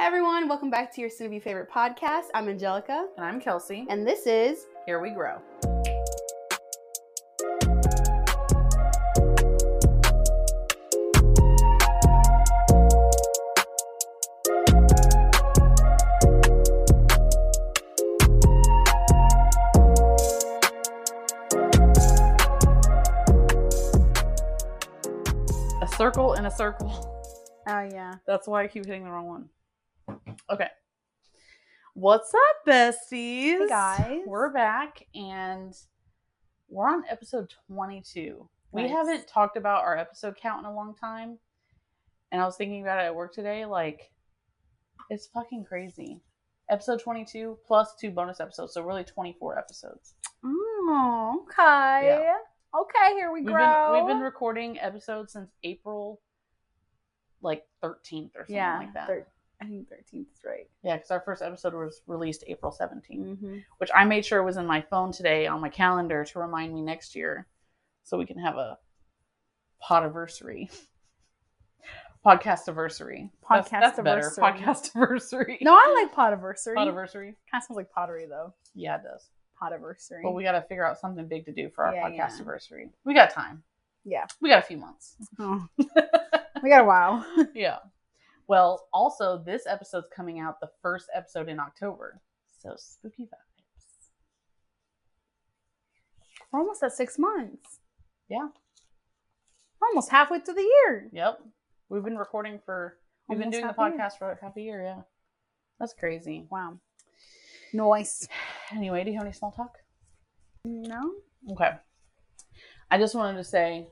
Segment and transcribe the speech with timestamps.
[0.00, 0.48] Hi, everyone.
[0.48, 2.28] Welcome back to your soon to be favorite podcast.
[2.32, 3.84] I'm Angelica, And I'm Kelsi.
[3.90, 5.36] and this is Here we grow.
[25.82, 27.06] A circle in a circle.
[27.68, 28.14] Oh, yeah.
[28.26, 29.50] That's why I keep hitting the wrong one.
[30.48, 30.68] Okay.
[31.94, 33.58] What's up, besties?
[33.58, 34.20] Hey, guys.
[34.26, 35.74] We're back and
[36.68, 38.48] we're on episode 22.
[38.72, 41.38] We haven't talked about our episode count in a long time.
[42.32, 43.64] And I was thinking about it at work today.
[43.66, 44.10] Like,
[45.10, 46.20] it's fucking crazy.
[46.70, 48.74] Episode 22 plus two bonus episodes.
[48.74, 50.14] So, really 24 episodes.
[50.44, 52.30] Oh, okay.
[52.72, 53.92] Okay, here we We've grow.
[53.92, 56.20] been, we've been recording episodes since April,
[57.42, 59.06] like 13th or something yeah, like that.
[59.08, 59.26] thir-
[59.62, 60.68] I think 13th is right.
[60.82, 63.56] Yeah, because our first episode was released April 17th, Mm-hmm.
[63.78, 66.80] which I made sure was in my phone today on my calendar to remind me
[66.82, 67.46] next year
[68.04, 68.78] so we can have a
[69.82, 70.70] podiversary.
[72.24, 73.30] Podcast anniversary.
[73.48, 74.30] That's, that's better.
[74.36, 75.56] Podcast anniversary.
[75.62, 76.74] No, I like podiversary.
[76.76, 77.34] Podiversary.
[77.50, 78.52] Kind of sounds like pottery, though.
[78.74, 79.30] Yeah, it does.
[79.60, 80.22] Podiversary.
[80.22, 82.34] But we got to figure out something big to do for our Yeah, podcast yeah.
[82.34, 82.90] anniversary.
[83.04, 83.62] We got time.
[84.04, 84.26] Yeah.
[84.42, 85.16] We got a few months.
[85.38, 85.66] Oh.
[86.62, 87.24] we got a while.
[87.54, 87.78] yeah.
[88.50, 92.20] Well, also, this episode's coming out the first episode in October.
[92.58, 94.08] So spooky vibes.
[96.50, 97.78] We're almost at six months.
[98.28, 98.48] Yeah.
[99.80, 101.08] We're almost halfway through the year.
[101.12, 101.44] Yep.
[101.90, 102.96] We've been recording for,
[103.28, 103.96] we've been doing the a year.
[103.96, 104.82] podcast for half a year.
[104.82, 105.02] Yeah.
[105.78, 106.48] That's crazy.
[106.50, 106.80] Wow.
[107.72, 108.26] Noise.
[108.74, 109.78] Anyway, do you have any small talk?
[110.64, 111.12] No?
[111.52, 111.70] Okay.
[112.90, 113.86] I just wanted to say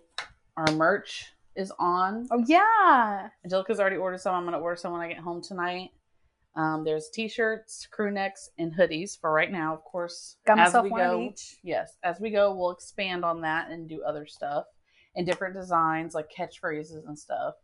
[0.57, 2.27] our merch is on.
[2.31, 3.29] Oh, yeah.
[3.45, 4.35] Angelica's already ordered some.
[4.35, 5.91] I'm going to order some when I get home tonight.
[6.57, 9.75] Um, there's t-shirts, crew necks, and hoodies for right now.
[9.75, 11.57] Of course, Got as myself we one go, each.
[11.63, 14.65] yes, as we go, we'll expand on that and do other stuff
[15.15, 17.55] and different designs like catchphrases and stuff.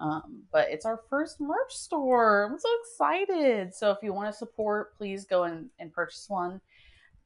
[0.00, 2.48] Um, but it's our first merch store.
[2.50, 3.74] I'm so excited.
[3.74, 6.60] So if you want to support, please go and, and purchase one.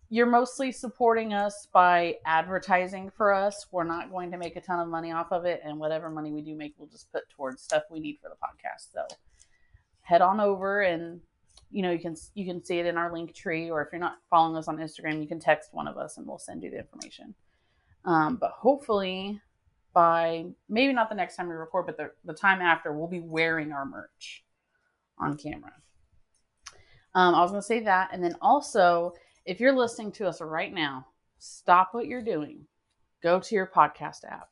[0.09, 3.67] You're mostly supporting us by advertising for us.
[3.72, 6.33] We're not going to make a ton of money off of it, and whatever money
[6.33, 8.93] we do make, we'll just put towards stuff we need for the podcast.
[8.93, 9.17] So
[10.03, 11.21] head on over and
[11.72, 14.00] you know you can you can see it in our link tree, or if you're
[14.00, 16.71] not following us on Instagram, you can text one of us and we'll send you
[16.71, 17.34] the information.
[18.05, 19.41] Um, but hopefully
[19.97, 23.21] by maybe not the next time we record, but the, the time after, we'll be
[23.21, 24.44] wearing our merch
[25.19, 25.73] on camera.
[27.15, 28.11] Um, I was going to say that.
[28.12, 29.15] And then also,
[29.47, 31.07] if you're listening to us right now,
[31.39, 32.67] stop what you're doing,
[33.23, 34.49] go to your podcast app,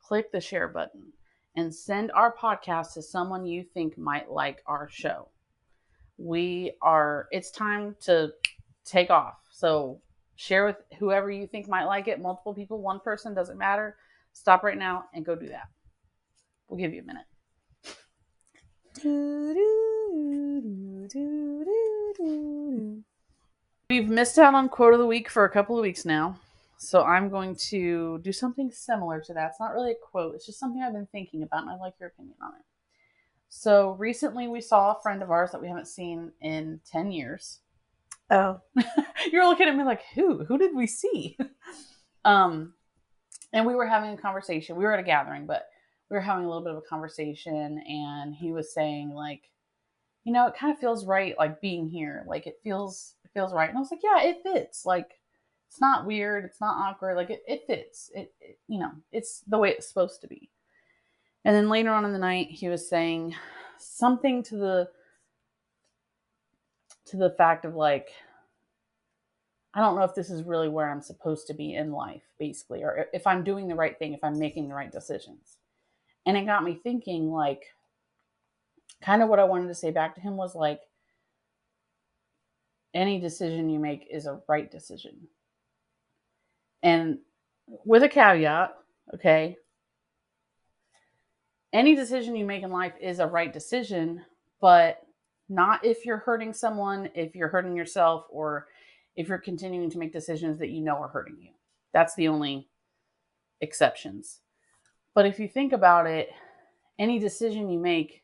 [0.00, 1.12] click the share button,
[1.56, 5.28] and send our podcast to someone you think might like our show.
[6.16, 8.32] We are, it's time to
[8.84, 9.34] take off.
[9.50, 10.00] So
[10.36, 13.96] share with whoever you think might like it, multiple people, one person, doesn't matter.
[14.32, 15.68] Stop right now and go do that.
[16.68, 17.26] We'll give you a minute.
[23.90, 26.38] We've missed out on quote of the week for a couple of weeks now.
[26.78, 29.50] So I'm going to do something similar to that.
[29.50, 31.94] It's not really a quote, it's just something I've been thinking about, and I'd like
[31.98, 32.64] your opinion on it.
[33.48, 37.58] So recently we saw a friend of ours that we haven't seen in 10 years.
[38.30, 38.60] Oh.
[39.32, 40.44] You're looking at me like, who?
[40.44, 41.36] Who did we see?
[42.24, 42.74] um,
[43.52, 44.76] and we were having a conversation.
[44.76, 45.66] We were at a gathering, but
[46.08, 49.50] we were having a little bit of a conversation, and he was saying like,
[50.22, 52.22] you know, it kind of feels right, like being here.
[52.28, 53.68] Like it feels, it feels right.
[53.68, 54.84] And I was like, yeah, it fits.
[54.84, 55.18] Like
[55.68, 56.44] it's not weird.
[56.44, 57.16] It's not awkward.
[57.16, 58.10] Like it, it fits.
[58.14, 60.50] It, it, you know, it's the way it's supposed to be.
[61.44, 63.34] And then later on in the night, he was saying
[63.78, 64.88] something to the
[67.06, 68.10] to the fact of like
[69.72, 72.82] I don't know if this is really where I'm supposed to be in life, basically,
[72.82, 75.58] or if I'm doing the right thing, if I'm making the right decisions.
[76.26, 77.66] And it got me thinking, like,
[79.00, 80.80] kind of what I wanted to say back to him was like,
[82.94, 85.16] any decision you make is a right decision.
[86.82, 87.18] And
[87.66, 88.74] with a caveat,
[89.14, 89.56] okay,
[91.72, 94.24] any decision you make in life is a right decision,
[94.60, 95.02] but
[95.48, 98.68] not if you're hurting someone, if you're hurting yourself, or
[99.16, 101.50] if you're continuing to make decisions that you know are hurting you.
[101.92, 102.68] That's the only
[103.60, 104.40] exceptions.
[105.14, 106.30] But if you think about it,
[106.98, 108.22] any decision you make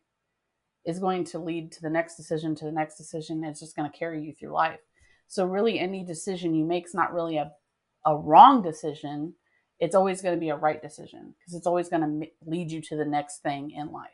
[0.86, 3.44] is going to lead to the next decision, to the next decision.
[3.44, 4.80] It's just going to carry you through life.
[5.26, 7.50] So, really, any decision you make is not really a,
[8.06, 9.34] a wrong decision.
[9.80, 12.80] It's always going to be a right decision because it's always going to lead you
[12.82, 14.10] to the next thing in life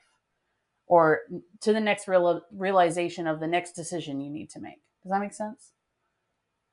[0.87, 1.21] or
[1.61, 4.81] to the next real, realization of the next decision you need to make.
[5.03, 5.73] Does that make sense?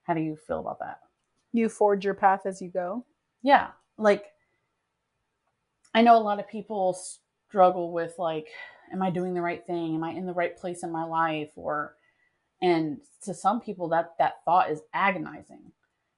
[0.03, 0.99] How do you feel about that?
[1.51, 3.05] You forge your path as you go.
[3.43, 3.67] Yeah.
[3.97, 4.25] Like,
[5.93, 6.97] I know a lot of people
[7.49, 8.47] struggle with, like,
[8.91, 9.95] am I doing the right thing?
[9.95, 11.49] Am I in the right place in my life?
[11.55, 11.95] Or,
[12.61, 15.71] and to some people, that that thought is agonizing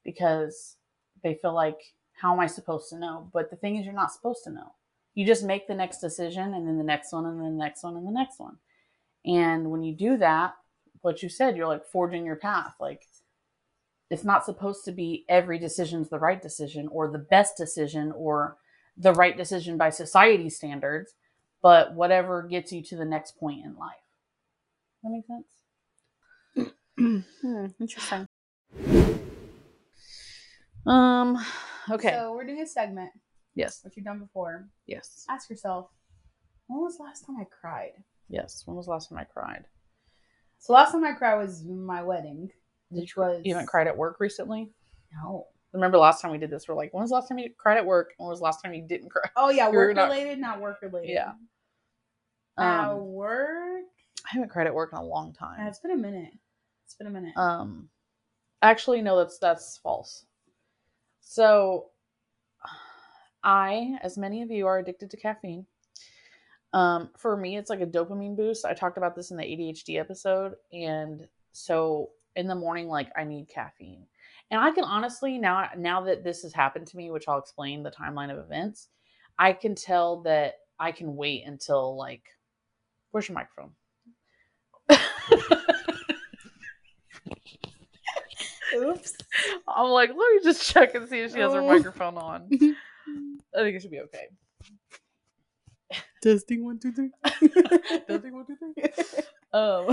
[0.04, 0.78] because
[1.24, 1.80] they feel like,
[2.14, 3.30] how am I supposed to know?
[3.34, 4.74] But the thing is, you're not supposed to know.
[5.14, 7.84] You just make the next decision, and then the next one, and then the next
[7.84, 8.58] one, and the next one.
[9.26, 10.54] And when you do that,
[11.02, 12.76] what you said, you're like forging your path.
[12.80, 13.04] Like,
[14.10, 18.58] it's not supposed to be every decision's the right decision or the best decision or
[18.98, 21.14] the right decision by society standards,
[21.62, 23.96] but whatever gets you to the next point in life.
[25.04, 25.48] That makes sense?
[27.42, 28.28] Hmm, interesting.
[30.86, 31.44] Um,
[31.90, 32.12] okay.
[32.12, 33.10] So we're doing a segment,
[33.56, 33.80] yes.
[33.84, 34.68] which you've done before.
[34.86, 35.26] Yes.
[35.28, 35.90] Ask yourself,
[36.68, 37.94] when was the last time I cried?
[38.30, 38.64] Yes.
[38.66, 39.66] When was the last time I cried?
[40.60, 42.50] So last time I cried was my wedding,
[42.90, 44.70] which was You haven't cried at work recently?
[45.12, 45.48] No.
[45.74, 46.68] Remember last time we did this?
[46.68, 48.14] We're like, when was the last time you cried at work?
[48.18, 49.30] When was the last time you didn't cry?
[49.36, 51.12] Oh yeah, work related, not work related.
[51.14, 51.34] Yeah.
[52.58, 53.84] At Um, work,
[54.26, 55.56] I haven't cried at work in a long time.
[55.60, 56.34] yeah, it's been a minute.
[56.86, 57.36] It's been a minute.
[57.38, 57.90] Um,
[58.62, 60.26] actually, no, that's that's false.
[61.22, 61.92] So,
[63.44, 65.66] I, as many of you, are addicted to caffeine.
[66.74, 68.66] Um, for me, it's like a dopamine boost.
[68.66, 73.24] I talked about this in the ADHD episode, and so in the morning, like I
[73.24, 74.06] need caffeine,
[74.52, 77.82] and I can honestly now now that this has happened to me, which I'll explain
[77.84, 78.90] the timeline of events,
[79.40, 82.24] I can tell that I can wait until like,
[83.12, 83.72] where's your microphone?
[88.74, 89.14] Oops.
[89.68, 91.68] I'm like, let me just check and see if she has her Oh.
[91.68, 92.48] microphone on.
[92.52, 94.28] I think it should be okay.
[96.24, 97.12] Testing one, two, three.
[98.08, 98.74] Testing, one, two, three.
[99.52, 99.90] Um,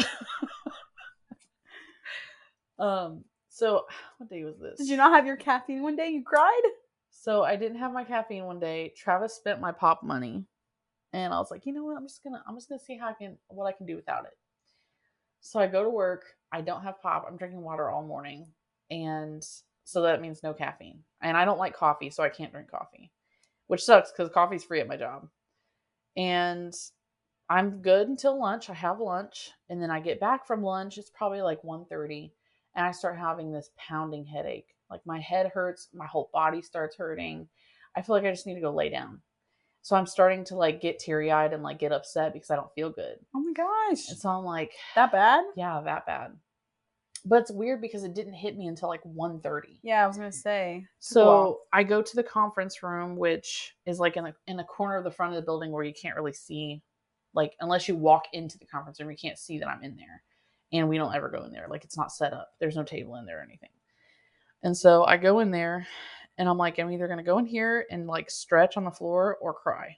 [2.78, 3.24] um,
[3.58, 3.86] so
[4.18, 4.78] what day was this?
[4.78, 6.08] Did you not have your caffeine one day?
[6.08, 6.62] You cried?
[7.10, 8.92] So I didn't have my caffeine one day.
[8.96, 10.44] Travis spent my pop money,
[11.12, 11.96] and I was like, you know what?
[11.96, 14.24] I'm just gonna, I'm just gonna see how I can, what I can do without
[14.24, 14.36] it.
[15.40, 16.24] So I go to work.
[16.52, 17.26] I don't have pop.
[17.28, 18.46] I'm drinking water all morning,
[18.90, 19.44] and
[19.84, 21.00] so that means no caffeine.
[21.20, 23.10] And I don't like coffee, so I can't drink coffee,
[23.66, 25.28] which sucks because coffee's free at my job.
[26.16, 26.74] And
[27.50, 28.68] I'm good until lunch.
[28.70, 30.98] I have lunch, and then I get back from lunch.
[30.98, 32.30] It's probably like 1.30,
[32.78, 34.76] and I start having this pounding headache.
[34.88, 37.48] Like my head hurts, my whole body starts hurting.
[37.96, 39.20] I feel like I just need to go lay down.
[39.82, 42.72] So I'm starting to like get teary eyed and like get upset because I don't
[42.74, 43.16] feel good.
[43.34, 44.08] Oh my gosh.
[44.10, 45.44] And so I'm like, that bad?
[45.56, 46.36] yeah, that bad.
[47.24, 49.80] But it's weird because it didn't hit me until like 1.30.
[49.82, 50.86] Yeah, I was gonna say.
[51.00, 51.58] So Wow.
[51.72, 55.04] I go to the conference room, which is like in a in a corner of
[55.04, 56.80] the front of the building where you can't really see,
[57.34, 60.22] like unless you walk into the conference room, you can't see that I'm in there.
[60.72, 61.66] And we don't ever go in there.
[61.68, 62.50] Like it's not set up.
[62.60, 63.70] There's no table in there or anything.
[64.62, 65.86] And so I go in there
[66.36, 69.38] and I'm like, I'm either gonna go in here and like stretch on the floor
[69.40, 69.96] or cry.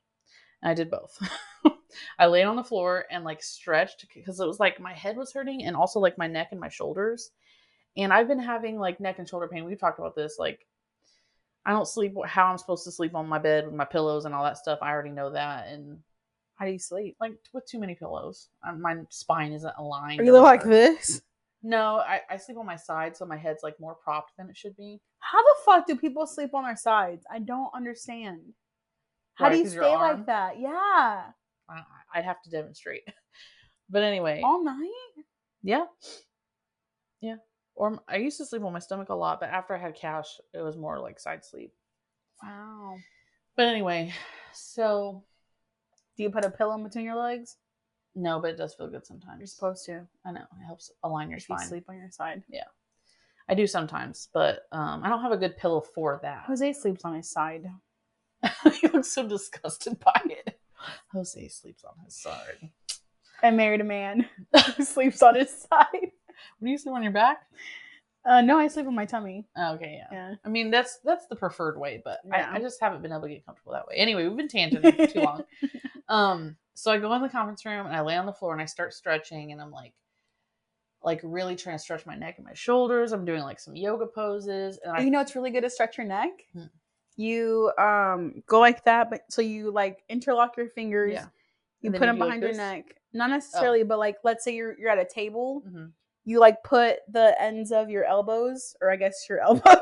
[0.62, 1.18] And I did both.
[2.18, 5.32] I laid on the floor and like stretched because it was like my head was
[5.32, 7.30] hurting and also like my neck and my shoulders.
[7.96, 9.64] And I've been having like neck and shoulder pain.
[9.64, 10.36] We've talked about this.
[10.38, 10.66] Like,
[11.66, 14.34] I don't sleep how I'm supposed to sleep on my bed with my pillows and
[14.34, 14.78] all that stuff.
[14.80, 15.68] I already know that.
[15.68, 15.98] And
[16.60, 17.16] How do you sleep?
[17.20, 20.20] like with too many pillows, Uh, my spine isn't aligned.
[20.20, 21.22] Are you like this?
[21.62, 24.56] No, I, I sleep on my side, so my head's like more propped than it
[24.56, 25.00] should be.
[25.20, 27.24] How the fuck do people sleep on their sides?
[27.30, 28.40] I don't understand.
[29.34, 30.58] How Why, do you stay like that?
[30.60, 31.22] Yeah.
[31.68, 31.82] I,
[32.14, 33.02] I'd have to demonstrate.
[33.92, 34.88] But anyway, All night?
[35.64, 35.86] yeah,
[37.20, 37.38] yeah.
[37.74, 40.28] Or I used to sleep on my stomach a lot, but after I had cash,
[40.54, 41.72] it was more like side sleep.
[42.40, 42.98] Wow.
[43.56, 44.14] But anyway,
[44.52, 45.24] so
[46.20, 47.56] Do you put a pillow in between your legs?
[48.14, 49.38] no, but it does feel good sometimes.
[49.38, 50.06] You're supposed to.
[50.26, 52.42] I know it helps align your If you sleep on your side.
[52.46, 52.64] Yeah.
[53.48, 56.42] I do sometimes, but um, I don't have a good pillow for that.
[56.46, 57.64] Jose sleeps on his side.
[58.82, 60.60] he looks so disgusted by it.
[61.14, 62.68] Jose sleeps on his side.
[63.42, 64.26] I married a man
[64.76, 65.88] who sleeps on his side.
[65.92, 67.46] What do you sleep on your back?
[68.24, 69.46] Uh, no, I sleep on my tummy.
[69.56, 70.06] Oh, okay, yeah.
[70.30, 70.34] Yeah.
[70.44, 72.50] I mean, that's that's the preferred way, but Yeah.
[72.52, 73.94] I, I just haven't been able to get comfortable that way.
[73.96, 75.44] Anyway, we've been tangenting for too long.
[76.08, 78.60] Um, so I go in the conference room and I lay on the floor and
[78.60, 79.94] I start stretching and I'm like,
[81.02, 83.12] like really trying to stretch my neck and my shoulders.
[83.12, 85.96] I'm doing like some yoga poses and I you know it's really good to stretch
[85.96, 86.30] your neck?
[86.52, 86.64] Hmm.
[87.16, 91.12] You um go like that, but so you like interlock your fingers.
[91.14, 91.26] yeah.
[91.80, 92.96] You put you them like behind your neck.
[93.14, 95.62] Not necessarily, but like let's say you're you're at a table.
[95.66, 95.92] Mhm.
[96.24, 99.62] You like put the ends of your elbows, or I guess your elbows.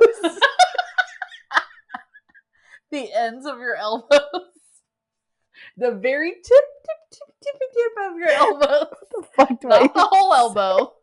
[2.91, 4.21] the ends of your elbows.
[5.77, 6.65] The very tip
[7.11, 8.67] tip, tippy tip of your elbow.
[8.67, 10.95] elbow, the fuck do not the whole elbow.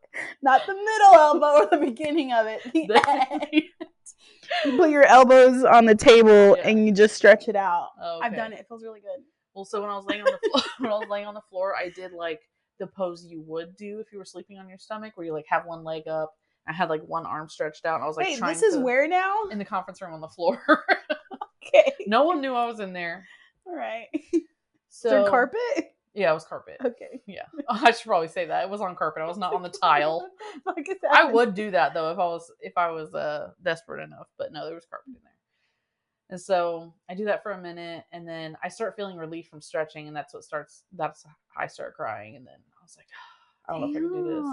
[0.42, 2.62] Not the middle elbow or the beginning of it.
[2.74, 3.01] The.
[4.63, 6.68] The- You put your elbows on the table Yeah.
[6.70, 7.89] and you just stretch it out.
[8.22, 8.60] I've done it.
[8.60, 9.24] It feels really good.
[9.56, 11.42] Well, so when I was laying on the floor, when I was laying on the
[11.50, 12.42] floor, I did like
[12.79, 15.46] the pose you would do if you were sleeping on your stomach, where you like
[15.50, 16.34] have one leg up.
[16.67, 17.96] I had like one arm stretched out.
[17.96, 19.36] And I was like, Wait, trying this is to- where now?
[19.51, 20.62] in the conference room on the floor.
[21.67, 21.94] Okay.
[22.05, 23.25] no one knew I was in there.
[23.65, 24.08] All right.
[24.13, 24.29] So
[25.10, 25.96] Is there carpet?
[26.13, 26.77] Yeah, it was carpet.
[26.86, 27.22] Okay.
[27.25, 29.24] Yeah, I should probably say that it was on carpet.
[29.24, 30.29] I was not on the tile.
[30.63, 33.13] What the fuck is I would do that though if I was if I was
[33.15, 35.34] uh desperate enough, but no, there was carpet in there.
[36.29, 39.62] And so I do that for a minute, and then I start feeling relief from
[39.62, 40.84] stretching, and that's what starts.
[40.94, 41.32] That's how
[41.63, 43.08] I start crying, and then I was like,
[43.67, 44.46] I don't know if I can do this.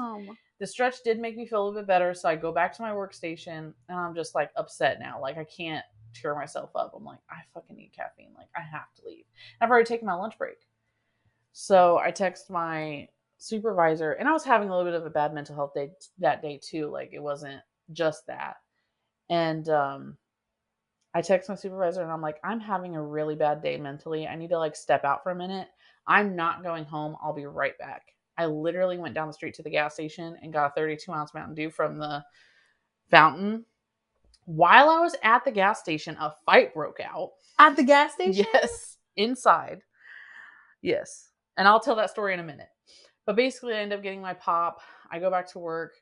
[0.58, 2.82] The stretch did make me feel a little bit better, so I go back to
[2.82, 5.18] my workstation, and I'm just like upset now.
[5.20, 6.92] Like I can't cheer myself up.
[6.94, 8.34] I'm like, I fucking need caffeine.
[8.36, 9.24] Like I have to leave.
[9.60, 10.68] I've already taken my lunch break.
[11.52, 15.32] So I text my supervisor, and I was having a little bit of a bad
[15.32, 16.88] mental health day that day too.
[16.90, 17.62] Like it wasn't
[17.92, 18.56] just that.
[19.30, 20.18] And um,
[21.14, 24.26] I text my supervisor, and I'm like, I'm having a really bad day mentally.
[24.26, 25.68] I need to like step out for a minute.
[26.06, 27.16] I'm not going home.
[27.22, 28.02] I'll be right back.
[28.38, 31.34] I literally went down the street to the gas station and got a 32 ounce
[31.34, 32.24] Mountain Dew from the
[33.10, 33.66] fountain.
[34.46, 37.30] While I was at the gas station, a fight broke out.
[37.58, 38.46] At the gas station?
[38.52, 39.82] Yes, inside.
[40.80, 41.30] Yes.
[41.56, 42.68] And I'll tell that story in a minute.
[43.26, 44.80] But basically, I end up getting my pop.
[45.10, 45.92] I go back to work.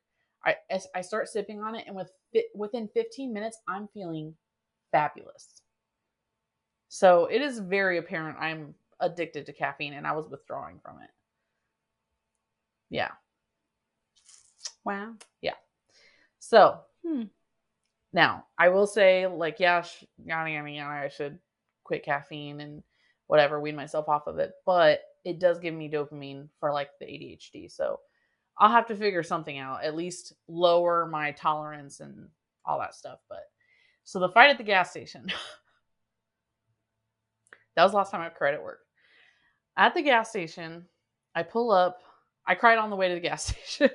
[0.46, 0.56] I,
[0.94, 2.10] I start sipping on it, and with
[2.54, 4.34] within 15 minutes, I'm feeling
[4.92, 5.62] fabulous.
[6.88, 11.10] So it is very apparent I'm addicted to caffeine, and I was withdrawing from it.
[12.90, 13.12] Yeah.
[14.84, 15.14] Wow.
[15.40, 15.54] Yeah.
[16.38, 17.24] So Hmm.
[18.12, 21.38] now I will say, like, yeah, sh- yada yada yada, I should
[21.84, 22.82] quit caffeine and
[23.26, 24.52] whatever, wean myself off of it.
[24.66, 27.70] But it does give me dopamine for like the ADHD.
[27.70, 28.00] So
[28.58, 32.28] I'll have to figure something out, at least lower my tolerance and
[32.64, 33.20] all that stuff.
[33.28, 33.49] But
[34.10, 35.24] so the fight at the gas station.
[37.76, 38.80] that was the last time I cried at work.
[39.76, 40.84] At the gas station,
[41.36, 42.02] I pull up.
[42.44, 43.90] I cried on the way to the gas station.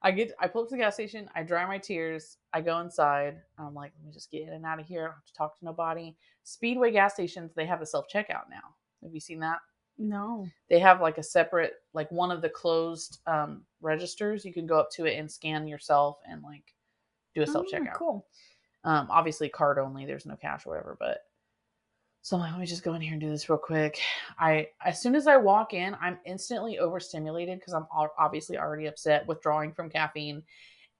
[0.00, 2.78] I get I pull up to the gas station, I dry my tears, I go
[2.78, 5.02] inside, I'm like, let me just get in and out of here.
[5.02, 6.16] I don't have to talk to nobody.
[6.44, 8.76] Speedway gas stations, they have a self checkout now.
[9.02, 9.58] Have you seen that?
[9.98, 10.48] No.
[10.70, 14.42] They have like a separate, like one of the closed um, registers.
[14.42, 16.72] You can go up to it and scan yourself and like
[17.34, 17.94] do a self Oh, checkout.
[17.94, 18.26] Cool.
[18.84, 20.06] Um, obviously card only.
[20.06, 20.96] There's no cash or whatever.
[20.98, 21.18] But
[22.22, 23.98] so I'm like, let me just go in here and do this real quick.
[24.38, 27.86] I as soon as I walk in, I'm instantly overstimulated because I'm
[28.18, 30.42] obviously already upset, withdrawing from caffeine,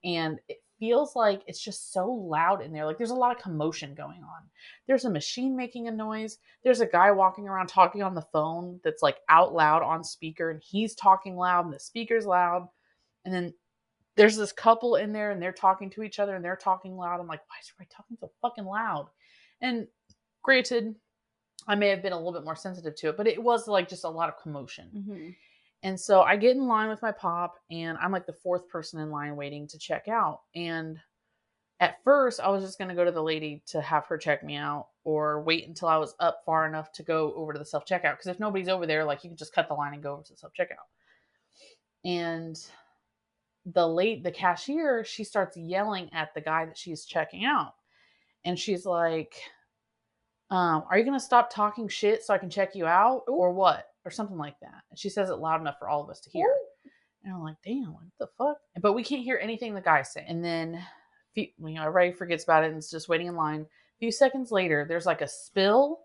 [0.03, 2.87] and it feels like it's just so loud in there.
[2.87, 4.43] Like there's a lot of commotion going on.
[4.87, 6.39] There's a machine making a noise.
[6.65, 10.51] There's a guy walking around talking on the phone that's like out loud on speaker,
[10.51, 12.67] and he's talking loud, and the speaker's loud,
[13.27, 13.53] and then
[14.17, 17.21] there's this couple in there and they're talking to each other and they're talking loud.
[17.21, 19.09] I'm like, why is everybody talking so fucking loud?
[19.61, 19.87] And
[20.43, 20.95] granted,
[21.69, 23.89] I may have been a little bit more sensitive to it, but it was like
[23.89, 24.91] just a lot of commotion.
[24.95, 25.29] Mm-hmm.
[25.83, 29.01] And so I get in line with my pop, and I'm like the fourth person
[29.01, 30.41] in line waiting to check out.
[30.55, 30.99] And
[31.81, 34.45] at first, I was just going to go to the lady to have her check
[34.45, 37.65] me out or wait until I was up far enough to go over to the
[37.65, 38.13] self checkout.
[38.13, 40.23] Because if nobody's over there, like you can just cut the line and go over
[40.23, 40.85] to the self checkout.
[42.05, 42.59] And
[43.67, 47.75] the late the cashier, she starts yelling at the guy that she's checking out.
[48.45, 49.35] And she's like,
[50.51, 53.87] um, are you gonna stop talking shit so I can check you out or what?
[54.05, 54.83] Or something like that.
[54.91, 56.53] And she says it loud enough for all of us to hear.
[57.23, 58.57] And I'm like, damn, what the fuck?
[58.81, 60.25] But we can't hear anything the guy say.
[60.27, 60.83] And then
[61.35, 63.61] you know, everybody forgets about it and it's just waiting in line.
[63.63, 66.01] A few seconds later, there's like a spill.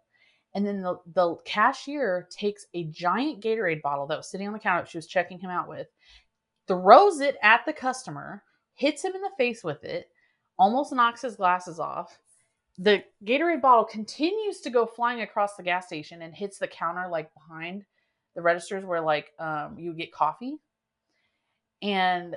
[0.53, 4.59] And then the, the cashier takes a giant Gatorade bottle that was sitting on the
[4.59, 5.87] counter she was checking him out with,
[6.67, 8.43] throws it at the customer,
[8.73, 10.09] hits him in the face with it,
[10.57, 12.19] almost knocks his glasses off.
[12.77, 17.07] The Gatorade bottle continues to go flying across the gas station and hits the counter
[17.09, 17.85] like behind
[18.35, 20.57] the registers where like um you get coffee.
[21.81, 22.35] And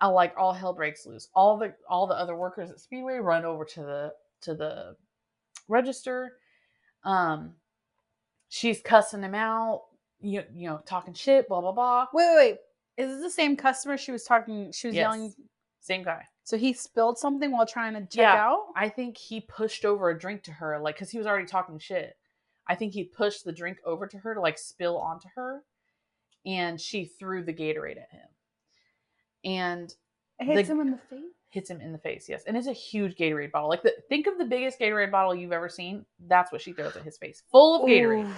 [0.00, 1.28] I like all hell breaks loose.
[1.34, 4.12] All the all the other workers at Speedway run over to the
[4.42, 4.96] to the
[5.68, 6.38] register.
[7.04, 7.54] Um
[8.48, 9.84] she's cussing him out,
[10.20, 12.06] you, you know, talking shit, blah blah blah.
[12.12, 12.56] Wait, wait, wait.
[12.96, 14.70] Is this the same customer she was talking?
[14.72, 15.02] She was Yes.
[15.02, 15.34] yelling.
[15.80, 16.26] Same guy.
[16.44, 18.34] So he spilled something while trying to check Yeah.
[18.50, 18.66] out.
[18.76, 21.78] I think he pushed over a drink to her, like, because he was already talking
[21.78, 22.16] shit.
[22.68, 25.64] I think he pushed the drink over to her to like spill onto her,
[26.46, 28.28] and she threw the Gatorade at him,
[29.44, 29.94] and
[30.38, 31.32] It hits The- him in the face.
[31.50, 32.28] hits him in the face.
[32.28, 33.68] Yes, and it's a huge Gatorade bottle.
[33.68, 36.04] Like, the, think of the biggest Gatorade bottle you've ever seen.
[36.18, 38.28] That's what she throws at his face, full of Gatorade.
[38.28, 38.34] Ooh.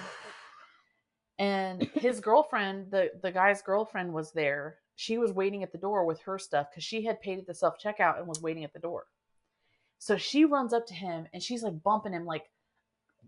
[1.37, 4.77] And his girlfriend, the the guy's girlfriend, was there.
[4.95, 7.53] She was waiting at the door with her stuff because she had paid at the
[7.53, 9.05] self checkout and was waiting at the door.
[9.97, 12.49] So she runs up to him and she's like bumping him, like,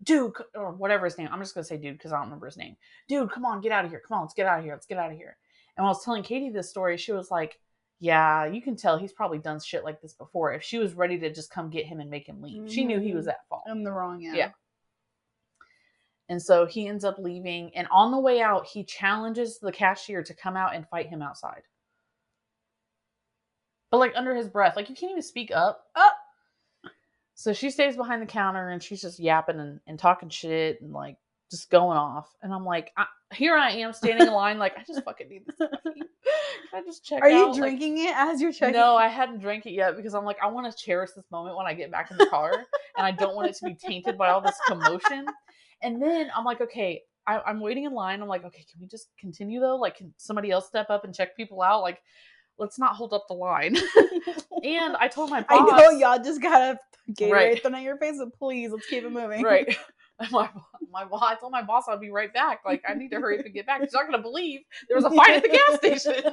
[0.04, 1.30] dude, or whatever his name.
[1.32, 2.78] I'm just gonna say dude because I don't remember his name.
[3.08, 4.02] Dude, come on, get out of here.
[4.06, 4.74] Come on, let's get out of here.
[4.74, 5.38] Let's get out of here.
[5.76, 7.60] And when I was telling Katie this story, she was like,
[8.00, 10.54] Yeah, you can tell he's probably done shit like this before.
[10.54, 13.00] If she was ready to just come get him and make him leave, she knew
[13.00, 13.30] he was mm.
[13.30, 13.64] at fault.
[13.70, 14.22] I'm the wrong.
[14.22, 14.52] Yeah.
[16.30, 17.72] And so he ends up leaving.
[17.76, 21.22] And on the way out, he challenges the cashier to come out and fight him
[21.22, 21.62] outside.
[23.92, 25.86] But like under his breath, like you can't even speak up.
[25.96, 26.14] Up.
[27.36, 30.92] So she stays behind the counter and she's just yapping and, and talking shit and
[30.92, 31.18] like
[31.52, 32.28] just going off.
[32.42, 35.44] And I'm like, I, here I am standing in line, like I just fucking need
[35.46, 35.56] this
[36.74, 37.32] I just check Are out?
[37.32, 38.74] Are you Like, drinking it as you're checking?
[38.74, 41.56] no, I hadn't drank it yet because I'm like, I want to cherish this moment
[41.56, 42.52] when I get back in the car
[42.98, 45.26] and I don't want it to be tainted by all this commotion.
[45.82, 48.22] And then I'm like, okay, I, I'm waiting in line.
[48.22, 49.76] I'm like, okay, can we just continue though?
[49.76, 51.82] Like, can somebody else step up and check people out?
[51.82, 52.02] Like,
[52.58, 53.78] let's not hold up the line.
[54.64, 56.80] and I told my I know y'all just got a
[57.14, 57.62] Gatorade Right.
[57.62, 59.44] thrown at your face, but please let's keep it moving.
[59.44, 59.78] right.
[60.32, 60.50] My,
[60.92, 62.62] my boss, I told my boss I'd be right back.
[62.66, 63.84] Like, I need to hurry up and get back.
[63.84, 66.32] She's not gonna believe there was a fight at the gas station,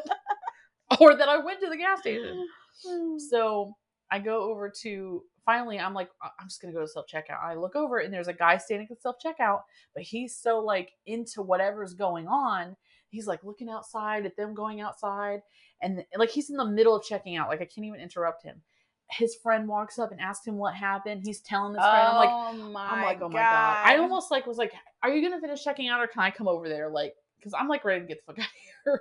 [1.00, 2.48] or that I went to the gas station.
[3.30, 3.76] So
[4.10, 7.42] I go over to finally, I'm like, "I- I'm just gonna go to self checkout.
[7.42, 9.62] I look over and there's a guy standing at self checkout,
[9.94, 12.76] but he's so like into whatever's going on.
[13.08, 15.42] He's like looking outside at them going outside,
[15.80, 17.48] and like he's in the middle of checking out.
[17.48, 18.62] Like I can't even interrupt him.
[19.10, 21.22] His friend walks up and asks him what happened.
[21.24, 23.76] He's telling his friend, oh I'm like, oh my I'm like, oh my god.
[23.86, 24.72] I almost like was like,
[25.02, 26.88] are you gonna finish checking out or can I come over there?
[26.90, 28.52] Like, because I'm like ready to get the fuck out of
[28.84, 29.00] here.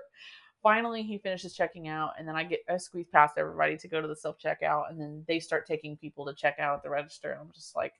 [0.63, 4.01] Finally, he finishes checking out, and then I get I squeeze past everybody to go
[4.01, 6.89] to the self checkout, and then they start taking people to check out at the
[6.89, 7.31] register.
[7.31, 7.93] And I'm just like,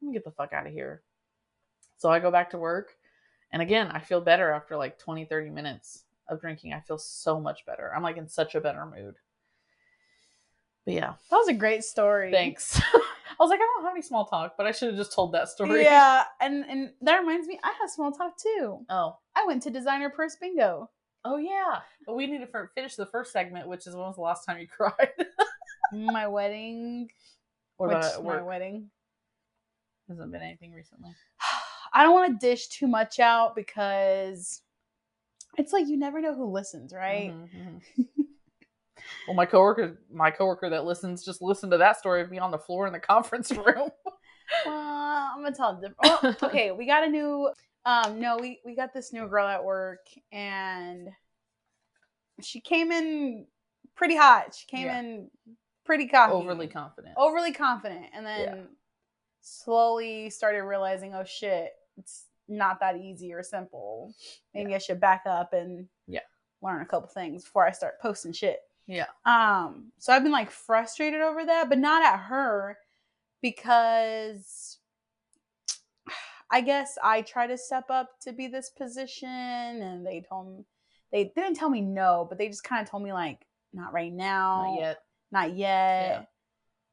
[0.00, 1.02] let me get the fuck out of here.
[1.96, 2.96] So I go back to work,
[3.52, 6.72] and again, I feel better after like 20, 30 minutes of drinking.
[6.72, 7.92] I feel so much better.
[7.94, 9.16] I'm like in such a better mood.
[10.84, 12.30] But yeah, That was a great story.
[12.30, 12.80] thanks.
[12.94, 15.32] I was like, I don't have any small talk, but I should have just told
[15.32, 15.82] that story.
[15.82, 18.84] Yeah, and and that reminds me, I have small talk too.
[18.88, 19.16] Oh.
[19.34, 20.90] I went to designer purse bingo.
[21.24, 24.22] Oh yeah, but we need to finish the first segment, which is when was the
[24.22, 25.08] last time you cried?
[25.92, 27.08] my wedding.
[27.76, 28.90] What which my wedding.
[30.08, 31.10] Hasn't been anything recently.
[31.92, 34.60] I don't want to dish too much out because
[35.56, 37.32] it's like you never know who listens, right?
[37.32, 38.06] Mhm, mhm.
[39.26, 42.50] well, my coworker, my coworker that listens, just listened to that story of me on
[42.50, 43.90] the floor in the conference room.
[44.66, 45.94] Well, I'm gonna tell them.
[46.02, 47.50] Oh, okay, we got a new.
[47.86, 51.10] Um, no, we we got this new girl at work, and
[52.40, 53.46] she came in
[53.94, 54.54] pretty hot.
[54.54, 54.98] She came Yeah.
[54.98, 55.30] in
[55.84, 57.14] pretty cocky, Overly confident.
[57.16, 58.64] overly confident, and then Yeah.
[59.40, 64.14] slowly started realizing, oh shit, it's not that easy or simple.
[64.54, 66.20] Maybe I should back up and Yeah.
[66.62, 68.60] learn a couple things before I start posting shit.
[68.86, 69.06] Yeah.
[69.24, 72.78] Um, so I've been like frustrated over that, but not at her
[73.40, 74.73] because
[76.54, 80.64] I guess I try to step up to be this position and they told me
[81.10, 84.12] they didn't tell me no, but they just kind of told me like not right
[84.12, 84.62] now.
[84.62, 84.98] Not yet.
[85.32, 86.28] Not yet.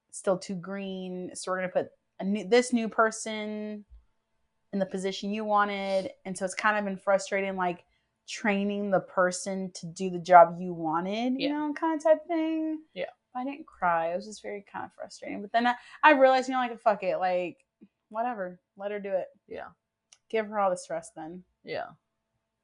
[0.09, 1.29] Still too green.
[1.35, 3.85] So we're gonna put a new, this new person
[4.73, 7.83] in the position you wanted, and so it's kind of been frustrating, like
[8.27, 11.57] training the person to do the job you wanted, you Yeah.
[11.67, 12.79] know, kind of type thing.
[12.95, 13.11] Yeah.
[13.35, 14.11] I didn't cry.
[14.11, 15.41] It was just very kind of frustrating.
[15.41, 17.57] But then I, I realized, you know, like fuck it, like
[18.11, 19.27] whatever, let her do it.
[19.47, 19.69] Yeah.
[20.29, 21.43] Give her all the stress then.
[21.63, 21.87] Yeah.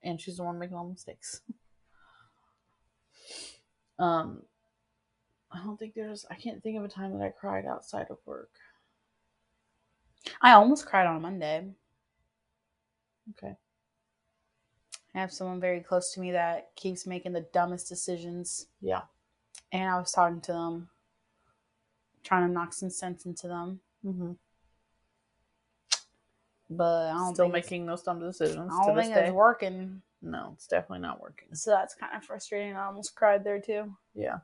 [0.03, 1.41] And she's the one making all the mistakes.
[3.99, 4.43] um,
[5.51, 6.25] I don't think there's.
[6.29, 8.51] I can't think of a time that I cried outside of work.
[10.41, 11.69] I almost cried on Monday.
[13.31, 13.55] Okay.
[15.15, 18.67] I have someone very close to me that keeps making the dumbest decisions.
[18.81, 19.01] Yeah.
[19.71, 20.89] And I was talking to them,
[22.23, 23.79] trying to knock some sense into them.
[24.05, 24.33] Mm-hmm.
[26.69, 29.25] But I don't Still making those dumb decisions I to don't this think day.
[29.25, 30.01] it's working.
[30.21, 31.49] No, it's definitely not working.
[31.53, 32.75] So that's kind of frustrating.
[32.75, 33.95] I almost cried there too.
[34.13, 34.39] Yeah.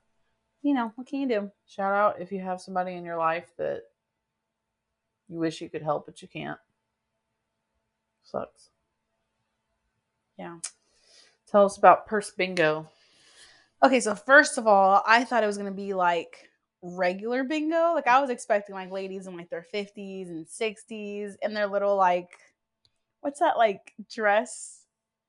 [0.61, 1.51] You know, what can you do?
[1.67, 3.81] Shout out if you have somebody in your life that
[5.27, 6.59] you wish you could help, but you can't.
[8.23, 8.69] Sucks.
[10.37, 10.59] Yeah.
[11.51, 12.87] Tell us about Purse Bingo.
[13.83, 16.49] Okay, so first of all, I thought it was gonna be like
[16.83, 17.93] regular bingo.
[17.93, 21.95] Like I was expecting like ladies in like their fifties and sixties and their little
[21.95, 22.29] like
[23.21, 24.85] what's that like dress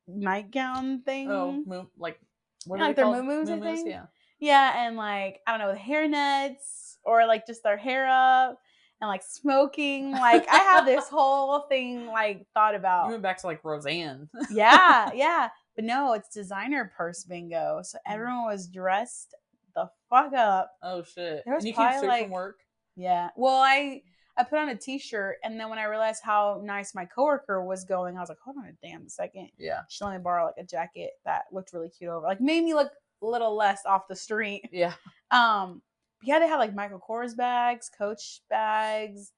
[0.07, 1.31] nightgown thing?
[1.31, 2.19] Oh, moo- like
[2.67, 3.77] what Yeah, are like they their moo-moos, I Moo-moos?
[3.79, 3.89] think.
[3.89, 4.07] Yeah.
[4.41, 8.59] Yeah, and like I don't know, with hair nets or like just their hair up
[9.01, 10.11] and like smoking.
[10.11, 13.09] Like I have this whole thing like thought You about.
[13.11, 14.29] went back to like Roseanne.
[14.51, 15.49] yeah, yeah.
[15.77, 17.81] But no, it's designer purse bingo.
[17.85, 18.13] So Mm.
[18.13, 19.35] everyone was dressed
[19.75, 20.73] the fuck up.
[20.83, 21.43] oh shit.
[21.45, 22.61] There was and you came straight like- from work.
[22.97, 23.31] Yeah.
[23.37, 24.03] Well, I
[24.37, 27.85] I put on a t-shirt and then when I realized how nice my coworker was
[27.85, 29.51] going, I was like, hold on a damn second.
[29.59, 29.81] Yeah.
[29.89, 32.27] She let me borrow like a jacket that looked really cute over.
[32.27, 32.91] Like made me look
[33.23, 34.69] a little less off the street.
[34.73, 34.95] Yeah.
[35.31, 35.83] Um
[36.23, 39.33] yeah, they had like Michael Kors bags, Coach bags,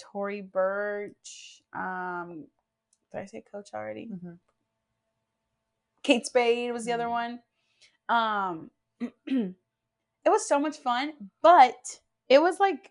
[0.00, 1.62] Tory Burch.
[1.74, 2.46] Um
[3.12, 4.08] did I say Coach already?
[4.12, 4.38] Mhm.
[6.02, 7.10] Kate Spade was the other Mhm.
[7.10, 7.40] one.
[8.08, 8.70] Um,
[10.26, 11.12] it was so much fun,
[11.42, 12.90] but it was like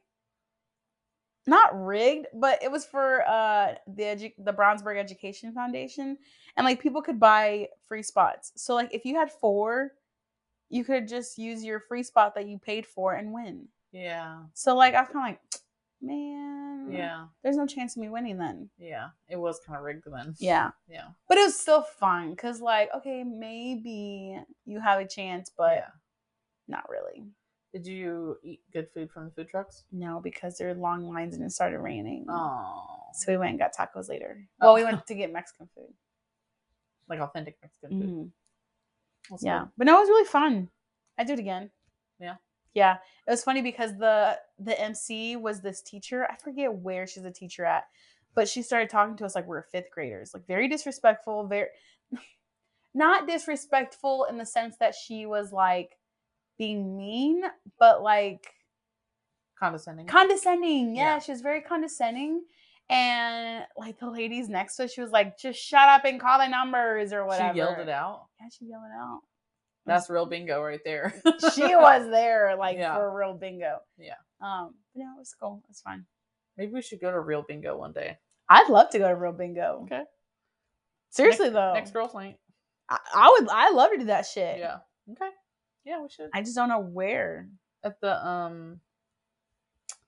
[1.48, 6.17] not rigged, but it was for uh the edu- the Brownsburg Education Foundation,
[6.58, 8.52] and like people could buy free spots.
[8.56, 9.91] So like if you had four,
[10.69, 13.67] you could just use your free spot that you paid for and win.
[13.91, 14.43] Yeah.
[14.54, 15.41] So like I was kind of like,
[16.02, 17.26] man, Yeah.
[17.43, 18.69] there's no chance of me winning then.
[18.80, 19.10] Yeah.
[19.30, 20.34] It was kind of rigged then.
[20.39, 20.71] Yeah.
[20.88, 21.10] Yeah.
[21.30, 25.89] But it was still fun because, like, okay, maybe you have a chance, but yeah.
[26.67, 27.25] Not really.
[27.73, 29.84] Did you eat good food from the food trucks?
[29.91, 32.25] No, because there were long lines and it started raining.
[32.30, 32.86] Oh.
[33.13, 34.47] So we went and got tacos later.
[34.62, 34.67] Oh.
[34.67, 35.93] Well, we went to get Mexican food.
[37.10, 38.10] Like authentic Mexican food.
[38.10, 38.32] Mhm.
[39.30, 40.69] That's Yeah, but no, it was really fun.
[41.17, 41.69] I'd do it again.
[42.19, 42.36] Yeah.
[42.73, 42.97] Yeah,
[43.28, 46.28] it was funny because the the MC was this teacher.
[46.30, 47.86] I forget where she's a teacher at,
[48.34, 51.47] but she started talking to us like we are fifth graders, like very disrespectful.
[51.47, 51.69] Very
[52.93, 55.97] not disrespectful in the sense that she was like
[56.58, 57.44] being mean,
[57.80, 58.48] but like
[59.60, 60.08] Condescending.
[60.08, 60.96] condescending.
[60.96, 61.20] Yeah, Yeah.
[61.20, 62.44] she was very condescending.
[62.89, 66.38] And like the ladies next to us, she was like, just shut up and call
[66.39, 67.54] the numbers or whatever.
[67.54, 68.26] She yelled it out.
[68.39, 69.22] Yeah, she yelled it out.
[69.88, 71.13] That's real bingo right there.
[71.54, 72.96] she was there like Yeah.
[72.96, 73.78] for real bingo.
[73.98, 74.13] Yeah.
[74.41, 75.62] Um, but no, it was cool.
[75.63, 76.06] It was fun.
[76.58, 78.18] Maybe we should go to real bingo one day.
[78.50, 79.82] I'd love to go to real bingo.
[79.84, 80.04] Okay.
[81.10, 81.74] Seriously next, though.
[81.74, 82.38] Next girls' night.
[82.89, 84.60] I, I would I love to do that shit.
[84.60, 84.78] Yeah.
[85.12, 85.30] Okay.
[85.86, 86.30] Yeah, we should.
[86.34, 87.48] I just don't know where.
[87.84, 88.80] At the um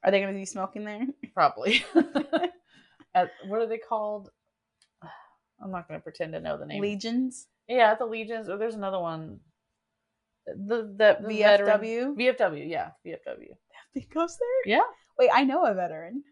[0.04, 1.06] Are they gonna be smoking there?
[1.34, 1.86] probably.
[3.16, 4.30] At what are they called?
[5.64, 6.82] I'm not gonna pretend to know the name.
[6.82, 7.48] Legions?
[7.68, 9.40] Yeah, at the Legions, or there's another one.
[10.46, 12.16] The the, the veteran- VFW?
[12.16, 13.50] VFW, yeah, VFW.
[13.94, 14.74] He goes there?
[14.76, 14.84] Yeah,
[15.18, 16.24] Wait, I know a veteran.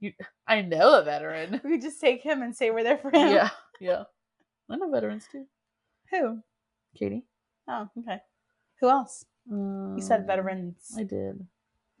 [0.00, 0.12] You
[0.46, 1.60] I know a veteran.
[1.64, 3.28] We just take him and say we're there for him.
[3.32, 4.04] yeah, yeah.
[4.70, 5.44] I know veterans too.
[6.12, 6.38] Who?
[6.96, 7.24] Katie.
[7.68, 8.18] Oh, okay.
[8.80, 9.24] Who else?
[9.50, 10.94] Um, You said veterans.
[10.98, 11.46] I did.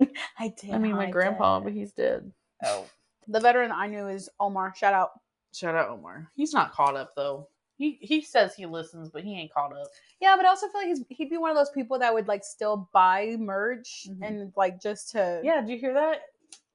[0.38, 0.70] I did.
[0.70, 1.64] I mean, my I grandpa, did.
[1.64, 2.30] but he's dead.
[2.64, 2.86] Oh.
[3.26, 4.74] The veteran I knew is Omar.
[4.76, 5.10] Shout out.
[5.52, 6.30] Shout out Omar.
[6.34, 7.48] He's not caught up though.
[7.76, 9.86] He he says he listens, but he ain't caught up.
[10.20, 12.26] Yeah, but I also feel like he's, he'd be one of those people that would
[12.28, 14.18] like still buy merch Mhm.
[14.26, 15.40] and like just to.
[15.44, 16.22] Yeah, did you hear that?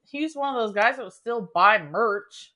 [0.05, 2.53] He's one of those guys that would still buy merch.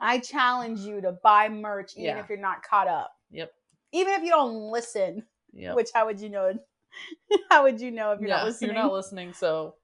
[0.00, 2.20] I challenge you to buy merch even Yeah.
[2.20, 3.12] if you're not caught up.
[3.30, 3.52] Yep.
[3.92, 5.24] Even if you don't listen.
[5.52, 5.74] Yeah.
[5.74, 6.54] Which how would you know?
[7.50, 8.70] how would you know if you're yeah, not listening?
[8.70, 9.32] You're not listening.
[9.32, 9.74] So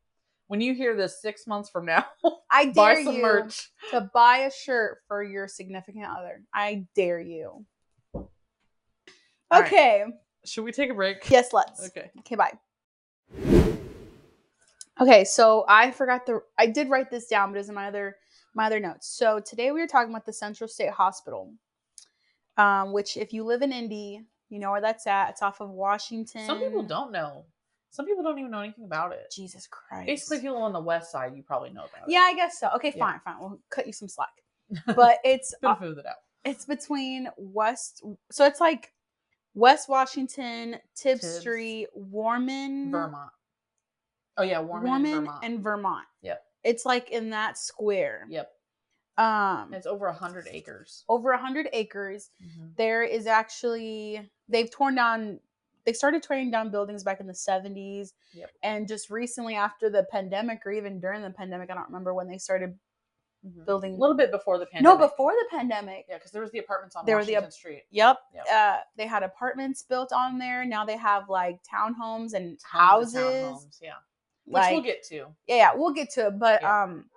[0.48, 2.06] when you hear this six months from now,
[2.50, 3.70] I dare buy some you merch.
[3.90, 6.42] to buy a shirt for your significant other.
[6.52, 7.64] I dare you.
[8.14, 8.28] All
[9.50, 9.66] right.
[9.66, 10.04] Okay.
[10.44, 11.28] Should we take a break?
[11.30, 11.86] Yes, let's.
[11.86, 12.10] Okay.
[12.20, 12.52] Okay, bye.
[15.00, 18.16] Okay, so I forgot the I did write this down, but it's in my other
[18.54, 19.08] my other notes.
[19.08, 21.52] So today we were talking about the Central State Hospital,
[22.56, 25.30] um, which if you live in Indy, you know where that's at.
[25.30, 26.46] It's off of Washington.
[26.46, 27.44] Some people don't know.
[27.90, 29.32] Some people don't even know anything about it.
[29.34, 30.06] Jesus Christ.
[30.06, 32.12] Basically, people on the west side, you probably know about it.
[32.12, 32.68] yeah, I guess so.
[32.76, 33.04] Okay, Yeah.
[33.12, 33.36] fine, fine.
[33.40, 34.28] We'll cut you some slack.
[34.94, 36.16] But it's uh, it out.
[36.44, 38.02] it's between West.
[38.30, 38.92] So it's like
[39.54, 41.38] West Washington, Tibbs, Tibbs.
[41.40, 43.30] Street, Warman, Vermont.
[44.36, 45.44] Oh yeah, Warman, Warman, and Vermont.
[45.44, 46.06] and Vermont.
[46.22, 46.42] Yep.
[46.64, 48.26] It's like in that square.
[48.28, 48.50] yep.
[49.18, 51.04] Um, It's over a hundred acres.
[51.08, 52.30] over a hundred acres.
[52.42, 52.76] Mhm.
[52.76, 55.40] There is actually they've torn down.
[55.84, 58.50] They started tearing down buildings back in the seventies, Yep.
[58.62, 62.28] and just recently after the pandemic, or even during the pandemic, I don't remember when
[62.28, 62.78] they started
[63.44, 63.64] Mhm.
[63.64, 63.94] building.
[63.94, 65.00] A little bit before the pandemic.
[65.00, 66.06] no, before the pandemic.
[66.08, 67.84] Yeah, because there was the apartments on There were the Washington Street.
[67.90, 68.18] Yep.
[68.34, 68.46] Yep.
[68.52, 70.64] Uh, they had apartments built on there.
[70.64, 72.62] Now they have like townhomes and Tons
[73.14, 73.16] houses.
[73.22, 73.94] townhomes, Yeah.
[74.44, 75.34] Which Like, we'll get to.
[75.46, 76.38] yeah, yeah, we'll get to it.
[76.38, 76.82] But Yeah.
[76.82, 77.10] um,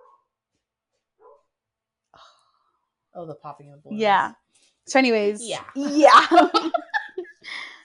[3.13, 4.01] Oh, the popping of the balloons.
[4.01, 4.33] Yeah.
[4.85, 5.63] So, anyways, Yeah.
[5.75, 6.25] yeah.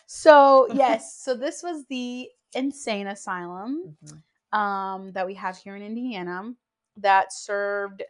[0.07, 4.59] so yes, so this was the insane asylum Mhm.
[4.59, 6.55] um, that we have here in Indiana
[6.99, 8.03] that served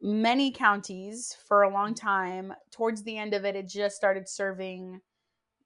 [0.00, 2.52] many counties for a long time.
[2.70, 5.00] Towards the end of it, it just started serving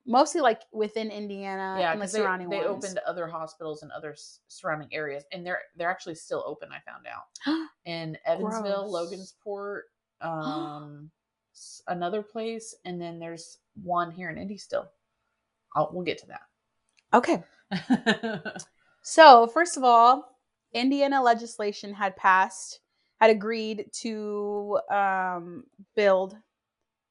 [0.07, 2.85] mostly like within Indiana yeah, and the 'cause they, surrounding they ones.
[2.85, 6.71] opened other hospitals and other s- surrounding areas, and they're they're actually still open.
[6.73, 7.25] I found out
[7.85, 9.11] in Evansville, Gross.
[9.47, 9.83] Logansport,
[10.21, 11.11] um,
[11.89, 14.89] another place, and then there's one here in Indy still.
[15.75, 16.43] I'll, we'll get to that.
[17.15, 17.43] okay.
[19.03, 20.37] So, first of all,
[20.75, 22.81] Indiana legislation had passed,
[23.19, 25.65] had agreed to um,
[25.97, 26.37] build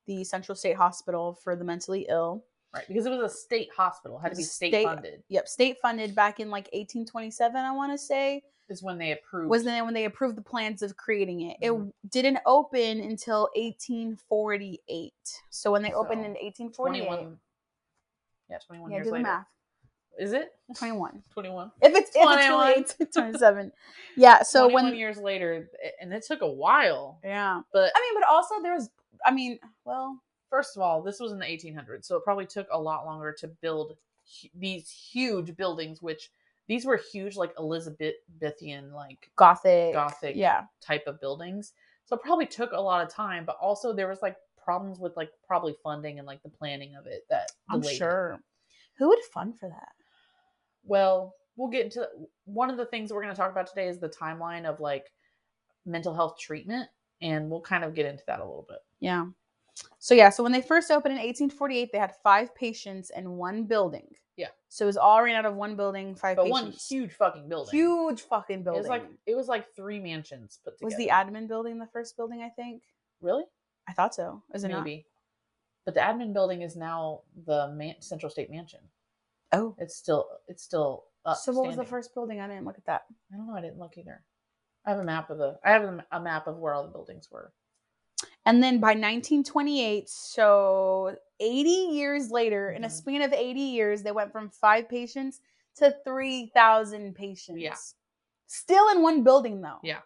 [0.05, 2.45] the Central State Hospital for the mentally ill.
[2.75, 5.23] right, because it was a state hospital, had to be state, state- funded.
[5.29, 9.49] Yep, state funded back in like 1827, I want to say, Is when they approved.
[9.49, 11.57] was then when they approved the plans of creating it.
[11.61, 11.91] It Mhm.
[12.09, 15.13] didn't open until 1848.
[15.49, 17.39] So when they opened in 1848, 21
[18.49, 19.47] yeah 21 yeah, years do the later math.
[20.17, 21.23] is it 21.
[21.33, 23.11] 21 If it's if it's really 21.
[23.13, 23.71] 27.
[24.15, 25.69] Yeah, so 21 when years later
[26.01, 27.61] and it took a while yeah.
[27.73, 28.89] but I mean, but also there was
[29.25, 32.67] I mean, well, first of all this was in the 1800s so it probably took
[32.71, 33.97] a lot longer to build
[34.53, 36.31] these huge buildings which
[36.69, 39.93] these were huge like elizabethan like gothic.
[39.93, 40.63] gothic Yeah.
[40.81, 41.73] type of buildings
[42.05, 45.17] so it probably took a lot of time but also there was like problems with
[45.17, 47.87] like probably funding and like the planning of it that I'm it.
[47.87, 48.39] sure.
[48.97, 49.89] Who would fund for that?
[50.85, 52.07] well we'll get into
[52.45, 55.11] one of the things we're going to talk about today is the timeline of like
[55.85, 56.87] mental health treatment
[57.21, 59.25] and we'll kind of get into that a little bit Yeah.
[59.99, 63.63] So yeah, so when they first opened in 1848, they had five patients and one
[63.65, 64.07] building.
[64.37, 64.47] Yeah.
[64.69, 66.61] So it was all ran out of one building, five but patients.
[66.61, 68.79] one huge fucking building huge fucking building.
[68.79, 71.87] it was like it was like three mansions put together was the admin building the
[71.87, 72.41] first building?
[72.41, 72.83] I think.
[73.21, 73.43] really
[73.87, 74.41] I thought so.
[74.53, 75.05] Is it maybe
[75.85, 78.79] but the admin building is now the man- central state mansion?
[79.51, 79.75] Oh.
[79.79, 82.39] it's still it's still up So what was the first building?
[82.39, 83.01] I didn't look at that.
[83.33, 84.23] i don't know i didn't look either
[84.85, 86.91] i have a map of the i have a, a map of where all the
[86.91, 87.51] buildings were
[88.49, 92.91] And then by 1928, so 80 years later, in a Mhm.
[92.91, 95.39] span of 80 years, they went from five patients
[95.75, 97.61] to 3,000 patients.
[97.61, 97.75] Yeah.
[98.47, 99.77] Still in one building, though.
[99.83, 100.01] Yeah.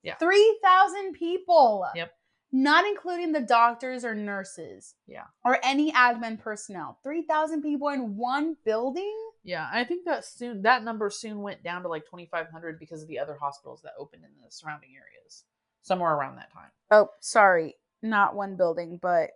[0.00, 0.16] Yeah.
[0.16, 1.86] 3,000 people.
[1.94, 2.18] Yep.
[2.50, 4.94] Not including the doctors or nurses.
[5.06, 5.26] Yeah.
[5.44, 6.98] Or any admin personnel.
[7.02, 9.32] 3,000 people in one building?
[9.42, 13.08] Yeah, I think that soon that number soon went down to like 2500 because of
[13.08, 15.44] the other hospitals that opened in the surrounding areas.
[15.82, 16.70] Somewhere around that time.
[16.94, 17.76] Oh, sorry.
[18.02, 19.30] Not one building, but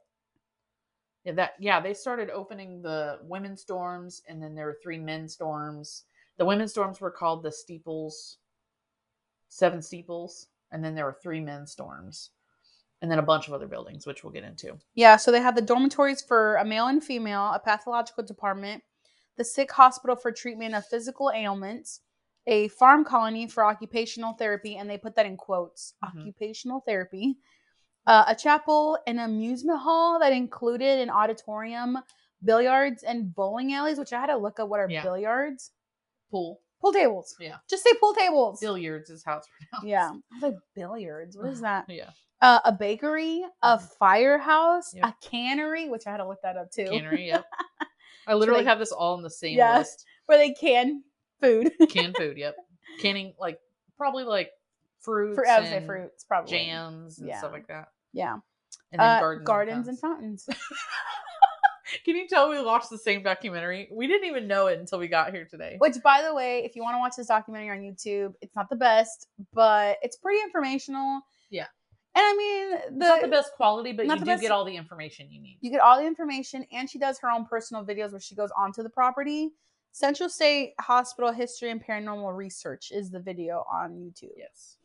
[1.25, 5.37] Yeah, that yeah, they started opening the women's dorms and then there were three men's
[5.37, 6.05] dorms.
[6.39, 8.39] The women's dorms were called the steeples
[9.49, 12.29] seven steeples and then there were three men's dorms.
[13.03, 14.79] And then a bunch of other buildings which we'll get into.
[14.95, 18.85] Yeah, so they had the dormitories for a male and female, a pathological department,
[19.37, 22.01] the sick hospital for treatment of physical ailments,
[22.49, 26.21] a farm colony for occupational therapy, and they put that in quotes Mhm.
[26.21, 27.37] occupational therapy,
[28.07, 31.99] uh, a chapel, an amusement hall that included an auditorium,
[32.43, 35.03] billiards, and bowling alleys, which I had to look up what are Yeah.
[35.03, 35.73] billiards.
[36.31, 36.61] Pool.
[36.81, 37.37] Pool tables.
[37.39, 37.59] Yeah.
[37.69, 38.61] Just say pool tables.
[38.61, 39.87] Billiards is how it's pronounced.
[39.89, 40.11] Yeah.
[40.11, 41.37] I was like, billiards.
[41.37, 41.85] What is that?
[41.89, 42.11] Yeah.
[42.41, 43.97] Uh, a bakery, a Mhm.
[43.99, 45.05] firehouse, Yep.
[45.05, 46.85] a cannery, which I had to look that up too.
[46.87, 47.45] Cannery, yep.
[48.29, 49.79] I literally they- have this all in the same Yeah.
[49.79, 50.05] list.
[50.27, 51.03] where they can
[51.41, 51.73] food.
[51.89, 52.57] canned food yep
[53.01, 53.59] canning like
[53.97, 54.51] probably like
[55.01, 56.51] fruits For I would say fruits, probably.
[56.51, 57.39] jams and Yeah.
[57.39, 58.39] stuff like that Yeah.
[58.93, 60.45] and Uh, gardens, gardens, and and fountains.
[60.45, 60.59] fountains.
[62.05, 65.09] can you tell we watched the same documentary we didn't even know it until we
[65.09, 67.79] got here today Which, by the way, if you want to watch this documentary on
[67.83, 71.23] YouTube, it's not the best, but it's pretty informational.
[71.51, 71.67] Yeah.
[72.15, 74.65] And I mean, the, it's not the best quality but you do best- get all
[74.65, 77.85] the information you need you get all the information, and she does her own personal
[77.87, 79.51] videos where she goes onto the property.
[79.99, 84.31] Central State Hospital History and Paranormal Research is the video on YouTube.
[84.37, 84.77] yes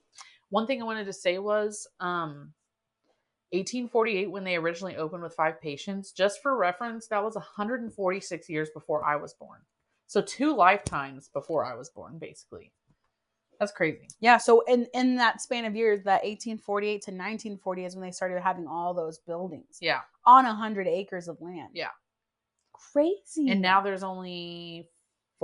[0.50, 2.54] one thing i wanted to say was um
[3.52, 8.70] 1848 when they originally opened with five patients just for reference that was 146 years
[8.72, 9.60] before i was born
[10.08, 12.72] so two lifetimes before i was born basically
[13.60, 17.96] that's crazy Yeah, so in in that span of years, that 1848 to 1940 is
[17.96, 21.70] when they started having all those buildings yeah on 100 acres of land.
[21.74, 21.90] Yeah.
[22.74, 23.50] Crazy.
[23.50, 24.90] and now there's only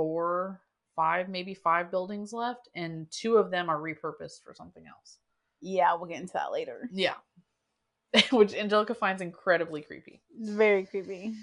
[0.00, 0.60] four
[0.96, 5.18] five maybe five buildings left and two of them are repurposed for something else
[5.60, 6.88] Yeah, we'll get into that later.
[6.92, 7.14] yeah
[8.32, 11.34] which angelica finds incredibly creepy It's very creepy.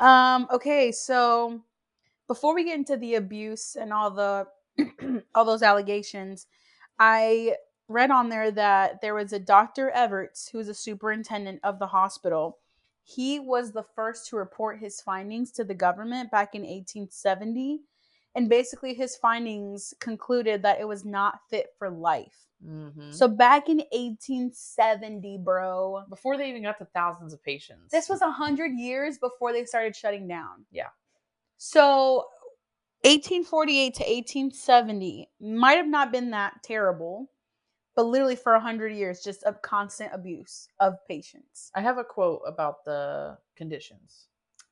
[0.00, 1.60] Um, okay, so
[2.28, 4.46] before we get into the abuse and all the
[5.34, 6.46] all those allegations,
[7.00, 7.56] I
[7.88, 9.90] read on there that there was a Dr.
[9.90, 12.58] Everts who's a superintendent of the hospital.
[13.10, 17.80] He was the first to report his findings to the government back in 1870.
[18.34, 22.46] and basically his findings concluded that it was not fit for life.
[22.64, 23.12] Mhm.
[23.12, 27.90] So back in 1870, bro, before they even got to thousands of patients.
[27.90, 30.66] this was 100 years before they started shutting down.
[30.70, 30.90] Yeah.
[31.56, 32.28] So
[33.02, 37.30] 1848 to 1870 might have not been that terrible,
[37.98, 41.72] but literally for a 100 years, just a constant abuse of patients.
[41.74, 44.28] I have a quote about the conditions.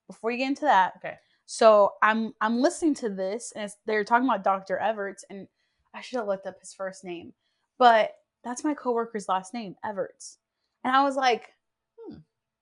[0.06, 1.16] Before you get into that, Okay.
[1.44, 4.78] So I'm I'm listening to this, and it's, they're talking about Dr.
[4.78, 5.48] Everts, and
[5.92, 7.32] I should have looked up his first name,
[7.78, 8.12] but
[8.44, 10.38] that's my coworker's last name, Everts,
[10.84, 11.48] and I was like,
[11.98, 12.18] Hmm.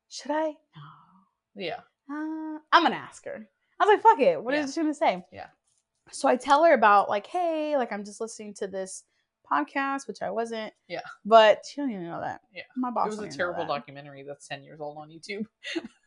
[0.08, 0.54] should I?
[1.56, 1.80] Yeah.
[2.08, 3.46] No, uh, I'm gonna ask her.
[3.78, 4.42] I was like, fuck it.
[4.42, 4.64] What Yeah.
[4.64, 5.26] is she gonna say?
[5.30, 5.48] Yeah.
[6.10, 9.04] So I tell her about like, hey, like I'm just listening to this
[9.50, 10.72] podcast, which I wasn't.
[10.88, 11.00] Yeah.
[11.24, 12.40] But she don't even know that.
[12.54, 12.62] Yeah.
[12.76, 13.06] My boss.
[13.14, 15.46] It was a terrible documentary that's 10 years old on YouTube.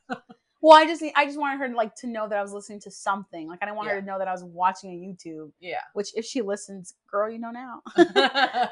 [0.62, 2.80] Well, I just I just wanted her to like to know that I was listening
[2.82, 3.47] to something.
[3.47, 5.52] Like I didn't want her to know that I was watching a YouTube.
[5.60, 5.82] Yeah.
[5.93, 7.82] Which if she listens, girl, you know now.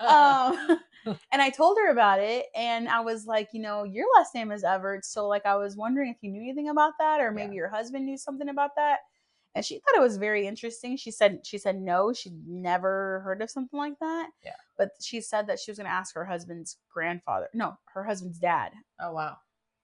[0.02, 0.80] um,
[1.32, 4.52] and I told her about it, and I was like, you know, your last name
[4.52, 7.54] is Everett, so like I was wondering if you knew anything about that, or maybe
[7.54, 7.60] Yeah.
[7.60, 9.00] your husband knew something about that.
[9.56, 10.98] And she thought it was very interesting.
[10.98, 14.30] She said she said no, she'd never heard of something like that.
[14.44, 14.52] Yeah.
[14.78, 18.38] But she said that she was going to ask her husband's grandfather, no, her husband's
[18.38, 19.38] dad, oh, wow.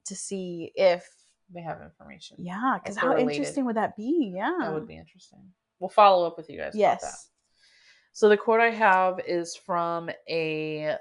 [0.07, 1.07] to see if
[1.53, 2.35] They have information.
[2.39, 3.31] yeah, because how related.
[3.31, 4.33] interesting would that be?
[4.35, 5.39] Yeah, That would be interesting.
[5.79, 7.05] We'll follow up with you guys about that.
[7.05, 7.29] yes.
[8.13, 10.97] So the quote I have is from a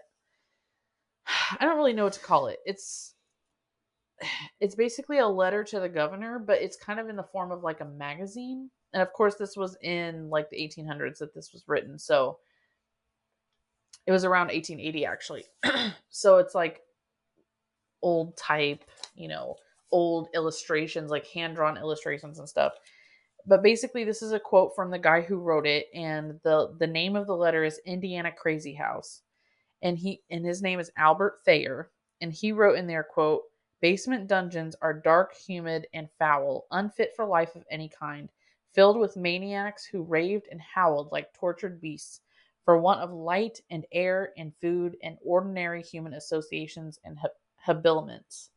[1.61, 2.59] I don't really know what to call it.
[2.65, 3.15] It's
[4.61, 7.63] it's basically a letter to the governor, but it's kind of in the form of
[7.63, 8.71] like a magazine.
[8.93, 11.99] And of course this was in like the 1800s that this was written.
[11.99, 12.39] So
[14.07, 15.45] it was around 1880 actually.
[16.11, 16.83] so it's like
[18.03, 19.57] old type, you know,
[19.93, 22.75] old illustrations, like hand-drawn illustrations and stuff
[23.47, 26.87] but basically this is a quote from the guy who wrote it and the the
[26.87, 29.23] name of the letter is indiana crazy house
[29.83, 33.43] and he and his name is albert thayer and he wrote in there quote
[33.81, 38.31] basement dungeons are dark humid and foul unfit for life of any kind
[38.75, 42.21] filled with maniacs who raved and howled like tortured beasts
[42.65, 48.51] for want of light and air and food and ordinary human associations and hab- habiliments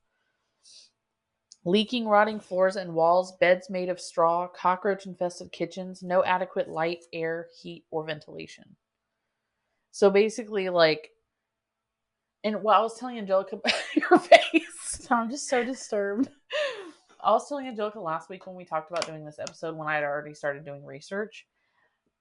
[1.66, 7.04] leaking, rotting floors and walls, beds made of straw, cockroach infested kitchens, no adequate light,
[7.14, 8.76] air, heat, or ventilation.
[9.92, 11.12] So basically, like,
[12.44, 13.60] and what I was telling Angelica,
[13.96, 14.73] your face.
[15.04, 16.30] So I'm just so disturbed.
[17.22, 19.96] I was telling Angelica last week when we talked about doing this episode when I
[19.96, 21.46] had already started doing research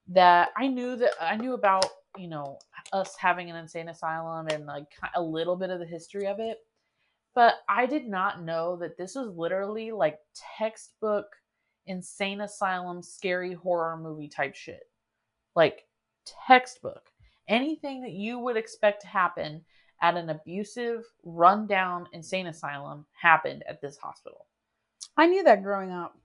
[0.08, 2.58] that I knew that I knew about, you know,
[2.92, 6.58] us having an insane asylum and like a little bit of the history of it.
[7.34, 10.18] But I did not know that this was literally like
[10.58, 11.26] textbook
[11.86, 14.82] insane asylum scary horror movie type shit.
[15.54, 15.86] Like
[16.46, 17.10] textbook.
[17.48, 19.62] Anything that you would expect to happen
[20.02, 24.46] at an abusive, rundown insane asylum happened at this hospital.
[25.16, 26.18] I knew that growing up.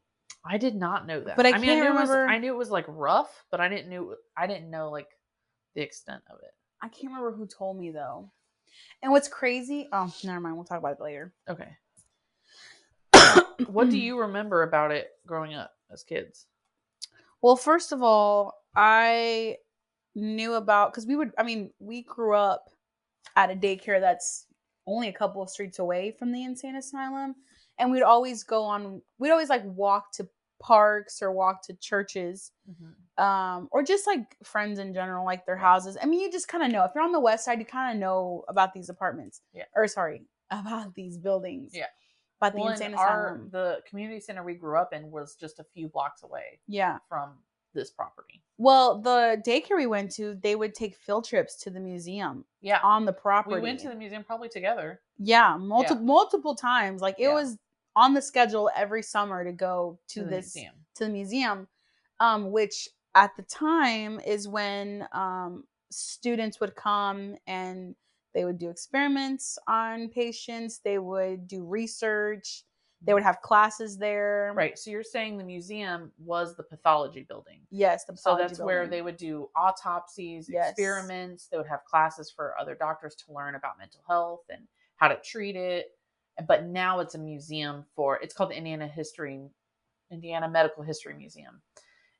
[0.44, 1.38] I did not know that.
[1.38, 3.60] But I mean, can't knew It was, remember- I knew it was like rough, but
[3.62, 5.08] I didn't knew I didn't know like
[5.76, 6.52] the extent of it.
[6.82, 8.32] I can't remember who told me though.
[9.02, 9.88] And what's crazy?
[9.92, 10.56] Oh, never mind.
[10.56, 11.34] We'll talk about it later.
[11.50, 11.70] Okay.
[13.68, 16.46] what do you remember about it growing up as kids?
[17.42, 19.58] Well, first of all, I
[20.16, 21.32] knew about because we would.
[21.38, 22.70] I mean, we grew up
[23.36, 24.46] at a daycare that's
[24.86, 27.36] only a couple of streets away from the insane asylum,
[27.80, 29.02] and we'd always go on.
[29.20, 30.28] We'd always like walk to
[30.60, 32.52] parks or walk to churches
[33.18, 35.98] um, or just like friends in general, like their houses.
[36.02, 37.96] I mean, you just kind of know if you're on the west side, you kind
[37.96, 39.42] of know about these apartments.
[39.54, 39.64] Yeah.
[39.76, 41.72] Or sorry, about these buildings.
[41.74, 41.88] Yeah.
[42.40, 43.50] The Well, insane and our asylum.
[43.52, 47.00] the community center we grew up in was just a few blocks away yeah.
[47.10, 47.32] from
[47.78, 48.42] this property.
[48.58, 52.80] Well, the daycare we went to, they would take field trips to the museum Yeah.
[52.84, 53.56] on the property.
[53.56, 55.02] we went to the museum probably together.
[55.20, 57.02] yeah, multiple multiple times.
[57.02, 57.34] Like it Yeah.
[57.36, 57.58] was
[57.96, 60.76] on the schedule every summer to go to, the this museum.
[60.96, 61.68] to the museum,
[62.20, 67.96] um, which at the time is when um, students would come and
[68.34, 70.80] they would do experiments on patients.
[70.80, 72.64] They would do research.
[73.02, 74.52] They would have classes there.
[74.56, 74.78] Right.
[74.78, 77.62] So you're saying the museum was the pathology building.
[77.70, 78.06] Yes.
[78.06, 80.72] The So that's where they would do autopsies, Yes.
[80.72, 81.48] experiments.
[81.48, 85.16] They would have classes for other doctors to learn about mental health and how to
[85.18, 85.92] treat it.
[86.48, 89.48] But now it's a museum for it's called the Indiana History
[90.12, 91.62] Indiana Medical History Museum.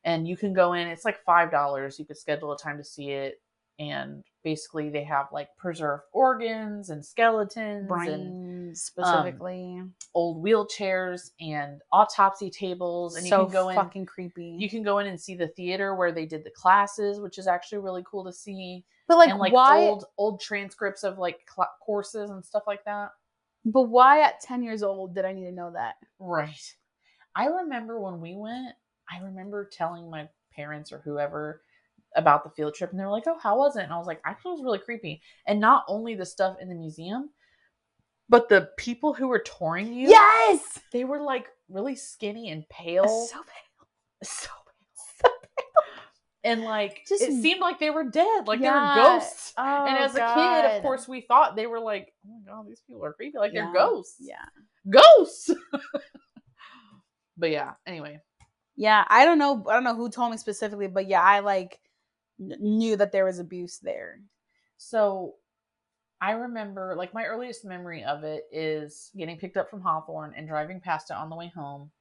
[0.04, 1.98] And you can go in, it's like five dollars.
[2.00, 3.42] You could schedule a time to see it.
[3.80, 9.82] And basically they have like preserved organs and skeletons and Brains um, specifically.
[10.16, 14.56] old wheelchairs and autopsy tables and so you can go in fucking creepy.
[14.58, 17.46] you can go in and see the theater where they did the classes which is
[17.48, 19.78] actually really cool to see but like, and like why?
[19.78, 23.12] old old transcripts of like cl- courses and stuff like that
[23.66, 25.96] But why at ten years old did I need to know that?
[26.20, 26.76] right
[27.36, 28.74] i remember when we went
[29.12, 31.62] i remember telling my parents or whoever
[32.18, 34.08] about the field trip and they were like oh how was it and i was
[34.08, 37.30] like actually it was really creepy and not only the stuff in the museum
[38.30, 40.80] but the people who were touring you Yes.
[40.92, 43.88] they were like really skinny and pale So bad.
[44.28, 44.50] so
[45.22, 45.32] pale.
[46.44, 48.74] and like Just- it seemed like they were dead like Yeah.
[48.96, 52.14] they were ghosts Oh, and as a kid of course we thought they were like
[52.28, 53.66] oh my god these people are creepy like Yeah.
[53.66, 54.46] they're ghosts Yeah.
[54.90, 55.52] ghosts
[57.38, 58.20] but yeah anyway
[58.80, 59.66] Yeah, I don't know.
[59.68, 61.80] I don't know who told me specifically, but yeah, I like
[62.40, 64.22] knew that there was abuse there.
[64.78, 65.36] so
[66.22, 70.48] i remember like my earliest memory of it is getting picked up from hawthorne and
[70.48, 71.92] driving past it on the way home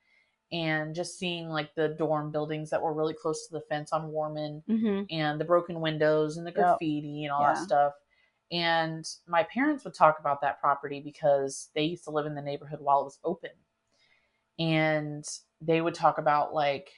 [0.52, 4.08] and just seeing like the dorm buildings that were really close to the fence on
[4.12, 5.02] warman Mm-hmm.
[5.10, 6.64] and the broken windows and the Yep.
[6.66, 7.92] graffiti and all that stuff.
[8.52, 12.42] And my parents would talk about that property because they used to live in the
[12.42, 13.50] neighborhood while it was open.
[14.58, 15.24] And
[15.60, 16.90] they would talk about like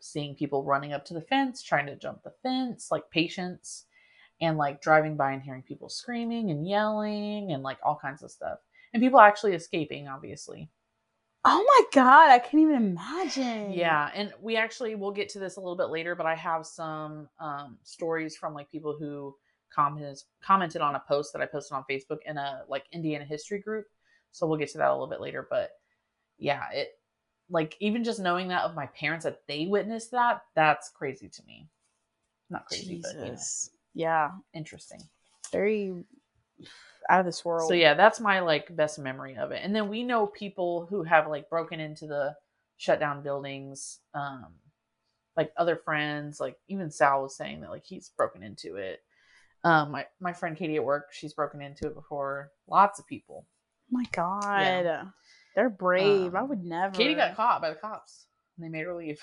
[0.00, 3.84] seeing people running up to the fence, trying to jump the fence, like patients,
[4.40, 8.30] and like driving by and hearing people screaming and yelling and like all kinds of
[8.30, 8.58] stuff.
[8.92, 10.70] And people actually escaping, obviously.
[11.44, 13.72] Oh my god, I can't even imagine.
[13.72, 16.66] Yeah, and we actually we'll get to this a little bit later, but I have
[16.66, 19.34] some um, stories from like people who
[19.72, 23.60] commented commented on a post that I posted on Facebook in a like Indiana history
[23.60, 23.86] group.
[24.32, 25.70] So we'll get to that a little bit later, but
[26.38, 26.98] yeah, it
[27.50, 31.42] like even just knowing that of my parents that they witnessed that, that's crazy to
[31.46, 31.68] me.
[32.50, 33.36] Not crazy, but you know,
[33.94, 35.00] Yeah, interesting.
[35.52, 36.04] very
[37.08, 37.68] out of this world.
[37.68, 39.60] So yeah, that's my like best memory of it.
[39.62, 42.34] And then we know people who have like broken into the
[42.76, 44.00] shut down buildings.
[44.14, 44.46] Um
[45.36, 49.00] like other friends, like even Sal was saying that like he's broken into it.
[49.64, 52.50] Um my, my friend Katie at work, she's broken into it before.
[52.68, 53.46] Lots of people.
[53.48, 55.12] Oh my god,
[55.56, 56.34] they're brave.
[56.36, 56.94] I Um, would never.
[56.94, 58.26] Katie got caught by the cops.
[58.56, 59.20] And they made her leave.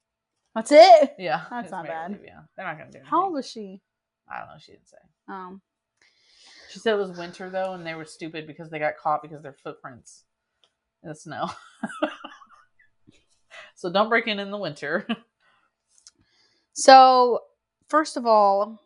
[0.54, 1.14] That's it.
[1.18, 1.44] Yeah.
[1.50, 2.12] That's not bad.
[2.12, 2.40] leave, Yeah.
[2.56, 3.10] They're not gonna do anything.
[3.10, 3.82] How old was she?
[4.30, 4.96] I don't know, she didn't say.
[5.28, 5.60] Um,
[6.70, 9.42] She said it was winter though, and they were stupid because they got caught because
[9.42, 10.24] their footprints
[11.02, 11.50] in the snow.
[13.74, 15.06] so don't break in in the winter.
[16.72, 17.40] so
[17.88, 18.80] first of all,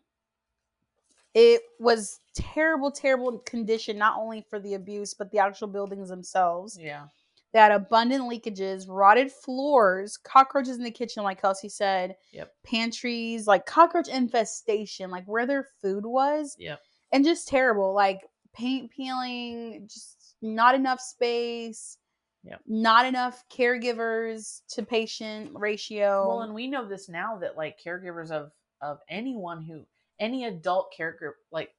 [1.37, 3.99] it was terrible, terrible condition.
[3.99, 6.79] Not only for the abuse, but the actual buildings themselves.
[6.81, 7.09] yeah.
[7.53, 12.17] They had abundant leakages, rotted floors, cockroaches in the kitchen, like Kelsi said.
[12.33, 12.53] Yep.
[12.65, 16.57] Pantries, like cockroach infestation, like where their food was.
[16.59, 16.81] Yep.
[17.13, 17.95] And just terrible.
[17.95, 18.21] Like
[18.55, 21.99] paint peeling, just not enough space.
[22.45, 22.63] Yep.
[22.67, 26.29] Not enough caregivers to patient ratio.
[26.29, 29.87] Well, and we know this now that like caregivers of of anyone who
[30.19, 31.71] any adult caregiver like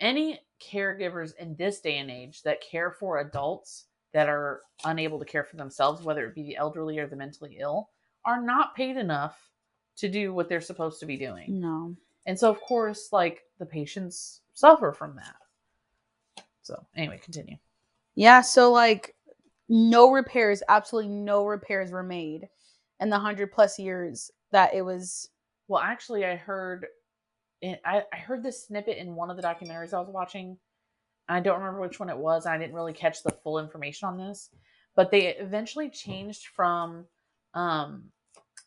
[0.00, 5.24] any caregivers in this day and age that care for adults that are unable to
[5.24, 7.90] care for themselves, whether it be the elderly or the mentally ill,
[8.24, 9.50] are not paid enough
[9.96, 11.60] to do what they're supposed to be doing.
[11.60, 11.94] no.
[12.26, 16.44] And so, of course, like the patients suffer from that.
[16.62, 17.56] So, anyway, continue.
[18.16, 19.14] Yeah, so like
[19.70, 22.46] no repairs, absolutely no repairs were made
[23.00, 25.30] in the hundred plus years that it was.
[25.68, 26.86] Well, actually, I heard,
[27.62, 30.56] I, I heard this snippet in one of the documentaries I was watching.
[31.28, 32.46] I don't remember which one it was.
[32.46, 34.50] I didn't really catch the full information on this,
[34.94, 37.04] but they eventually changed from
[37.54, 38.04] um,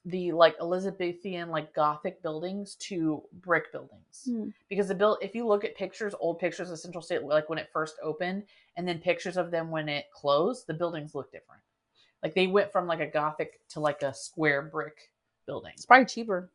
[0.06, 4.24] the like Elizabethan, like Gothic buildings to brick buildings.
[4.26, 4.50] Hmm.
[4.70, 7.60] because the build if you look at pictures old pictures of central state like when
[7.60, 8.44] it first opened
[8.78, 11.62] and then pictures of them when it closed the buildings look different
[12.24, 15.12] like they went from like a gothic to like a square brick
[15.46, 16.50] building It's probably cheaper.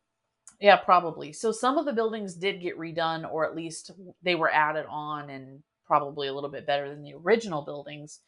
[0.60, 3.90] Yeah probably so some of the buildings did get redone or at least
[4.22, 8.20] they were added on and probably a little bit better than the original buildings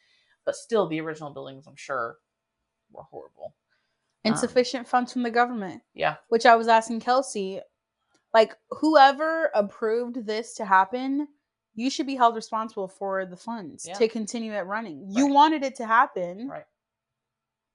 [0.45, 2.17] but still the original buildings i'm sure
[2.93, 3.55] were horrible
[4.25, 7.61] Um, Insufficient funds from the government, yeah which I was asking Kelsi,
[8.35, 11.29] like whoever approved this to happen,
[11.75, 13.95] you should be held responsible for the funds Yeah.
[13.95, 15.07] to continue it running.
[15.11, 16.67] You wanted it to happen, right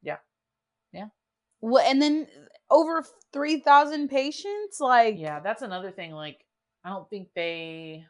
[0.01, 0.17] Yeah.
[0.91, 1.07] Yeah.
[1.61, 2.27] Well, and then
[2.69, 6.11] over three thousand patients, like Yeah, that's another thing.
[6.13, 6.45] Like,
[6.83, 8.05] I don't think they.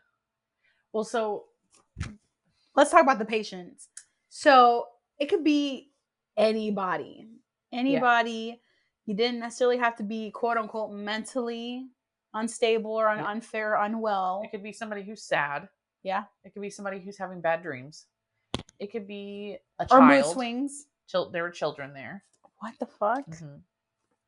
[0.92, 1.46] Well, so
[2.76, 3.90] let's talk about the patients.
[4.30, 4.88] So
[5.20, 5.92] it could be
[6.38, 7.28] anybody.
[7.72, 8.62] Anybody.
[9.06, 11.88] You didn't necessarily have to be quote unquote mentally
[12.34, 13.28] unstable or un- Yeah.
[13.30, 14.42] unfair, or unwell.
[14.44, 15.68] It could be somebody who's sad.
[16.04, 16.24] Yeah.
[16.44, 18.08] It could be somebody who's having bad dreams.
[18.80, 20.04] It could be a child.
[20.04, 20.88] Or mood swings.
[21.08, 22.24] Chil- there were children there.
[22.60, 23.26] What the fuck?
[23.28, 23.62] Mhm.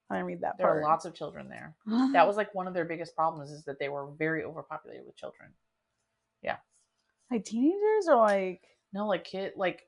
[0.10, 0.78] I didn't read that There part.
[0.78, 1.76] were lots of children there.
[2.14, 5.16] That was like one of their biggest problems is that they were very overpopulated with
[5.16, 5.50] children.
[6.44, 6.58] Yeah.
[7.32, 8.62] Like teenagers or like
[8.94, 9.88] No, like kid, like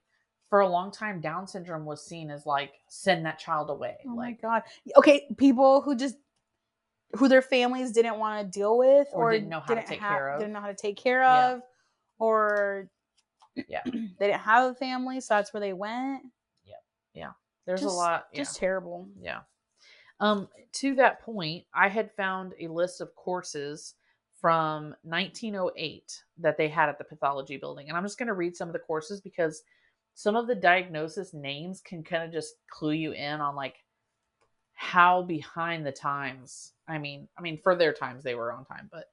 [0.49, 3.97] for a long time, Down syndrome was seen as like send that child away.
[4.07, 4.63] oh my like god.
[4.95, 6.15] Okay, people who just
[7.15, 9.99] who their families didn't want to deal with Or or, didn't know how to take
[9.99, 10.39] ha- care of.
[10.39, 11.51] Didn't know how to take care Yeah.
[11.53, 11.61] of,
[12.18, 12.89] or
[13.68, 13.82] Yeah.
[13.86, 16.24] they didn't have a family, so that's where they went.
[16.65, 16.76] Yeah,
[17.13, 17.32] yeah.
[17.65, 18.28] There's a lot.
[18.34, 18.38] Yeah.
[18.39, 19.07] Just terrible.
[19.22, 19.41] Yeah.
[20.20, 23.95] Um, to that point, I had found a list of courses
[24.39, 27.89] from 1908 that they had at the pathology building.
[27.89, 29.63] And I'm just going to read some of the courses because
[30.13, 33.76] some of the diagnosis names can kind of just clue you in on like
[34.74, 36.74] how behind the times.
[36.88, 39.05] I mean, I mean for their times they were on time, but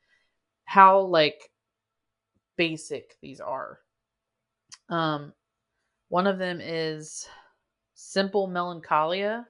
[0.64, 1.50] how like
[2.56, 3.80] basic these are.
[4.88, 5.32] Um
[6.08, 7.26] one of them is
[7.94, 9.46] simple melancholia,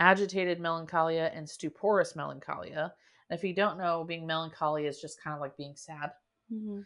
[0.00, 2.92] agitated melancholia, and stuporous melancholia.
[3.28, 6.10] And if you don't know, being melancholy is just kind of like being sad.
[6.52, 6.84] Mhm.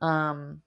[0.00, 0.62] Um,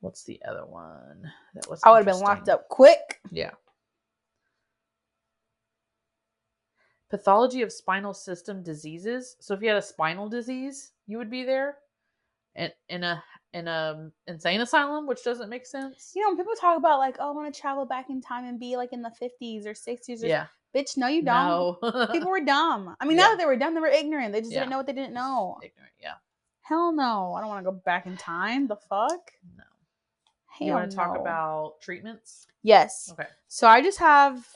[0.00, 1.80] what's the other one that was?
[1.84, 3.20] I would have been locked up quick.
[3.30, 3.54] Yeah.
[7.08, 9.36] Pathology of spinal system diseases.
[9.40, 11.78] So if you had a spinal disease, you would be there.
[12.56, 13.22] In, in a
[13.56, 16.12] in a insane asylum, which doesn't make sense.
[16.14, 18.44] You know, when people talk about like, oh, I want to travel back in time
[18.44, 20.46] and be like in the 50s or 60s or yeah.
[20.74, 21.78] bitch, no, you don't.
[21.82, 22.06] No.
[22.12, 22.94] People were dumb.
[23.00, 23.22] I mean, Yeah.
[23.24, 24.32] not that they were dumb, they were ignorant.
[24.32, 24.60] They just Yeah.
[24.60, 25.58] didn't know what they didn't know.
[25.62, 25.92] ignorant.
[26.00, 26.14] Yeah.
[26.60, 27.32] Hell no.
[27.34, 28.66] I don't want to go back in time.
[28.66, 29.32] The fuck?
[29.56, 29.64] No.
[30.48, 32.46] Hell you want to talk about treatments?
[32.62, 33.08] Yes.
[33.12, 33.28] Okay.
[33.48, 34.46] So I just have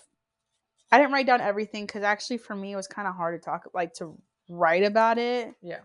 [0.93, 3.45] I didn't write down everything because actually for me it was kind of hard to
[3.45, 5.55] talk like to write about it.
[5.63, 5.81] Yeah.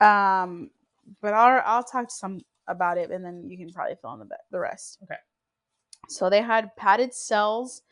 [0.00, 0.70] Um,
[1.20, 4.20] but I'll I'll talk to some about it and then you can probably fill in
[4.20, 4.98] the the rest.
[5.04, 5.16] Okay.
[6.08, 7.82] So they had padded cells.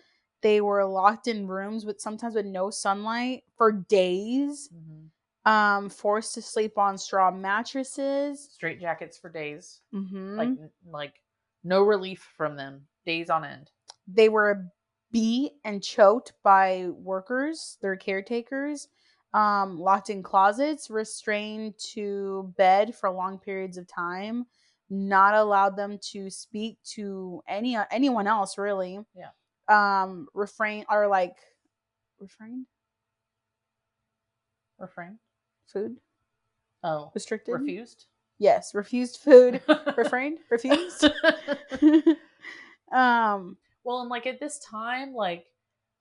[0.42, 4.70] They were locked in rooms with sometimes with no sunlight for days.
[4.72, 8.50] hmm Um, forced to sleep on straw mattresses.
[8.52, 9.80] Straight jackets for days.
[9.92, 10.50] hmm Like
[10.86, 11.14] like
[11.64, 12.86] no relief from them.
[13.06, 13.70] Days on end.
[14.06, 14.66] they were
[15.10, 18.88] beat and choked by workers, their caretakers,
[19.34, 24.46] um, locked in closets, restrained to bed for long periods of time,
[24.90, 29.00] not allowed them to speak to any anyone else really.
[29.14, 29.30] Yeah.
[29.68, 31.36] Um, refrain or like
[32.18, 32.66] refrain
[34.78, 35.18] Refrain.
[35.66, 35.96] food
[36.84, 37.10] Oh.
[37.14, 37.54] restricted.
[37.54, 38.06] Refused.
[38.38, 39.60] Yes, refused food.
[39.96, 40.38] refrained.
[40.48, 41.04] Refused.
[42.92, 43.56] um.
[43.84, 45.46] well, and like at this time, like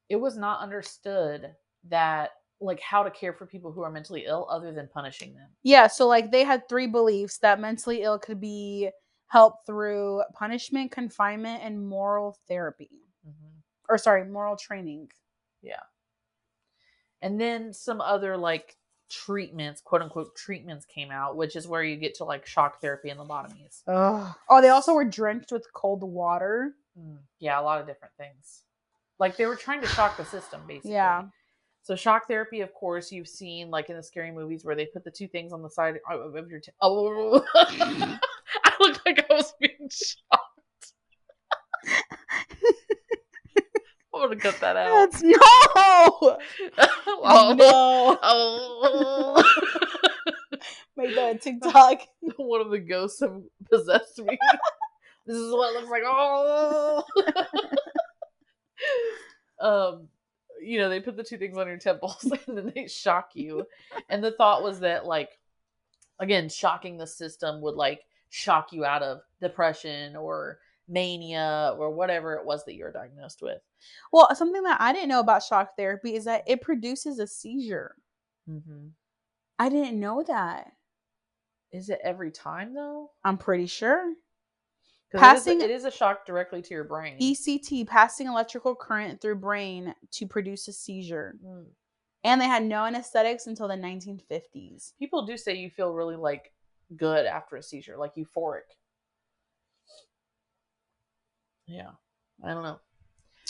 [0.10, 1.56] it was not understood
[1.90, 2.30] that
[2.60, 5.48] like how to care for people who are mentally ill other than punishing them.
[5.64, 8.90] Yeah, so like they had three beliefs that mentally ill could be
[9.28, 12.90] helped through punishment, confinement, and moral therapy.
[13.28, 13.60] Mm-hmm.
[13.90, 15.10] Or sorry, moral training.
[15.62, 15.84] Yeah.
[17.22, 18.78] And then some other like
[19.10, 23.10] treatments, quote unquote treatments came out, which is where you get to like shock therapy
[23.10, 23.84] and lobotomies.
[23.88, 24.36] Ugh.
[24.50, 26.74] Oh, they also were drenched with cold water.
[27.00, 28.64] Mm, yeah, a lot of different things.
[29.20, 30.92] Like they were trying to shock the system, basically.
[30.92, 31.24] Yeah.
[31.88, 35.06] So shock therapy, of course, you've seen like in the scary movies where they put
[35.06, 36.60] the two things on the side of your.
[36.60, 40.92] T- oh, I looked like I was being shocked.
[44.14, 45.12] I'm gonna cut that out.
[45.12, 45.32] That's no,
[47.24, 48.20] oh, no.
[48.22, 49.44] oh.
[50.98, 52.02] Make that a TikTok.
[52.36, 54.38] One of the ghosts have possessed me.
[55.26, 56.04] this is what it looks like.
[56.06, 57.04] Oh.
[59.62, 60.10] um,
[60.62, 63.66] you know, they put the two things on your temples and then they shock you.
[64.10, 65.38] And the thought was that, like,
[66.20, 72.36] again, shocking the system would like shock you out of depression or mania or whatever
[72.36, 73.60] it was that you're diagnosed with.
[74.12, 77.96] Well, something that I didn't know about shock therapy is that it produces a seizure.
[78.50, 78.88] Mm-hmm.
[79.60, 80.72] I didn't know that.
[81.72, 83.12] Is it every time though?
[83.24, 84.14] I'm pretty sure.
[85.14, 87.18] Passing- it is, a, it is a shock directly to your brain.
[87.20, 91.36] ECT, passing electrical current through brain to produce a seizure.
[91.46, 91.66] Mm.
[92.24, 94.94] And they had no anesthetics until the 1950s.
[95.00, 96.52] People do say you feel really like
[96.98, 98.68] good after a seizure, like euphoric.
[101.68, 101.92] Yeah,
[102.44, 102.80] I don't know.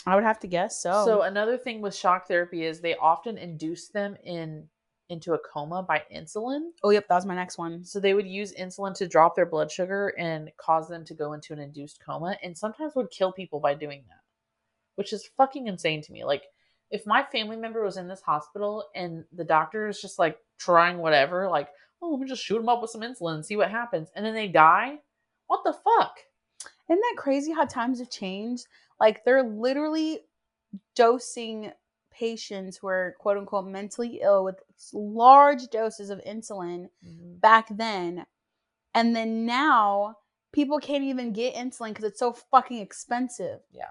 [0.06, 1.04] I would have to guess so.
[1.04, 4.68] So another thing with shock therapy is they often induce them in
[5.08, 6.70] into a coma by insulin.
[6.82, 7.84] oh, yep, that was my next one.
[7.84, 11.32] So they would use insulin to drop their blood sugar and cause them to go
[11.32, 14.20] into an induced coma, and sometimes would kill people by doing that,
[14.96, 16.24] which is fucking insane to me.
[16.24, 16.44] Like
[16.90, 20.98] if my family member was in this hospital and the doctor is just like trying
[20.98, 21.68] whatever, like,
[22.02, 24.24] oh, let me just shoot them up with some insulin and see what happens, and
[24.24, 24.98] then they die,
[25.46, 26.18] what the fuck?
[26.90, 28.66] Isn't that crazy how times have changed?
[29.00, 30.20] Like they're literally
[30.94, 31.72] dosing
[32.18, 34.56] patients who are quote unquote mentally ill with
[34.92, 37.38] large doses of insulin mm-hmm.
[37.38, 38.26] back then.
[38.94, 40.16] And then now
[40.52, 43.60] people can't even get insulin because it's so fucking expensive.
[43.70, 43.90] Yeah.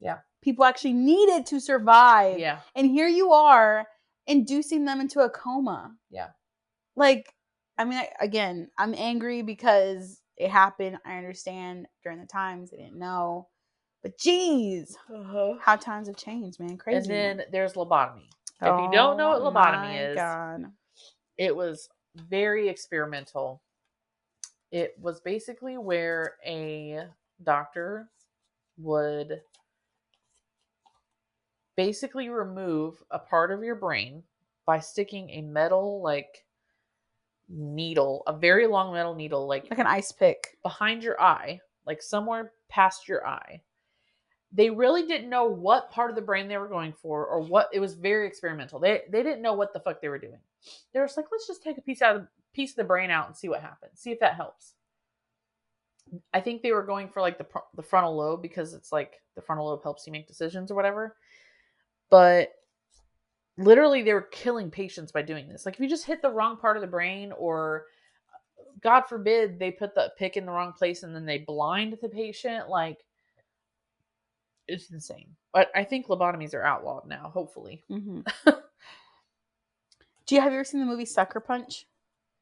[0.00, 0.18] Yeah.
[0.42, 2.38] People actually need it to survive.
[2.38, 2.60] Yeah.
[2.74, 3.86] And here you are
[4.26, 5.94] inducing them into a coma.
[6.10, 6.28] Yeah.
[6.96, 7.34] Like,
[7.76, 10.98] I mean, I- again, I'm angry because it happened.
[11.04, 13.48] I understand during the times they didn't know.
[14.02, 15.54] But geez, uh-huh.
[15.60, 16.76] how times have changed, man.
[16.78, 16.98] Crazy.
[16.98, 18.28] And then there's lobotomy.
[18.62, 20.64] if you don't know what Oh lobotomy my is, God.
[21.36, 23.62] it was very experimental.
[24.72, 27.04] It was basically where a
[27.42, 28.08] doctor
[28.78, 29.42] would
[31.76, 34.22] basically remove a part of your brain
[34.66, 36.44] by sticking a metal like
[37.48, 40.58] needle, a very long metal needle like Like an ice pick.
[40.62, 43.62] behind your eye, like somewhere past your eye.
[44.52, 47.68] They really didn't know what part of the brain they were going for or what
[47.72, 48.80] it was very experimental.
[48.80, 50.40] They they didn't know what the fuck they were doing.
[50.92, 53.10] They were just like, let's just take a piece out of piece of the brain
[53.10, 54.00] out and see what happens.
[54.00, 54.74] See if that helps.
[56.34, 57.46] I think they were going for like the
[57.76, 61.16] the frontal lobe because it's like the frontal lobe helps you make decisions or whatever.
[62.10, 62.50] But
[63.56, 65.64] literally they were killing patients by doing this.
[65.64, 67.86] Like if you just hit the wrong part of the brain or
[68.82, 72.08] God forbid they put the pick in the wrong place and then they blind the
[72.08, 72.98] patient, like
[74.70, 75.36] it's insane.
[75.52, 77.84] But I think lobotomies are outlawed now, hopefully.
[77.88, 78.20] hmm
[80.26, 81.86] Do you have you ever seen the movie Sucker Punch?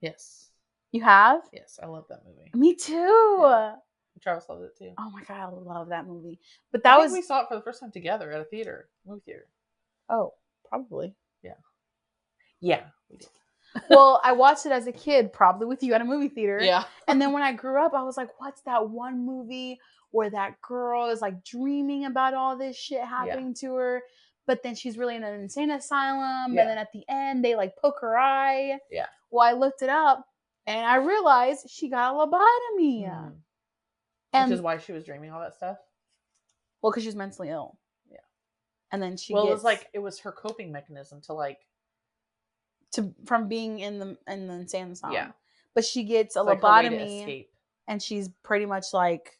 [0.00, 0.50] Yes.
[0.92, 1.40] You have?
[1.52, 2.50] Yes, I love that movie.
[2.54, 3.38] Me too.
[3.40, 3.74] Yeah.
[4.20, 4.92] Travis loved it too.
[4.98, 6.40] Oh my god, I love that movie.
[6.72, 8.44] But I that think was we saw it for the first time together at a
[8.44, 9.46] theater, movie theater.
[10.08, 10.34] oh,
[10.68, 11.14] probably.
[11.42, 11.54] Yeah.
[12.60, 13.28] Yeah, we did.
[13.90, 16.58] well, I watched it as a kid, probably with you at a movie theater.
[16.60, 16.84] Yeah.
[17.06, 19.78] And then when I grew up, I was like, what's that one movie
[20.10, 24.02] where that girl is like dreaming about all this shit happening to her?
[24.46, 26.54] But then she's really in an insane asylum.
[26.54, 26.62] Yeah.
[26.62, 28.78] And then at the end, they like poke her eye.
[28.90, 29.06] Yeah.
[29.30, 30.24] Well, I looked it up
[30.66, 33.04] and I realized she got a lobotomy.
[33.10, 33.36] Mhm.
[34.32, 35.76] And Which is why she was dreaming all that stuff.
[36.80, 37.78] well, because she was mentally ill.
[38.10, 38.18] Yeah.
[38.92, 41.58] And then she well, gets it was like it was her coping mechanism to like
[42.92, 45.14] to from being in the in the insane asylum.
[45.14, 45.32] Yeah.
[45.74, 47.20] But she gets a like her way to lobotomy.
[47.20, 47.52] escape.
[47.86, 49.37] and she's pretty much like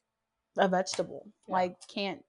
[0.59, 1.27] a vegetable.
[1.47, 1.55] Yeah.
[1.55, 2.23] Like can't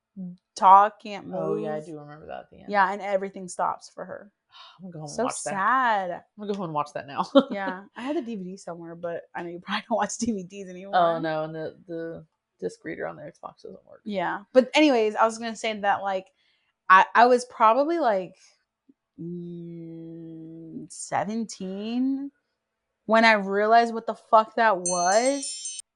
[0.56, 1.40] talk, can't move.
[1.40, 2.66] Oh yeah, I do remember that at the end.
[2.70, 4.32] Yeah, and everything stops for her.
[4.80, 5.44] I'm gonna go home and So watch that.
[5.44, 6.12] So sad.
[6.12, 7.26] I'm gonna go home and watch that now.
[7.52, 10.96] yeah, I had the DVD somewhere, but I know you probably don't watch DVDs anymore.
[10.96, 12.26] oh no, and the the
[12.60, 14.02] disc reader on the Xbox doesn't work.
[14.04, 16.28] Yeah, but anyways, I was gonna say that like
[16.90, 18.36] I I was probably like
[19.20, 22.32] mm, seventeen
[23.06, 25.44] when I realized what the fuck that was,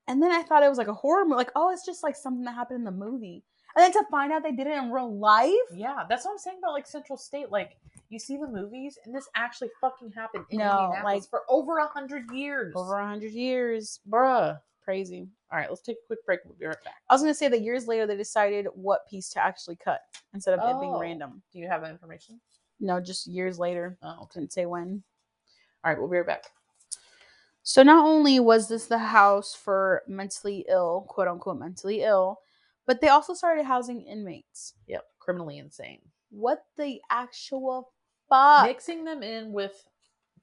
[0.07, 1.35] and then I thought it was like a horror movie.
[1.37, 3.43] Like, oh, it's just like something that happened in the movie,
[3.75, 5.51] and then to find out they did it in real life.
[5.73, 7.51] Yeah, that's what I'm saying about like Central State.
[7.51, 7.77] Like
[8.09, 11.87] you see the movies, and this actually fucking happened in No, like- for over a
[11.87, 12.73] hundred years.
[12.75, 14.59] Over a hundred years, bruh.
[14.83, 15.27] crazy.
[15.51, 16.41] All right, let's take a quick break.
[16.45, 16.95] We'll be right back.
[17.09, 20.01] I was gonna say that years later they decided what piece to actually cut
[20.33, 20.99] instead of it being Oh.
[20.99, 21.41] random.
[21.53, 22.41] Do you have that information?
[22.81, 23.97] No, just years later.
[24.03, 24.41] Oh, okay.
[24.41, 25.01] Didn't say when.
[25.83, 26.43] All right, we'll be right back.
[27.63, 32.39] So not only was this the house for mentally ill, quote unquote mentally ill,
[32.85, 34.73] but they also started housing inmates.
[34.87, 36.01] Yep, criminally insane.
[36.29, 37.91] What the actual
[38.29, 38.65] fuck?
[38.65, 39.81] Mixing them in with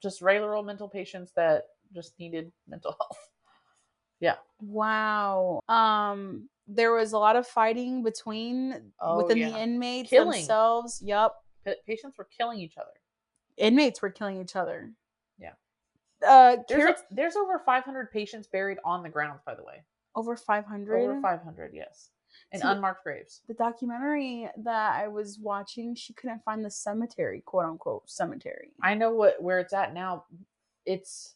[0.01, 3.29] just regular old mental patients that just needed mental health.
[4.19, 4.35] Yeah.
[4.59, 5.61] Wow.
[5.69, 9.49] Um there was a lot of fighting between Oh, within yeah.
[9.49, 10.39] the inmates Killing.
[10.39, 11.03] themselves.
[11.05, 12.93] Pa- patients were killing each other.
[13.57, 14.91] Inmates were killing each other.
[16.25, 19.83] Uh There's, Kira- a- there's over 500 patients buried on the grounds, by the way.
[20.15, 21.01] over 500.
[21.01, 22.09] Over 500, yes.
[22.53, 23.41] In See- unmarked graves.
[23.47, 28.71] the documentary that I was watching, she couldn't find the cemetery, quote unquote cemetery.
[28.81, 30.25] I know what where it's at now.
[30.85, 31.35] It's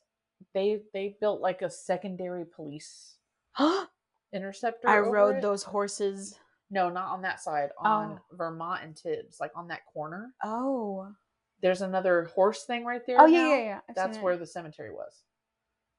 [0.53, 3.15] they they built like a secondary police
[4.33, 4.89] interceptor.
[4.89, 5.41] I rode it.
[5.41, 6.37] those horses.
[6.71, 7.69] No, not on that side.
[7.77, 10.33] On Vermont and Tibbs, like on that corner.
[10.43, 11.07] Oh.
[11.65, 13.19] There's another horse thing right there.
[13.19, 13.49] Oh yeah, now.
[13.49, 13.79] yeah, yeah.
[13.89, 14.37] I've That's where it.
[14.37, 15.23] the cemetery was.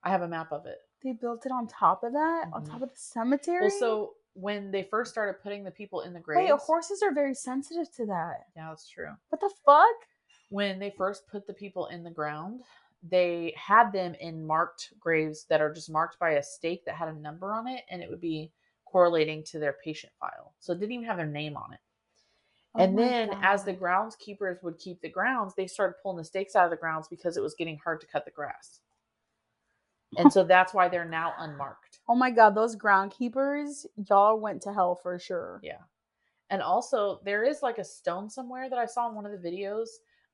[0.05, 0.79] I have a map of it.
[1.03, 2.71] they built it on top of that, on Mhm.
[2.71, 3.63] top of the cemetery.
[3.63, 7.13] Well, so when they first started putting the people in the graves, wait, horses are
[7.13, 8.47] very sensitive to that.
[8.55, 9.11] yeah, that's true.
[9.31, 9.95] What the fuck?
[10.51, 12.63] When they first put the people in the ground,
[13.03, 17.09] they had them in marked graves that are just marked by a stake that had
[17.09, 18.53] a number on it, and it would be
[18.85, 20.55] correlating to their patient file.
[20.61, 21.81] So it didn't even have their name on it.
[22.77, 24.13] Oh and then as the God.
[24.13, 27.37] groundskeepers would keep the grounds, they started pulling the stakes out of the grounds because
[27.37, 28.81] it was getting hard to cut the grass.
[30.19, 32.01] And so that's why they're now unmarked.
[32.09, 35.61] Oh my god, those groundkeepers, y'all went to hell for sure.
[35.63, 35.81] Yeah.
[36.51, 39.49] And also there is like a stone somewhere that I saw in one of the
[39.49, 39.89] videos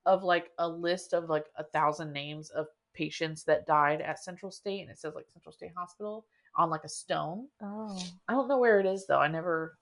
[0.04, 4.50] of like a list of like a thousand names of patients that died at Central
[4.50, 6.26] State and it says like Central State Hospital
[6.56, 7.48] on like a stone.
[7.62, 9.20] Oh, I don't know where it is though.
[9.20, 9.78] I never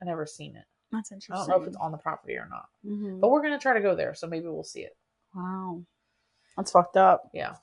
[0.00, 0.64] I never seen it.
[0.94, 2.66] That's I don't know if it's on the property or not.
[2.84, 3.20] Mhm.
[3.20, 4.96] But we're gonna try to go there, so maybe we'll see it.
[5.34, 5.82] Wow,
[6.56, 7.30] that's fucked up.
[7.34, 7.56] Yeah.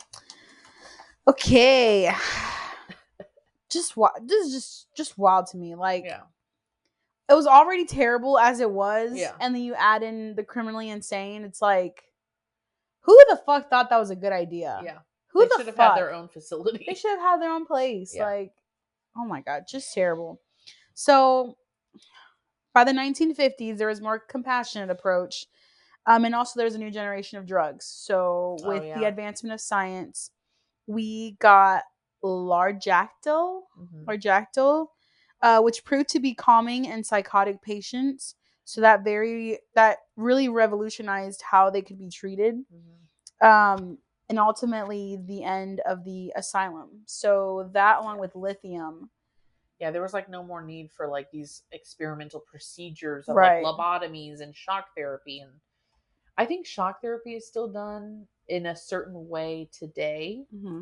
[1.27, 2.11] Okay,
[3.69, 5.75] just wa- This is just just wild to me.
[5.75, 6.23] Like, Yeah.
[7.29, 9.35] it was already terrible as it was, Yeah.
[9.39, 11.43] and then you add in the criminally insane.
[11.43, 12.03] It's like,
[13.01, 14.81] who the fuck thought that was a good idea?
[14.83, 14.99] Yeah.
[15.27, 15.91] who they the should have fuck?
[15.93, 16.83] had their own facility.
[16.85, 18.13] They should have had their own place.
[18.13, 18.25] Yeah.
[18.25, 18.53] Like,
[19.15, 20.41] oh my god, just terrible.
[20.93, 21.57] So,
[22.73, 25.45] by the 1950s, there was more compassionate approach,
[26.05, 27.85] um, and also there's a new generation of drugs.
[27.85, 30.31] So, Oh, with the advancement of science,
[30.87, 31.83] we got
[32.23, 34.05] Largactil, Mhm.
[34.07, 34.87] Largactil,
[35.41, 38.35] uh, which proved to be calming in psychotic patients.
[38.63, 43.45] So that very that really revolutionized how they could be treated Mhm.
[43.45, 43.97] um,
[44.29, 47.01] and ultimately the end of the asylum.
[47.05, 49.09] So that, along with lithium,
[49.81, 53.63] Yeah, there was like no more need for like these experimental procedures of Right.
[53.63, 55.51] like lobotomies and shock therapy and
[56.37, 60.81] I think shock therapy is still done in a certain way today, mm-hmm.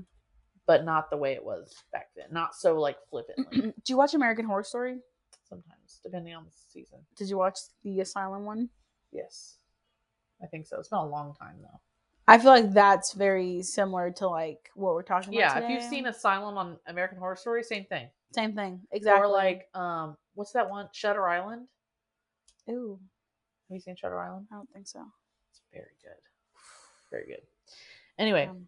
[0.68, 2.28] but not the way it was back then.
[2.32, 5.00] Not so like flippantly do you watch American Horror Story?
[5.50, 7.00] sometimes, depending on the season.
[7.18, 8.70] Did you watch the asylum one?
[9.12, 9.58] Yes.
[10.42, 10.80] I think so.
[10.80, 11.80] It's been a long time though.
[12.28, 15.40] I feel like that's very similar to like what we're talking about.
[15.40, 18.08] Yeah, if you've seen Asylum on American Horror Story, same thing.
[18.34, 19.24] Same thing, exactly.
[19.24, 20.88] Or like um what's that one?
[20.94, 21.68] Shutter Island?
[22.70, 23.00] ooh,
[23.70, 24.48] Have you seen Shutter Island?
[24.52, 25.04] I don't think so.
[25.52, 26.22] It's very good.
[27.12, 27.42] Very good.
[28.18, 28.68] Anyway, Um,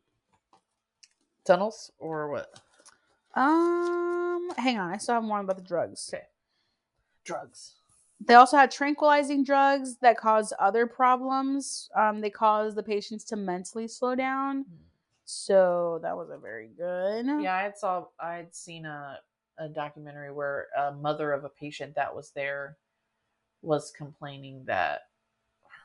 [1.43, 2.59] tunnels or what?
[3.36, 6.09] um, hang on, I still have more about the drugs.
[6.14, 6.26] Okay.
[7.24, 7.76] Drugs.
[8.24, 11.89] They also had tranquilizing drugs that cause other problems.
[11.95, 14.66] Um, they cause the patients to mentally slow down.
[15.26, 17.26] So that wasn't very good.
[17.41, 19.20] Yeah, I had saw I'd seen a
[19.62, 22.78] a documentary where a mother of a patient that was there
[23.62, 25.01] was complaining that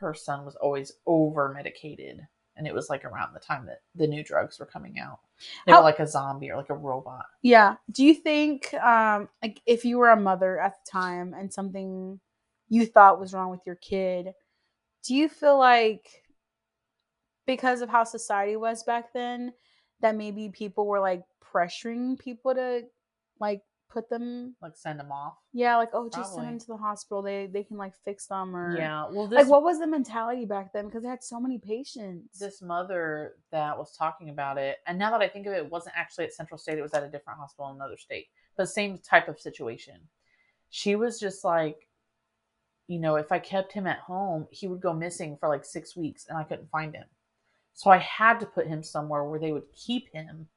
[0.01, 2.21] her son was always over medicated
[2.57, 5.19] and it was like around the time that the new drugs were coming out.
[5.67, 7.27] They How- were like a zombie or like a robot.
[7.43, 7.77] Yeah.
[7.91, 12.19] Do you think, um, like, if you were a mother at the time and something
[12.71, 14.33] you thought was wrong with your kid,
[15.05, 16.09] do you feel like
[17.47, 19.53] because of how society was back then,
[20.01, 22.83] that maybe people were like pressuring people to
[23.39, 25.35] like put them, Like send them off.
[25.53, 27.23] yeah, like oh, just send them to the hospital.
[27.23, 29.07] They they can like fix them or Yeah.
[29.11, 30.87] Well this like what was the mentality back then?
[30.87, 32.39] Because they had so many patients.
[32.39, 35.71] this mother that was talking about it, and now that I think of it, it
[35.71, 38.27] wasn't actually at Central State, it was at a different hospital in another state,
[38.57, 39.97] but same type of situation.
[40.71, 41.89] She was just like,
[42.89, 45.97] you know, if I kept him at home, he would go missing for like six
[45.97, 47.07] weeks and I couldn't find him.
[47.75, 50.49] So I had to put him somewhere where they would keep him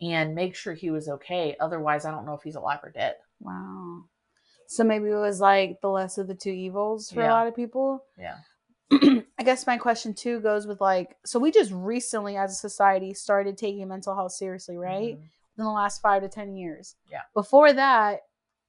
[0.00, 1.56] and make sure he was okay.
[1.60, 3.14] Otherwise, I don't know if he's alive or dead.
[3.40, 4.02] wow.
[4.68, 7.54] So maybe it was like the less of the two evils for a lot of
[7.54, 8.02] people.
[8.18, 8.38] Yeah.
[9.38, 13.14] I guess my question too goes with like, so we just recently as a society
[13.14, 15.16] started taking mental health seriously, right?
[15.18, 15.22] Mhm.
[15.58, 16.96] In the last five to 10 years.
[17.10, 17.20] Yeah.
[17.32, 18.22] Before that,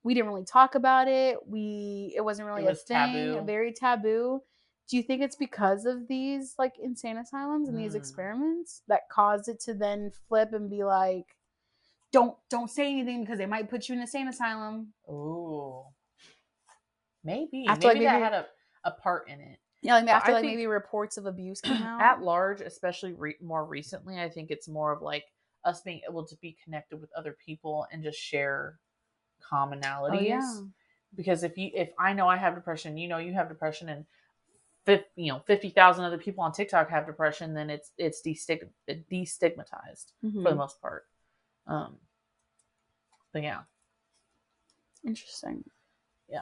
[0.03, 1.38] we didn't really talk about it.
[1.47, 3.41] We, it wasn't really was a thing, taboo.
[3.45, 4.41] very taboo.
[4.89, 7.97] Do you think it's because of these like insane asylums and these Mm.
[7.97, 11.25] experiments that caused it to then flip and be like,
[12.13, 14.93] don't don't say anything because they might put you in a insane asylum.
[15.09, 15.83] Ooh.
[17.23, 17.65] Maybe.
[17.67, 18.45] After, maybe like, that had a,
[18.85, 19.59] a part in it.
[19.81, 22.01] Yeah, like But after I like think- maybe reports of abuse came out.
[22.01, 25.25] at large, especially re- more recently, I think it's more of like
[25.65, 28.79] us being able to be connected with other people and just share
[29.51, 30.15] commonalities.
[30.15, 30.61] oh yeah.
[31.15, 34.05] Because if you, if I know I have depression, you know you have depression, and
[35.15, 40.11] you know fifty thousand other people on TikTok have depression, then it's it's destig- destigmatized
[40.21, 40.57] for the Mhm.
[40.57, 41.05] most part.
[41.67, 41.97] Um,
[43.33, 43.61] but yeah,
[45.05, 45.63] Interesting.
[46.29, 46.41] Yeah,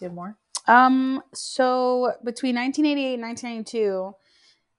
[0.00, 0.36] you have more.
[0.66, 4.14] Um, so between 1988 and 1992,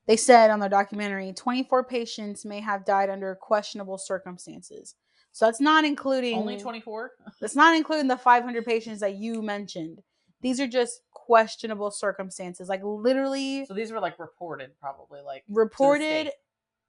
[0.08, 4.96] they said on their documentary, 24 patients may have died under questionable circumstances.
[5.32, 7.12] So that's not including Only twenty four.
[7.41, 10.02] That's not including the 500 patients that you mentioned.
[10.42, 16.32] These are just questionable circumstances, like literally So these were like reported, probably like reported.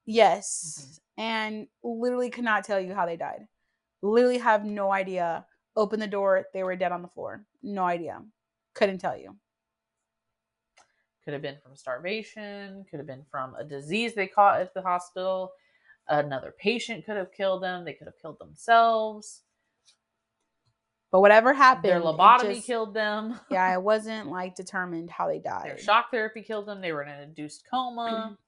[0.05, 1.21] Yes, mm-hmm.
[1.21, 3.47] and literally could not tell you how they died.
[4.01, 5.45] Literally have no idea.
[5.75, 7.45] Open the door, they were dead on the floor.
[7.61, 8.21] No idea.
[8.73, 9.35] Couldn't tell you.
[11.23, 14.81] Could have been from starvation, could have been from a disease they caught at the
[14.81, 15.51] hospital.
[16.07, 17.83] Another patient could have killed them.
[17.83, 19.41] They could have killed themselves.
[21.11, 23.39] But whatever happened, Their lobotomy just- killed them.
[23.49, 25.65] Yeah, it wasn't like determined how they died.
[25.65, 26.81] Their shock therapy killed them.
[26.81, 28.37] They were in an induced coma.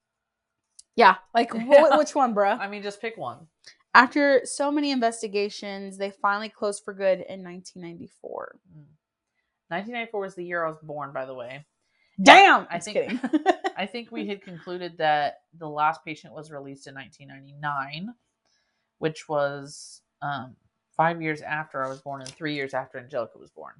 [0.95, 2.59] Yeah, like wh- which one, bruh?
[2.59, 3.47] I mean, just pick one.
[3.93, 8.59] After so many investigations, they finally closed for good in 1994.
[8.69, 8.83] Mm.
[9.69, 11.65] 1994 was the year I was born, by the way.
[12.21, 13.19] Damn, I think kidding.
[13.77, 18.13] I think we had concluded that the last patient was released in 1999,
[18.97, 20.57] which was um,
[20.99, 23.71] five years after I was born and three years after Angelica was born.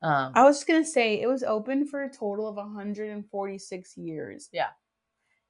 [0.00, 4.48] Um, I was just gonna say it was open for a total of 146 years.
[4.50, 4.70] Yeah,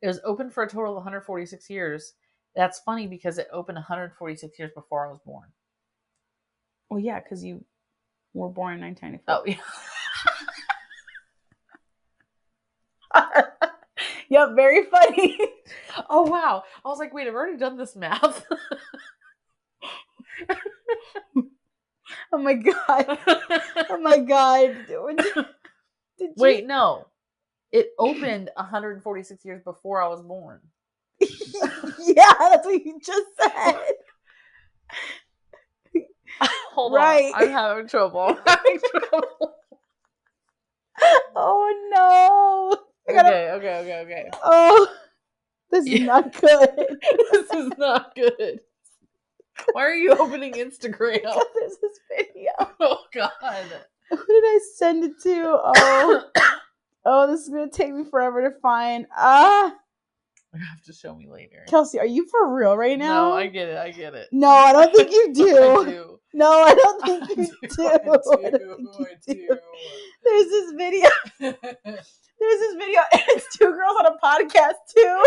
[0.03, 2.15] it was open for a total of 146 years.
[2.57, 5.49] That's funny because it opened 146 years before I was born.
[6.91, 7.65] Well, yeah, because you
[8.35, 9.61] were born in 1994.
[13.15, 13.63] Oh, yeah.
[14.29, 15.39] yep, very funny.
[16.11, 16.63] Oh, wow.
[16.85, 18.45] I was like, wait, I've already done this math.
[22.33, 23.19] oh my god.
[23.91, 24.77] Oh my god.
[24.89, 25.39] Did
[26.19, 27.07] you- wait, no.
[27.73, 30.61] It opened 146 years before I was born.
[31.21, 33.77] yeah, that's what you just said.
[36.73, 37.33] Hold Right.
[37.35, 37.43] on.
[37.43, 38.21] I'm having trouble.
[38.21, 38.79] I'm having
[39.11, 39.55] trouble.
[41.35, 43.15] Oh no.
[43.15, 43.29] Gotta.
[43.29, 44.31] Okay, okay, okay, okay.
[44.43, 44.89] Oh,
[45.71, 46.07] this is Yeah.
[46.07, 46.99] not good.
[47.33, 48.61] this is not good.
[49.73, 51.23] Why are you opening Instagram?
[51.55, 52.53] There's this video.
[52.81, 53.31] Oh God.
[54.11, 55.61] Who did I send it to?
[55.65, 56.25] Oh,
[57.05, 59.07] oh, this is gonna take me forever to find.
[59.17, 59.75] Ah,
[60.55, 61.65] You have to show me later.
[61.69, 63.31] Kelsi, are you for real right now?
[63.31, 63.77] No, I get it.
[63.79, 64.29] I get it.
[64.33, 65.57] No, I don't think you do.
[65.57, 66.21] I do.
[66.35, 67.69] No, I don't think you do.
[67.69, 67.87] do.
[67.89, 68.41] I I don't I
[69.27, 69.59] you do.
[70.25, 71.09] There's this video.
[71.41, 75.25] There's this video, and it's two girls on a podcast too.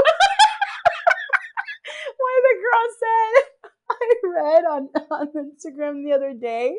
[2.18, 3.44] One of the girls said,
[3.90, 6.78] I read on, on Instagram the other day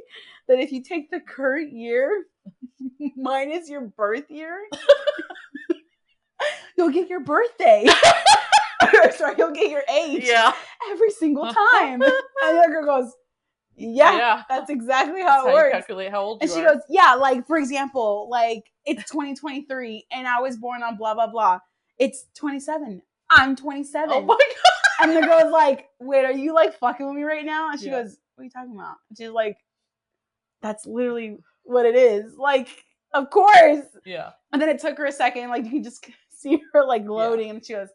[0.48, 2.24] that if you take the current year
[3.16, 4.58] minus your birth year,
[6.76, 7.86] you'll get your birthday.
[9.16, 10.52] Sorry, you'll get your age yeah.
[10.90, 12.02] every single time.
[12.02, 13.12] and the girl goes,
[13.76, 14.42] Yeah, Yeah.
[14.48, 15.72] that's exactly That's how it you works.
[15.72, 16.74] calculate how old And she are.
[16.74, 21.26] goes, Yeah, like for example, like it's 2023 and I was born on blah blah
[21.28, 21.60] blah.
[21.98, 23.02] It's 27.
[23.30, 24.10] I'm 27.
[24.12, 24.38] "Oh my
[25.02, 27.70] and the girl's like, Wait, are you like fucking with me right now?
[27.70, 28.02] And she Yeah.
[28.02, 28.96] goes, What are you talking about?
[29.08, 29.56] And she's like,
[30.62, 32.36] That's literally what it is.
[32.36, 32.68] Like,
[33.14, 33.84] of course.
[34.04, 34.30] Yeah.
[34.52, 37.50] And then it took her a second, like you can just see her like loading,
[37.50, 37.88] and she goes,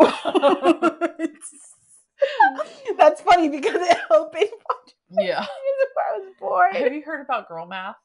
[2.96, 4.48] That's funny because it opened
[5.10, 5.40] Yeah.
[5.40, 6.74] before I was born.
[6.74, 7.96] Have you heard about girl math?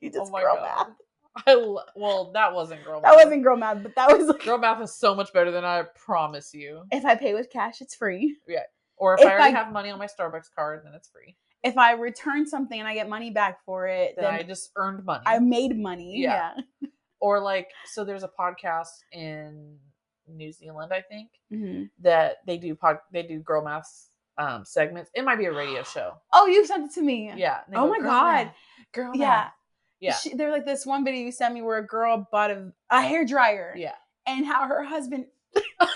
[0.00, 0.62] You oh just oh my girl god.
[0.88, 0.96] math.
[1.46, 3.10] I lo- well, that wasn't girl math.
[3.12, 5.64] That wasn't girl math, but that was like Girl math is so much better than
[5.64, 6.82] I promise you.
[6.92, 8.36] if I pay with cash, it's free.
[8.46, 8.60] Yeah,
[8.96, 11.36] or if, If I already I- have money on my Starbucks card, then it's free.
[11.62, 14.72] If I return something and I get money back for it, Then then, I just
[14.76, 15.22] earned money.
[15.26, 16.18] I made money.
[16.18, 16.54] Yeah.
[16.80, 16.88] Yeah.
[17.20, 19.78] or like, so there's a podcast in
[20.28, 21.88] New Zealand, I think, Mhm.
[22.00, 24.08] that they do pod, they do girl math
[24.38, 25.10] um, segments.
[25.14, 26.14] It might be a radio show.
[26.32, 27.32] Oh, you sent it to me.
[27.36, 27.60] Yeah.
[27.74, 28.32] Oh go, my "Girl God.
[28.46, 28.54] math,
[28.92, 29.48] girl math." Yeah.
[30.10, 33.00] She, they're like this one video you sent me where a girl bought a, a
[33.00, 33.94] hair dryer Yeah.
[34.26, 35.26] and how her husband
[35.78, 35.88] how,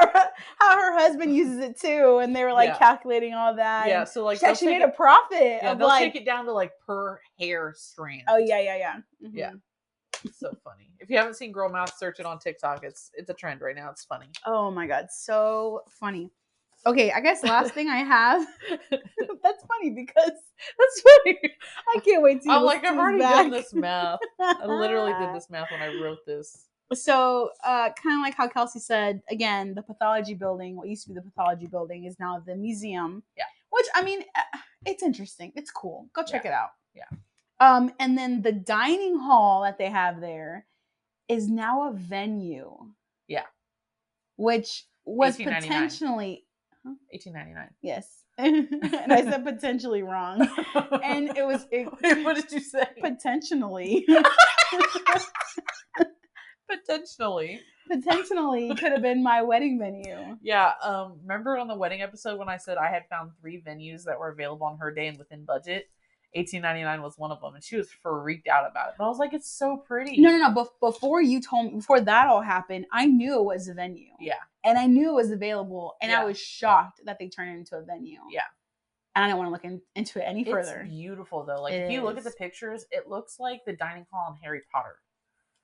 [0.00, 0.22] her,
[0.58, 2.78] how her husband uses it too, and they were like Yeah.
[2.78, 3.88] calculating all that.
[3.88, 4.04] Yeah.
[4.04, 6.12] So like, she actually made a profit yeah, they'll like.
[6.12, 8.22] take it down to like per hair strand.
[8.28, 8.96] oh yeah, yeah, yeah.
[9.20, 9.50] Yeah.
[9.52, 9.60] Mhm.
[10.24, 10.90] It's so funny.
[10.98, 12.82] If you haven't seen girl math, search it on TikTok.
[12.84, 13.90] It's it's a trend right now.
[13.90, 14.26] It's funny.
[14.44, 16.30] Oh my god, so funny.
[16.86, 18.46] Okay, I guess last thing I have.
[19.42, 20.40] that's funny because
[20.78, 21.38] That's funny.
[21.94, 22.50] I can't wait to.
[22.50, 23.34] I'm like, I've already back.
[23.34, 24.20] done this math.
[24.40, 26.66] I literally did this math when I wrote this.
[26.94, 31.08] So, uh, kind of like how Kelsi said, again, the pathology building, what used to
[31.08, 33.22] be the pathology building, is now the museum.
[33.36, 33.44] Yeah.
[33.70, 35.52] Which I mean, uh, it's interesting.
[35.56, 36.08] It's cool.
[36.12, 36.70] Go check it out.
[36.94, 37.04] Yeah.
[37.58, 40.66] Um, and then the dining hall that they have there
[41.28, 42.76] is now a venue.
[43.26, 43.44] Yeah.
[44.36, 46.38] Which was 1899.
[46.86, 47.68] Potentially 1899.
[47.82, 50.40] yes, and I said potentially wrong,
[51.02, 52.84] and it was it, Wait, what did you say?
[53.00, 54.06] potentially.
[56.68, 57.60] Potentially.
[57.88, 60.36] potentially could have been my wedding venue.
[60.42, 60.72] Yeah.
[60.82, 61.20] Um.
[61.22, 64.30] Remember on the wedding episode when I said I had found three venues that were
[64.30, 65.88] available on her day and within budget.
[66.36, 68.94] 1899 was one of them, and she was freaked out about it.
[68.98, 70.50] But I was like, "It's so pretty." No, no, no.
[70.54, 74.12] Bef- before you told me, before that all happened, I knew it was a venue.
[74.20, 74.34] Yeah.
[74.64, 76.22] And I knew it was available, and Yeah.
[76.22, 78.20] I was shocked that they turned it into a venue.
[78.30, 78.42] Yeah.
[79.14, 80.84] And I don't want to look in, into it any It's further.
[80.86, 81.62] beautiful though.
[81.62, 84.36] Like It if you look at the pictures, it looks like the dining hall in
[84.42, 84.96] Harry Potter.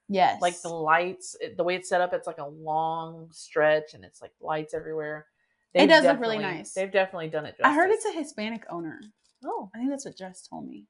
[0.08, 0.40] Yes.
[0.40, 4.04] Like the lights, it, the way it's set up, it's like a long stretch, and
[4.04, 5.26] it's like lights everywhere.
[5.74, 6.72] It does look really nice.
[6.74, 7.50] They've definitely done it.
[7.58, 7.66] Justice.
[7.66, 9.00] I heard it's a Hispanic owner.
[9.44, 10.86] Oh, I think that's what Jess told me.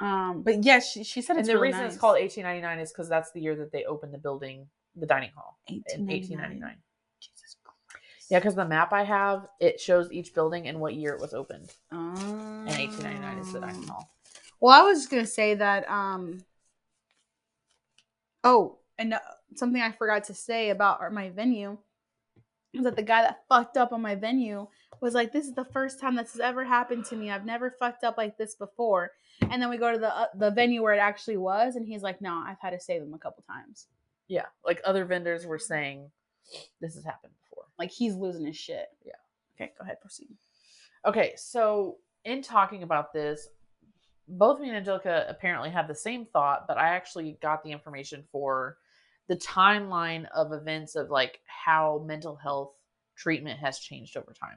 [0.00, 1.92] Um, but yeah, she, she said it's and the really reason nice.
[1.92, 5.30] it's called 1899 is because that's the year that they opened the building, the dining
[5.34, 6.38] hall, in 1899.
[6.38, 6.76] 1899.
[7.20, 8.26] Jesus Christ.
[8.30, 11.34] Yeah, because the map I have, it shows each building and what year it was
[11.34, 11.72] opened.
[11.90, 12.14] Um,
[12.68, 14.10] And 1899 is the dining hall.
[14.60, 15.88] Well, I was just gonna say that.
[15.90, 16.44] Um.
[18.44, 19.20] Oh, and uh,
[19.56, 21.78] something I forgot to say about our, my venue
[22.72, 24.68] is that the guy that fucked up on my venue
[25.00, 27.30] was like, "This is the first time this has ever happened to me.
[27.30, 29.12] I've never fucked up like this before."
[29.50, 32.02] And then we go to the uh, the venue where it actually was, and he's
[32.02, 33.86] like, "No, I've had to save them a couple times.
[34.28, 36.10] Yeah, like other vendors were saying,
[36.80, 37.64] this has happened before.
[37.78, 39.12] Like he's losing his shit." Yeah.
[39.54, 40.36] Okay, go ahead, proceed.
[41.06, 43.48] Okay, so in talking about this,
[44.28, 48.24] both me and Angelica apparently had the same thought, but I actually got the information
[48.30, 48.76] for
[49.28, 52.72] the timeline of events of like how mental health
[53.16, 54.56] treatment has changed over time.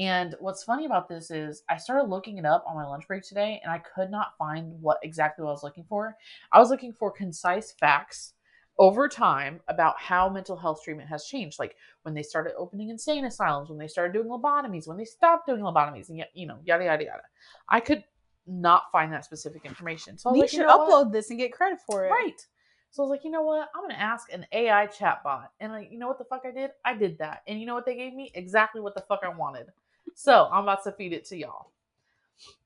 [0.00, 3.22] And what's funny about this is I started looking it up on my lunch break
[3.22, 6.16] today and I could not find what exactly what I was looking for.
[6.52, 8.32] I was looking for concise facts
[8.78, 11.58] over time about how mental health treatment has changed.
[11.58, 15.46] Like when they started opening insane asylums, when they started doing lobotomies, when they stopped
[15.46, 17.22] doing lobotomies, and yet, you know, yada yada yada.
[17.68, 18.02] I could
[18.46, 20.16] not find that specific information.
[20.16, 20.88] So I was We like, you should know what?
[20.88, 22.10] upload this and get credit for it.
[22.10, 22.46] Right.
[22.90, 23.68] So I was like, you know what?
[23.74, 26.70] I'm gonna ask an AI chatbot, and like, you know what the fuck I did?
[26.86, 28.32] I did that, and you know what they gave me?
[28.34, 29.66] Exactly what the fuck I wanted.
[30.14, 31.70] So I'm about to feed it to y'all.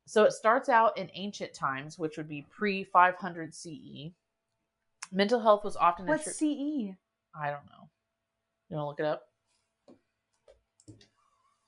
[0.06, 4.10] So it starts out in ancient times, which would be pre 500 CE.
[5.12, 6.94] Mental health was often What's CE?
[7.36, 7.88] I don't know.
[8.68, 9.28] You want to look it up?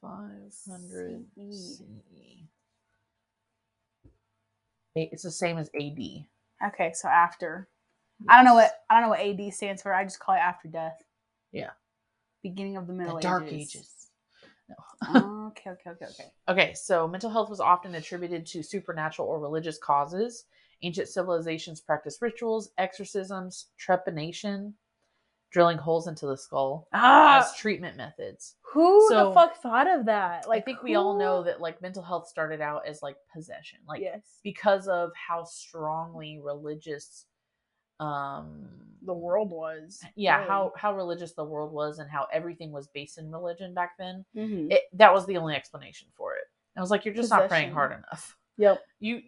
[0.02, 1.82] 500 CE.
[4.94, 5.98] It's the same as AD.
[6.68, 7.68] Okay, so after.
[8.28, 9.92] I don't know what I don't know what AD stands for.
[9.92, 11.02] I just call it after death.
[11.52, 11.70] Yeah.
[12.42, 13.74] Beginning of the Middle The Dark Ages.
[13.74, 14.10] Ages.
[15.08, 16.30] Oh, okay, okay, okay, okay.
[16.48, 20.44] Okay, so mental health was often attributed to supernatural or religious causes.
[20.82, 24.74] Ancient civilizations practiced rituals, exorcisms, trepanation,
[25.50, 28.56] drilling holes into the skull Ah, as treatment methods.
[28.60, 30.46] who so- the fuck thought of that?
[30.48, 33.78] Like, I think we all know that like mental health started out as like possession,
[33.88, 37.26] like yes, because of how strongly religious
[38.00, 38.68] um
[39.02, 40.02] the world was.
[40.16, 40.48] yeah, really.
[40.48, 44.24] how how religious the world was and how everything was based in religion back then.
[44.34, 44.72] Mhm.
[44.72, 46.44] It, that was the only explanation for it.
[46.76, 48.36] I was like, you're just not praying hard enough.
[48.58, 48.80] Yep.
[49.00, 49.22] you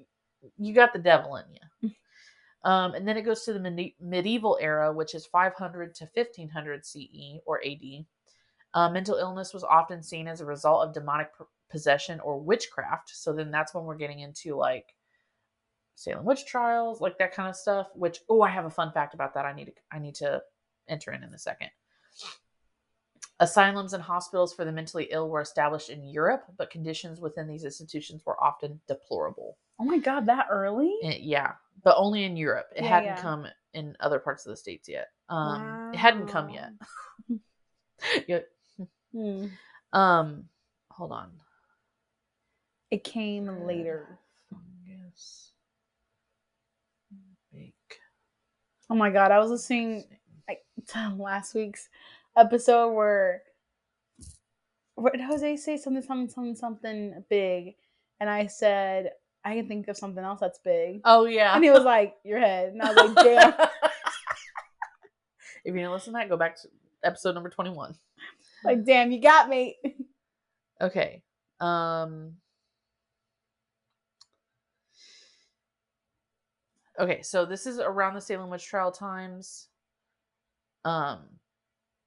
[0.57, 1.45] you got the devil in
[1.83, 1.91] you.
[2.65, 6.85] um, and then it goes to the medi- medieval era, which is 500 to 1500
[6.85, 8.05] CE or AD.
[8.75, 13.11] Uh, mental illness was often seen as a result of demonic p- possession or witchcraft.
[13.15, 14.95] So then that's when we're getting into like
[15.99, 17.89] Salem witch trials, like that kind of stuff.
[17.95, 19.45] Which oh, I have a fun fact about that.
[19.45, 20.41] I need to I need to
[20.87, 21.71] enter in in a second.
[23.41, 27.65] Asylums and hospitals for the mentally ill were established in Europe, but conditions within these
[27.65, 29.59] institutions were often deplorable.
[29.81, 30.95] Oh my god, that early?
[31.03, 32.67] Eh, yeah, but only in Europe.
[32.77, 33.21] It Yeah, hadn't yeah.
[33.23, 35.09] come in other parts of the states yet.
[35.29, 36.71] Um, it hadn't come yet.
[38.29, 38.41] yeah.
[39.13, 39.47] Hmm.
[39.93, 40.45] Um,
[40.91, 41.31] hold on.
[42.91, 44.19] It came later.
[44.51, 45.48] Fungus.
[48.91, 50.05] Oh my god, I was listening
[50.49, 51.89] like to last week's
[52.37, 53.43] episode where
[54.95, 57.75] what did Jose say something something something something big,
[58.21, 59.13] and I said
[59.45, 61.55] I can think of something else that's big, Oh yeah.
[61.55, 63.53] and he was like your head, and I was like damn.
[65.65, 66.69] if you didn't listen to that, go back to
[67.05, 67.95] episode number twenty-one.
[68.65, 69.77] like damn, you got me.
[70.81, 71.23] Okay.
[71.61, 72.35] Um
[76.99, 79.69] Okay, so this is around the Salem witch trial times.
[80.85, 81.21] Um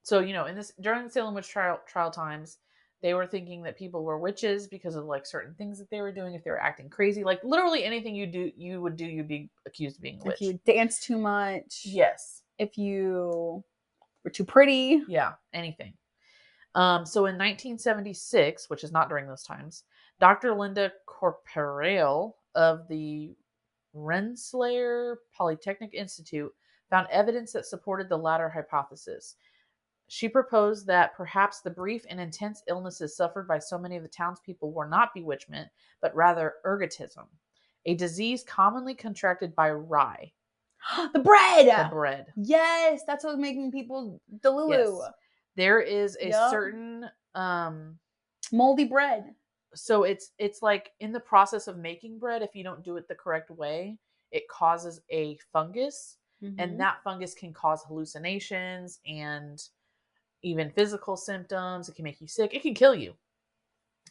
[0.03, 2.57] so you know, in this during the Salem witch trial trial times,
[3.01, 6.11] they were thinking that people were witches because of like certain things that they were
[6.11, 7.23] doing if they were acting crazy.
[7.23, 10.35] Like literally anything you do you would do you'd be accused of being a witch.
[10.35, 12.43] If you dance too much, yes.
[12.57, 13.63] if you
[14.23, 15.93] were too pretty, Yeah, anything.
[16.75, 19.83] Um, so in 1976, which is not during those times,
[20.19, 20.53] Dr.
[20.53, 23.35] Linda Caporael of the
[23.93, 26.53] Rensselaer Polytechnic Institute
[26.89, 29.35] found evidence that supported the latter hypothesis.
[30.07, 34.09] She proposed that perhaps the brief and intense illnesses suffered by so many of the
[34.09, 35.69] townspeople were not bewitchment,
[36.01, 37.27] but rather ergotism,
[37.85, 40.31] a disease commonly contracted by rye,
[41.13, 41.67] the bread.
[41.67, 42.25] the bread.
[42.35, 44.99] Yes, that's what's making people delulu.
[44.99, 45.11] Yes.
[45.55, 46.51] There is a Yup.
[46.51, 47.97] certain um
[48.51, 49.33] Moldy bread.
[49.73, 53.07] So it's it's like in the process of making bread if you don't do it
[53.07, 53.97] the correct way
[54.31, 56.55] it causes a fungus Mhm.
[56.57, 59.61] and that fungus can cause hallucinations and
[60.41, 63.13] even physical symptoms it can make you sick it can kill you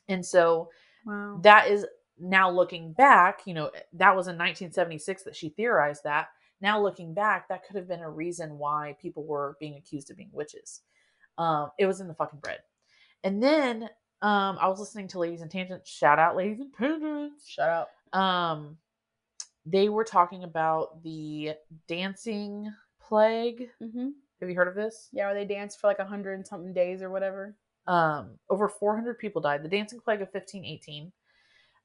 [0.08, 0.70] and so
[1.04, 1.38] wow.
[1.42, 1.86] that is
[2.18, 6.28] now looking back you know that was in 1976 that she theorized that
[6.60, 10.16] now looking back that could have been a reason why people were being accused of
[10.16, 10.82] being witches
[11.38, 12.60] um it was in the fucking bread
[13.24, 13.88] and then
[14.22, 15.90] um i was listening to ladies and tangents.
[15.90, 17.46] Shout out ladies and tangents.
[17.48, 18.18] Shout out.
[18.18, 18.76] um
[19.66, 21.52] they were talking about the
[21.86, 23.68] dancing plague.
[23.82, 24.08] Mm-hmm.
[24.40, 25.08] have you heard of this?
[25.12, 27.54] Yeah, where they danced for like a hundred and something days or whatever.
[27.86, 29.62] um over 400 people died.
[29.62, 31.12] The dancing plague of 1518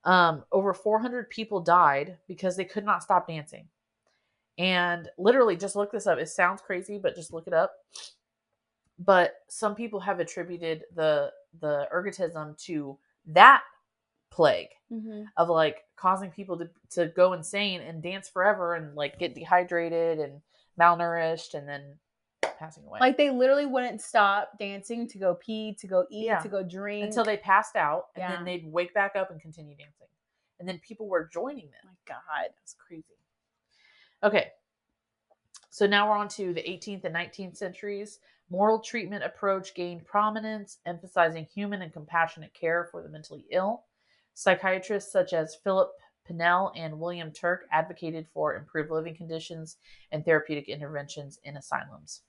[0.04, 3.68] um over 400 people died because they could not stop dancing.
[4.58, 6.18] And literally just look this up.
[6.20, 7.74] It sounds crazy but just look it up.
[8.98, 11.32] But some people have attributed the
[11.62, 12.98] the ergotism to
[13.28, 13.64] that
[14.32, 15.24] plague Mm-hmm.
[15.38, 20.20] of like causing people to, to go insane and dance forever and like get dehydrated
[20.20, 20.42] and
[20.80, 21.98] malnourished and then
[22.60, 26.38] passing away Like they literally wouldn't stop dancing to go pee, to go eat, Yeah.
[26.40, 28.36] to go drink until they passed out and Yeah.
[28.36, 30.08] then they'd wake back up and continue dancing
[30.60, 32.50] and then people were joining them My God.
[32.60, 33.04] that's crazy
[34.24, 34.52] okay
[35.72, 38.20] so now we're on to the 18th and 19th centuries
[38.50, 43.86] moral treatment approach gained prominence emphasizing human and compassionate care for the mentally ill
[44.34, 45.90] psychiatrists such as philip
[46.28, 49.78] Pinel and William Tuke advocated for improved living conditions
[50.12, 52.22] and therapeutic interventions in asylums.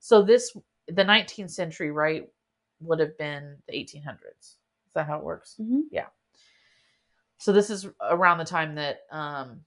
[0.00, 0.56] So this
[0.88, 2.28] the 19th century, right,
[2.80, 4.18] would have been the 1800s.
[4.40, 4.58] Is
[4.94, 5.56] that how it works?
[5.60, 5.84] Mhm.
[5.90, 6.08] Yeah.
[7.38, 9.64] So this is around the time that um,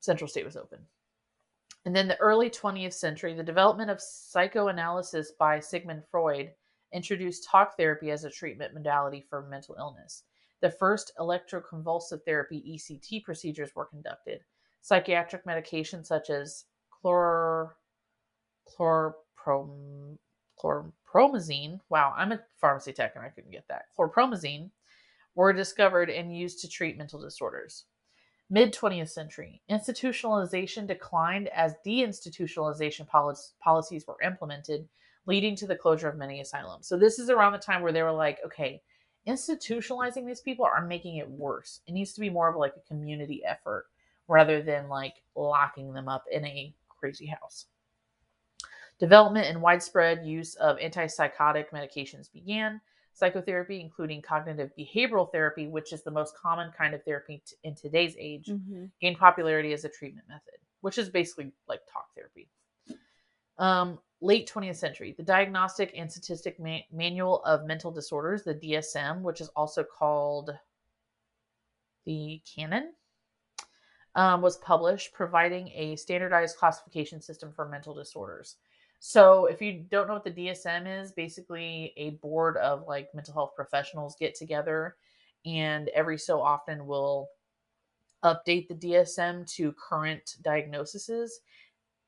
[0.00, 0.80] Central State was open.
[1.84, 6.52] And then the early 20th century, the development of psychoanalysis by Sigmund Freud
[6.92, 10.24] introduced talk therapy as a treatment modality for mental illness.
[10.60, 14.40] The first electroconvulsive therapy ECT procedures were conducted.
[14.80, 16.64] Psychiatric medications such as
[17.02, 17.70] chlor
[18.68, 20.18] chlorprom
[20.62, 21.80] chlorpromazine.
[21.88, 23.86] Wow, I'm a pharmacy tech and I couldn't get that.
[23.98, 24.70] Chlorpromazine
[25.34, 27.86] were discovered and used to treat mental disorders.
[28.52, 34.86] Mid 20th century, institutionalization declined as deinstitutionalization poli- policies were implemented,
[35.24, 36.86] leading to the closure of many asylums.
[36.86, 38.82] So, this is around the time where they were like, okay,
[39.26, 41.80] institutionalizing these people are making it worse.
[41.86, 43.86] It needs to be more of like a community effort
[44.28, 47.64] rather than like locking them up in a crazy house.
[48.98, 52.82] Development and widespread use of antipsychotic medications began.
[53.14, 57.74] Psychotherapy, including cognitive behavioral therapy, which is the most common kind of therapy t- in
[57.74, 58.90] today's age, Mhm.
[59.00, 62.50] gained popularity as a treatment method, which is basically like talk therapy.
[63.58, 69.22] Um, late 20th century, the Diagnostic and Statistic Ma- Manual of Mental Disorders, the DSM,
[69.22, 70.58] which is also called
[72.04, 72.94] the Canon,
[74.14, 78.56] um, was published, providing a standardized classification system for mental disorders.
[79.04, 83.34] So, if you don't know what the DSM is, basically a board of like mental
[83.34, 84.94] health professionals get together
[85.44, 87.26] and every so often will
[88.22, 91.40] update the DSM to current diagnoses,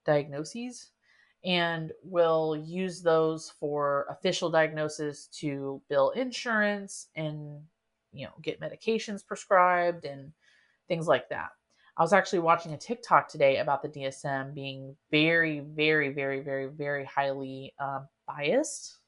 [0.07, 0.93] diagnoses,
[1.45, 7.61] and will use those for official diagnosis to bill insurance and
[8.13, 10.33] you know get medications prescribed and
[10.87, 11.51] things like that.
[11.97, 16.67] I was actually watching a TikTok today about the DSM being very, very, very, very,
[16.67, 18.99] very highly um, biased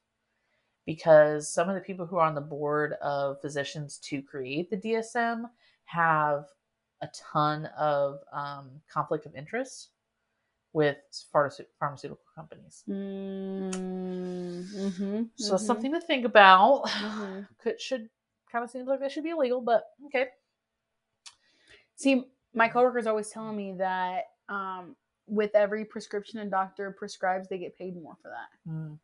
[0.85, 4.77] because some of the people who are on the board of physicians to create the
[4.77, 5.49] DSM
[5.85, 6.45] have
[7.01, 9.89] a ton of um, conflict of interest
[10.73, 10.97] with
[11.33, 12.85] pharmace- pharmaceutical companies.
[12.87, 16.83] Mm, mhm, So mhm, something to think about.
[16.99, 17.47] mhm.
[17.59, 18.09] Could should
[18.51, 20.27] kind of seems like that should be illegal, but okay.
[21.95, 24.95] See, my coworker's always telling me that um,
[25.27, 28.97] with every prescription a doctor prescribes, they get paid more for that, Mm,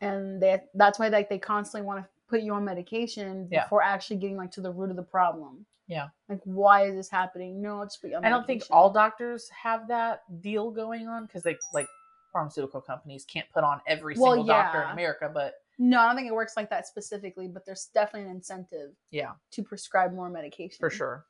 [0.00, 3.64] and they that's why like they constantly want to put you on medication Yeah.
[3.64, 5.64] before actually getting like to the root of the problem.
[5.88, 6.08] Yeah.
[6.28, 7.62] Like, why is this happening?
[7.62, 7.88] No, on
[8.24, 11.86] I don't think all doctors have that deal going on because they like
[12.32, 14.90] pharmaceutical companies can't put on every Well, single doctor in.
[14.90, 18.34] America, but No, I don't think it works like that specifically, but there's definitely an
[18.36, 20.78] incentive yeah, to prescribe more medication.
[20.80, 21.24] for sure.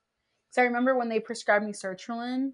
[0.56, 2.52] So I remember when they prescribed me sertraline,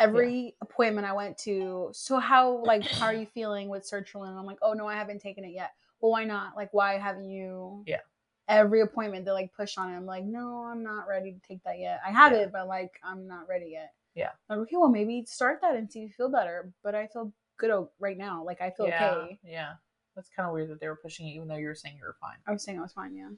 [0.00, 4.30] every appointment I went to, so how like how are you feeling with sertraline?
[4.30, 5.70] And I'm like, oh no, I haven't taken it yet.
[6.00, 6.56] Well, why not?
[6.56, 7.84] Like, why haven't you?
[7.86, 8.00] Yeah.
[8.48, 9.96] Every appointment they like push on it.
[9.96, 12.00] I'm like, no, I'm not ready to take that yet.
[12.04, 12.38] I have Yeah.
[12.38, 13.92] it, but like I'm not ready yet.
[14.16, 14.30] Yeah.
[14.50, 16.72] I'm like, okay, well maybe start that and see if you feel better.
[16.82, 17.70] But I feel good
[18.00, 18.42] right now.
[18.44, 19.38] Like I feel yeah, okay.
[19.44, 19.74] yeah.
[20.16, 22.06] That's kind of weird that they were pushing it, even though you were saying you
[22.06, 22.38] were fine.
[22.44, 23.14] I was saying I was fine.
[23.14, 23.28] Yeah.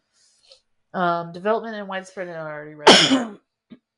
[0.95, 2.31] Um, development and widespread.
[2.31, 3.39] I already read.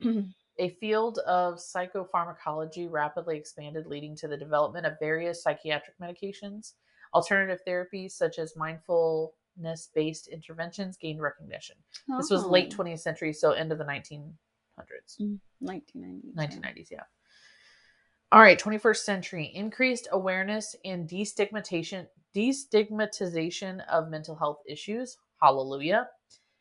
[0.58, 6.74] A field of psychopharmacology rapidly expanded, leading to the development of various psychiatric medications.
[7.14, 11.76] Alternative therapies, such as mindfulness based interventions, gained recognition.
[12.18, 12.76] This was late Oh.
[12.76, 15.18] 20th century, so end of the 1900s.
[15.62, 16.34] 1990s.
[16.36, 17.04] 1990s, yeah.
[18.32, 19.46] All right, 21st century.
[19.54, 25.16] Increased awareness and destigmatization, destigmatization of mental health issues.
[25.40, 26.08] Hallelujah.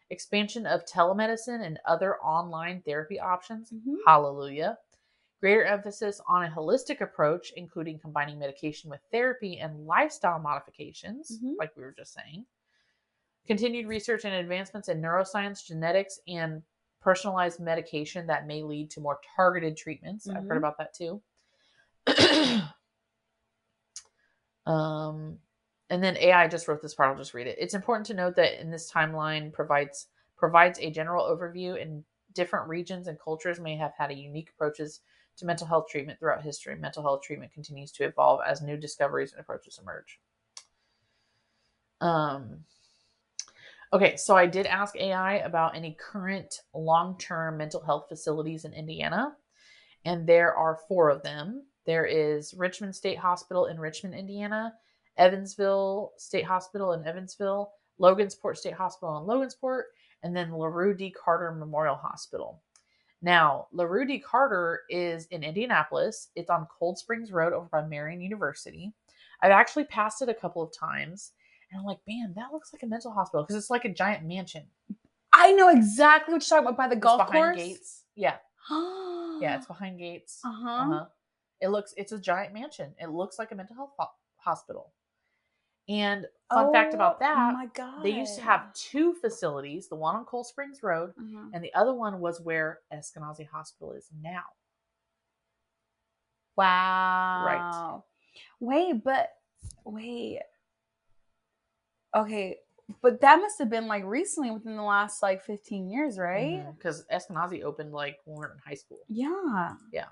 [0.10, 3.72] Expansion of telemedicine and other online therapy options.
[3.72, 3.98] Mhm.
[4.06, 4.80] Hallelujah.
[5.40, 11.56] Greater emphasis on a holistic approach, including combining medication with therapy and lifestyle modifications, Mhm.
[11.58, 12.46] like we were just saying.
[13.46, 16.64] Continued research and advancements in neuroscience, genetics, and
[17.00, 20.28] personalized medication that may lead to more targeted treatments.
[20.28, 20.58] I've heard Mhm.
[20.58, 21.22] about that too.
[24.66, 25.40] um,
[25.90, 27.10] and then AI just wrote this part.
[27.10, 27.58] I'll just read it.
[27.60, 30.08] It's important to note that in this timeline provides
[30.38, 32.04] provides a general overview, and
[32.34, 35.02] different regions and cultures may have had unique approaches
[35.38, 36.76] to mental health treatment throughout history.
[36.76, 40.20] Mental health treatment continues to evolve as new discoveries and approaches emerge.
[42.02, 42.60] Um,
[43.92, 48.74] okay, so I did ask AI about any current long term mental health facilities in
[48.74, 49.36] Indiana,
[50.06, 51.64] and there are four of them.
[51.86, 54.74] There is Richmond State Hospital in Richmond, Indiana,
[55.20, 59.84] Evansville State Hospital in Evansville, Logansport State Hospital in Logansport,
[60.24, 61.12] and then LaRue D.
[61.12, 62.62] Carter Memorial Hospital.
[63.22, 64.18] Now, LaRue D.
[64.20, 66.30] Carter is in Indianapolis.
[66.36, 68.94] It's on Cold Springs Road over by Marian University.
[69.42, 71.34] I've actually passed it a couple of times,
[71.72, 74.26] and I'm like, man, that looks like a mental hospital because it's like a giant
[74.26, 74.64] mansion.
[75.34, 77.56] I know exactly what you're talking about by the It's golf behind course.
[77.58, 78.04] gates.
[78.16, 78.36] Yeah,
[79.42, 80.40] yeah, it's behind gates.
[80.46, 80.70] uh huh.
[80.70, 81.06] Uh-huh.
[81.62, 82.94] It looks it's a giant mansion.
[83.00, 84.94] It looks like a mental health ho- hospital.
[85.90, 90.24] And fun fact about Oh that, they used to have two facilities, the one on
[90.26, 91.50] Cold Springs Road Uh-huh.
[91.54, 94.44] and the other one was where Eskenazi Hospital is now.
[96.56, 97.44] Wow.
[97.46, 98.02] Right.
[98.60, 99.30] Wait, but
[99.86, 100.42] wait.
[102.16, 102.58] Okay,
[103.02, 106.66] but that must have been like recently within the last like 15 years, right?
[106.78, 109.00] Because Eskenazi opened like when we were in high school.
[109.08, 109.76] Yeah.
[109.92, 110.06] Yeah.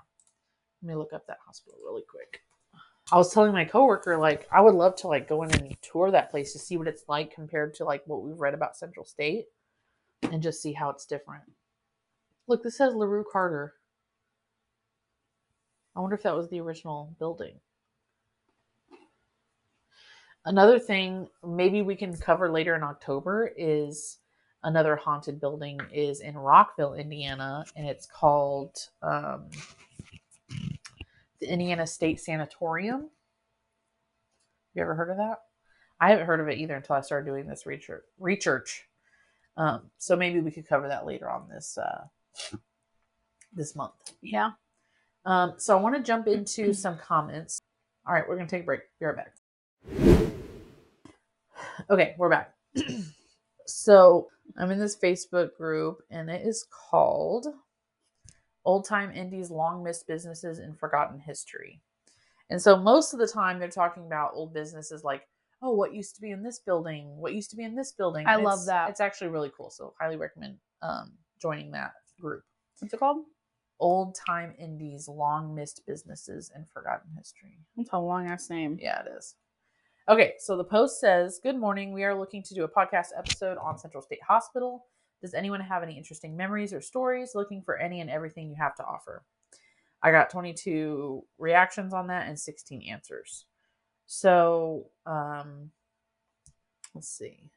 [0.82, 2.40] Let me look up that hospital really quick.
[3.10, 6.10] I was telling my coworker, like, I would love to like go in and tour
[6.10, 9.06] that place to see what it's like compared to like what we've read about Central
[9.06, 9.46] State
[10.22, 11.44] and just see how it's different.
[12.46, 13.74] Look, this says LaRue Carter.
[15.96, 17.54] I wonder if that was the original building.
[20.44, 24.18] Another thing maybe we can cover later in October is
[24.64, 29.46] another haunted building is in Rockville, Indiana, and it's called um,
[31.40, 33.10] the Indiana State Sanatorium.
[34.74, 35.38] You ever heard of that?
[36.00, 38.04] I haven't heard of it either until I started doing this research.
[38.18, 38.88] research.
[39.56, 42.04] Um, so maybe we could cover that later on this uh,
[43.52, 44.12] this month.
[44.22, 44.52] Yeah.
[45.24, 47.60] Um, so I want to jump into some comments.
[48.06, 48.82] All right, we're gonna take a break.
[49.00, 49.34] Be right back.
[51.90, 52.54] Okay, we're back.
[53.66, 57.48] so I'm in this Facebook group, and it is called
[58.68, 61.80] "Old Time Indies: Long Missed Businesses and Forgotten History."
[62.50, 65.26] And so most of the time, they're talking about old businesses like,
[65.62, 67.16] "Oh, what used to be in this building?
[67.16, 68.90] What used to be in this building?" I And love it's- that.
[68.90, 69.70] It's actually really cool.
[69.70, 72.44] So highly recommend um, joining that group.
[72.78, 73.24] What's it called?
[73.80, 77.58] Old Time Indies: Long Missed Businesses and Forgotten History.
[77.76, 78.78] That's a long ass name.
[78.80, 79.36] Yeah, it is.
[80.08, 81.92] Okay, so the post says, Good morning.
[81.92, 84.86] We are looking to do a podcast episode on Central State Hospital.
[85.20, 87.32] Does anyone have any interesting memories or stories?
[87.34, 89.24] Looking for any and everything you have to offer.
[90.02, 93.46] I got 22 reactions on that and 16 answers.
[94.06, 95.70] So, um,
[96.94, 97.50] let's see.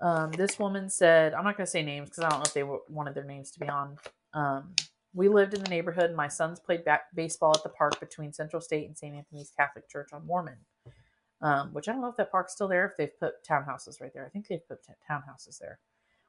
[0.00, 2.54] Um, this woman said, I'm not going to say names because I don't know if
[2.54, 3.96] they w- wanted their names to be on.
[4.34, 4.74] Um,
[5.14, 6.14] we lived in the neighborhood.
[6.14, 9.16] My sons played ba- baseball at the park between Central State and St.
[9.16, 10.58] Anthony's Catholic Church on Warman,
[11.42, 14.12] um, which I don't know if that park's still there, if they've put townhouses right
[14.12, 14.24] there.
[14.24, 15.78] I think they've put t- townhouses there.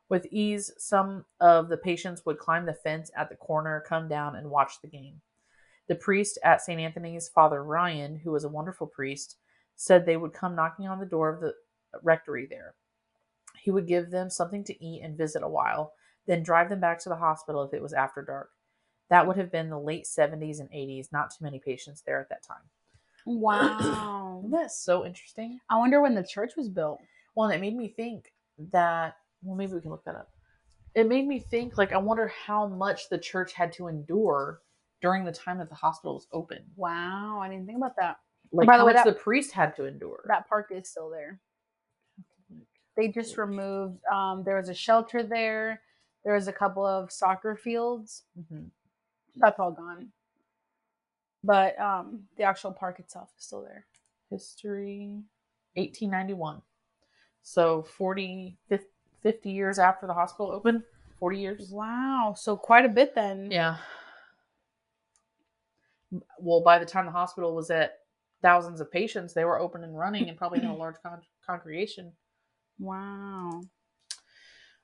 [0.10, 4.36] With ease, some of the patients would climb the fence at the corner, come down,
[4.36, 5.22] and watch the game.
[5.88, 6.80] The priest at St.
[6.80, 9.38] Anthony's, Father Ryan, who was a wonderful priest,
[9.76, 11.54] said they would come knocking on the door of the
[12.04, 12.76] rectory there.
[13.62, 15.94] He would give them something to eat and visit a while,
[16.26, 18.50] then drive them back to the hospital if it was after dark.
[19.10, 22.30] That would have been the late 70s and 80s, not too many patients there at
[22.30, 22.64] that time.
[23.26, 24.27] Wow.
[24.40, 25.60] Isn't that so interesting?
[25.70, 27.00] I wonder when the church was built.
[27.36, 28.32] Well, and it made me think
[28.72, 30.30] that, well, maybe we can look that up.
[30.96, 34.62] It made me think, like, I wonder how much the church had to endure
[35.02, 36.60] during the time that the hospital was open.
[36.76, 38.18] Wow, I didn't think about that.
[38.52, 40.24] Like, By the way, that- the priest had to endure.
[40.28, 41.40] That park is still there.
[42.96, 44.04] they just removed.
[44.12, 45.84] Um, there was a shelter there.
[46.24, 48.24] There was a couple of soccer fields.
[48.36, 48.72] Mhm.
[49.36, 50.12] That's all gone.
[51.44, 53.86] But um, the actual park itself is still there.
[54.30, 55.24] History
[55.76, 56.62] 1891.
[57.42, 58.58] So 40,
[59.24, 60.84] 50 years after the hospital opened.
[61.20, 61.70] 40 years.
[61.72, 63.50] Wow, so quite a bit then.
[63.52, 63.78] Yeah.
[66.40, 68.00] Well, by the time the hospital was at
[68.42, 72.12] thousands of patients, they were open and running and probably had a large con- congregation.
[72.80, 73.62] Wow.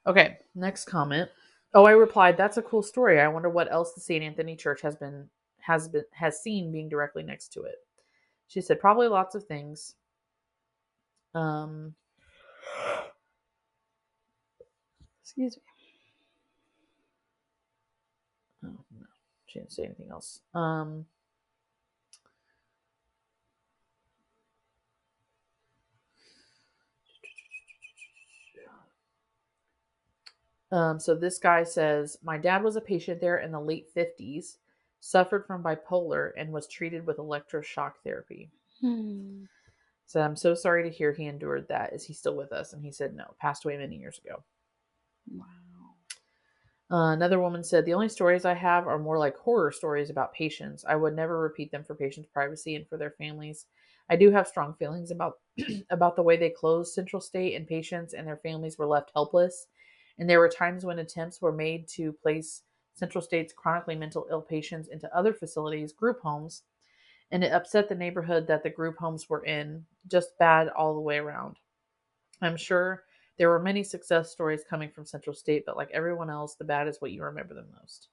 [0.06, 1.30] Okay, next comment.
[1.74, 3.20] Oh, I replied, "That's a cool story.
[3.20, 4.24] I wonder what else the St.
[4.24, 5.30] Anthony Church has been
[5.60, 7.76] has been has seen being directly next to it."
[8.53, 9.95] She said, "Probably lots of things."
[11.34, 11.95] Um,
[15.23, 15.57] Excuse
[18.63, 18.69] me.
[18.69, 18.85] oh,
[19.47, 20.41] she didn't say anything else.
[20.53, 21.07] Um,
[30.71, 34.57] Um, so this guy says, My dad was a patient there in the late 50s,
[35.03, 38.49] suffered from bipolar, and was treated with electroshock therapy.
[38.80, 39.43] Hmm.
[40.05, 41.91] So I'm so sorry to hear he endured that.
[41.91, 42.71] Is he still with us?
[42.71, 44.43] And he said, No, passed away many years ago.
[45.30, 45.45] Wow.
[46.89, 50.34] Uh, another woman said, The only stories I have are more like horror stories about
[50.34, 50.85] patients.
[50.88, 53.65] I would never repeat them for patients' privacy and for their families.
[54.09, 55.39] I do have strong feelings about
[55.89, 59.67] about the way they closed Central State and patients and their families were left helpless.
[60.17, 62.61] And there were times when attempts were made to place
[62.95, 66.64] Central State's chronically mental ill patients into other facilities, group homes,
[67.32, 69.86] and it upset the neighborhood that the group homes were in.
[70.07, 71.57] Just bad all the way around.
[72.41, 73.03] I'm sure
[73.38, 76.88] there were many success stories coming from Central State, but like everyone else, the bad
[76.88, 78.10] is what you remember the most.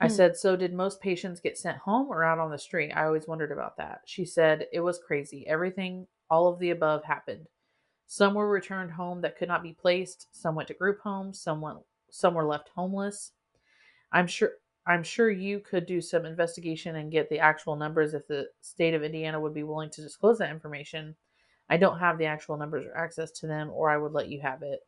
[0.00, 0.08] I Hmm.
[0.08, 2.92] said, So did most patients get sent home or out on the street?
[2.92, 4.02] I always wondered about that.
[4.06, 5.46] She said, It was crazy.
[5.46, 7.48] Everything, all of the above happened.
[8.06, 11.60] Some were returned home that could not be placed, some went to group homes, some
[11.60, 11.78] went,
[12.10, 13.32] some were left homeless.
[14.12, 14.52] I'm sure
[14.86, 18.94] I'm sure you could do some investigation and get the actual numbers if the state
[18.94, 21.16] of Indiana would be willing to disclose that information.
[21.68, 24.40] I don't have the actual numbers or access to them, or I would let you
[24.42, 24.80] have it.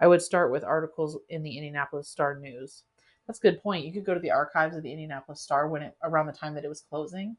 [0.00, 2.82] I would start with articles in the Indianapolis Star News.
[3.26, 3.84] That's a good point.
[3.84, 6.54] You could go to the archives of the Indianapolis Star when it around the time
[6.54, 7.36] that it was closing,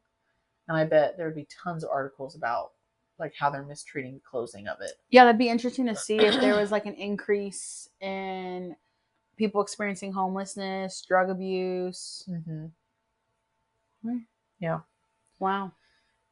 [0.70, 2.72] and I bet there would be tons of articles about
[3.20, 4.94] like how they're mistreating the closing of it.
[5.10, 8.76] Yeah, that'd be interesting to see if there was like an increase in
[9.38, 12.28] people experiencing homelessness, drug abuse.
[12.30, 14.18] Mm-hmm.
[14.60, 14.80] Yeah.
[15.40, 15.72] Wow.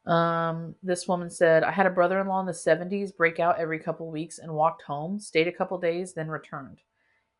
[0.06, 3.58] Um, this woman said, I had a brother in law in the 70s break out
[3.58, 6.80] every couple weeks and walked home, stayed a couple days, then returned.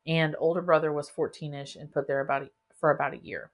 [0.07, 3.51] And older brother was 14 ish and put there about a, for about a year.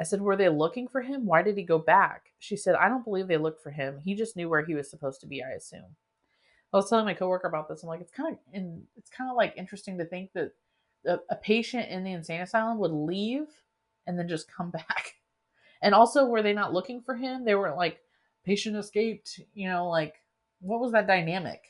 [0.00, 1.26] I said, Were they looking for him?
[1.26, 2.26] Why did he go back?
[2.38, 3.98] She said, I don't believe they looked for him.
[4.04, 5.96] He just knew where he was supposed to be, I assume.
[6.72, 7.82] I was telling my coworker about this.
[7.82, 10.52] I'm like, it's kind of in, it's kind of like interesting to think that
[11.08, 13.46] a, a patient in the insane asylum would leave
[14.06, 15.14] and then just come back.
[15.82, 17.44] And also, were they not looking for him?
[17.44, 17.98] They were like,
[18.44, 19.40] patient escaped.
[19.54, 20.14] You know, like
[20.60, 21.60] what was that dynamic?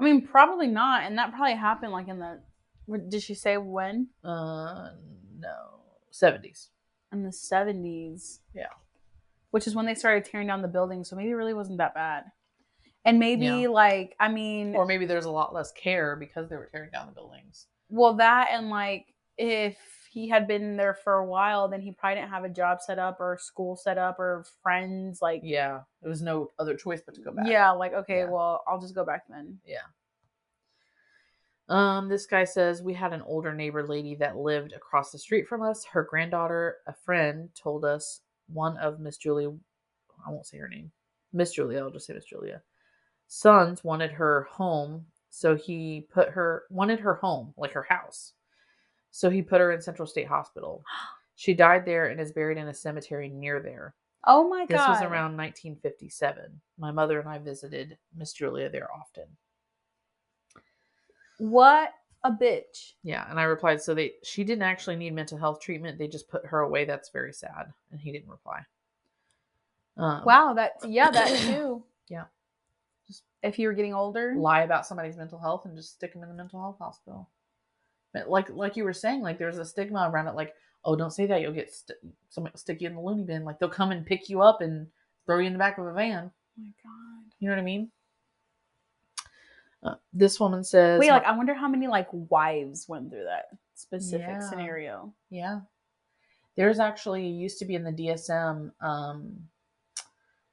[0.00, 1.04] I mean, probably not.
[1.04, 2.40] And that probably happened like in the.
[2.86, 4.08] what- Did she say when?
[4.24, 4.90] Uh,
[5.38, 5.80] no,
[6.10, 6.70] seventies.
[7.12, 8.40] In the 70s.
[8.54, 8.66] Yeah.
[9.52, 11.04] Which is when they started tearing down the building.
[11.04, 12.24] So maybe it really wasn't that bad.
[13.04, 13.68] And maybe, Yeah.
[13.68, 17.06] like, I mean, Or maybe there's a lot less care because they were tearing down
[17.06, 17.68] the buildings.
[17.88, 19.76] Well, that and like, if
[20.10, 22.98] he had been there for a while, then he probably didn't have a job set
[22.98, 25.20] up or school set up or friends.
[25.20, 27.46] Like, Yeah, there was no other choice but to go back.
[27.46, 28.30] Yeah, like okay, Yeah.
[28.30, 29.58] well, I'll just go back then.
[29.66, 29.82] Yeah.
[31.68, 35.48] Um, this guy says we had an older neighbor lady that lived across the street
[35.48, 35.84] from us.
[35.84, 39.50] Her granddaughter, a friend, told us one of Miss Julia,
[40.26, 40.92] I won't say her name,
[41.32, 42.62] Miss Julia, I'll just say Miss Julia,
[43.26, 45.06] sons wanted her home,
[45.36, 48.32] so he put her wanted her home, like her house.
[49.10, 50.82] So he put her in Central State Hospital.
[51.38, 53.94] She died there and is buried in a cemetery near there.
[54.26, 54.94] Oh my This god.
[54.94, 56.62] This was around 1957.
[56.78, 59.24] My mother and I visited Miss Julia there often.
[61.36, 61.92] What
[62.24, 62.94] a bitch.
[63.02, 65.98] Yeah, and I replied, so they she didn't actually need mental health treatment.
[65.98, 66.86] They just put her away.
[66.86, 67.70] That's very sad.
[67.92, 68.60] And he didn't reply.
[69.98, 71.84] Um, Wow, that yeah, that too.
[72.08, 72.24] Yeah.
[73.06, 74.34] Just if you were getting older.
[74.36, 77.28] Lie about somebody's mental health and just stick them in the mental health hospital.
[78.12, 80.34] But like like you were saying, like there's a stigma around it.
[80.34, 80.54] Like,
[80.84, 81.40] oh, don't say that.
[81.40, 81.98] You'll get st-
[82.36, 83.44] will stick you in the loony bin.
[83.44, 84.86] Like they'll come and pick you up and
[85.26, 86.30] throw you in the back of a van.
[86.58, 87.32] Oh my god.
[87.38, 87.90] You know what I mean?
[89.82, 93.46] Uh, this woman says, Wait, like I wonder how many like wives went through that
[93.74, 94.40] specific Yeah.
[94.48, 95.12] scenario.
[95.30, 95.60] Yeah.
[96.56, 98.72] There's actually used to be in the DSM.
[98.80, 99.48] Um,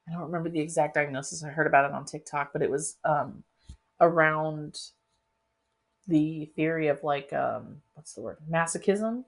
[0.08, 1.44] I don't remember the exact diagnosis.
[1.44, 3.44] I heard about it on TikTok, but it was um,
[4.00, 4.80] around
[6.08, 9.24] the theory of like um what's the word masochism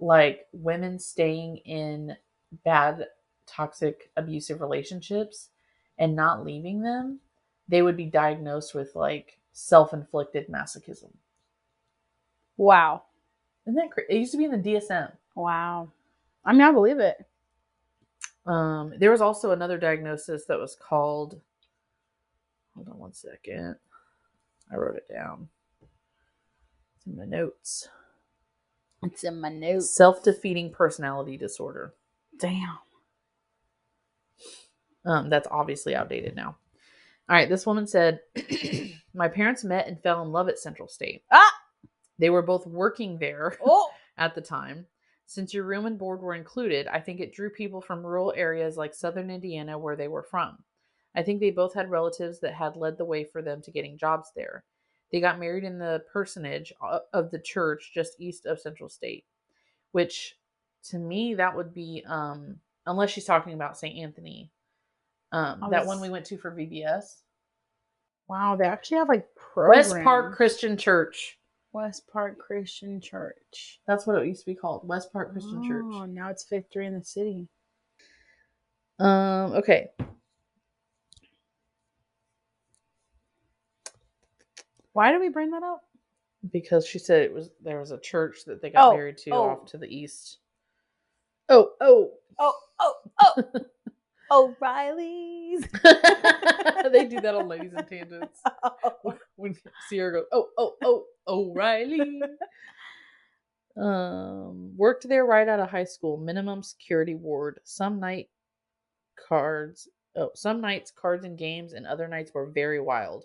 [0.00, 2.16] like women staying in
[2.64, 3.06] bad
[3.46, 5.50] toxic abusive relationships
[5.98, 7.20] and not leaving them
[7.68, 11.12] they would be diagnosed with like self-inflicted masochism
[12.56, 13.02] Wow.
[13.66, 15.92] isn't that crazy it used to be in the dsm Wow.
[16.44, 17.26] I mean, I believe it.
[18.46, 21.40] Um there was also another diagnosis that was called
[22.74, 23.76] hold on one second
[24.72, 25.48] i wrote it down
[26.96, 27.88] it's in my notes
[29.02, 29.90] It's in my notes.
[29.90, 31.94] self-defeating personality disorder
[32.38, 32.76] Damn.
[35.06, 36.48] Um, that's obviously outdated now.
[37.28, 38.20] All right, this woman said,
[39.14, 41.22] My parents met and fell in love at Central State.
[41.32, 41.52] Ah!
[42.18, 43.88] They were both working there Oh.
[44.18, 44.84] at the time.
[45.26, 48.76] Since your room and board were included, I think it drew people from rural areas
[48.76, 50.58] like southern Indiana where they were from.
[51.16, 53.98] I think they both had relatives that had led the way for them to getting
[53.98, 54.64] jobs there.
[55.10, 56.72] They got married in the personage
[57.12, 59.24] of the church just east of Central State,
[59.92, 60.36] which
[60.90, 63.96] to me that would be um unless she's talking about St.
[63.98, 64.50] Anthony.
[65.32, 67.22] Um I that one we went to for VBS.
[68.28, 69.92] Wow, they actually have like programs.
[69.92, 71.38] West Park Christian Church.
[71.76, 73.80] West Park Christian Church.
[73.86, 74.88] That's what it used to be called.
[74.88, 76.08] West Park Christian Oh, Church.
[76.08, 77.46] now it's Victory in the City.
[78.98, 79.88] Um okay.
[84.94, 85.82] Why did we bring that up?
[86.52, 89.30] because she said it was there was a church that they got Oh, married to
[89.32, 89.42] oh.
[89.50, 90.38] off to the east.
[91.48, 92.10] Oh, oh.
[92.38, 93.42] Oh, oh, oh.
[94.30, 95.62] O'Reilly's.
[96.92, 98.40] they do that on Ladies and Tangents.
[99.36, 99.54] When
[99.88, 102.20] Sierra goes, oh, oh, oh, O'Reilly.
[103.76, 107.60] um, worked there right out of high school, minimum security ward.
[107.64, 108.28] Some night
[109.28, 113.24] cards, oh, some nights cards and games, and other nights were very wild.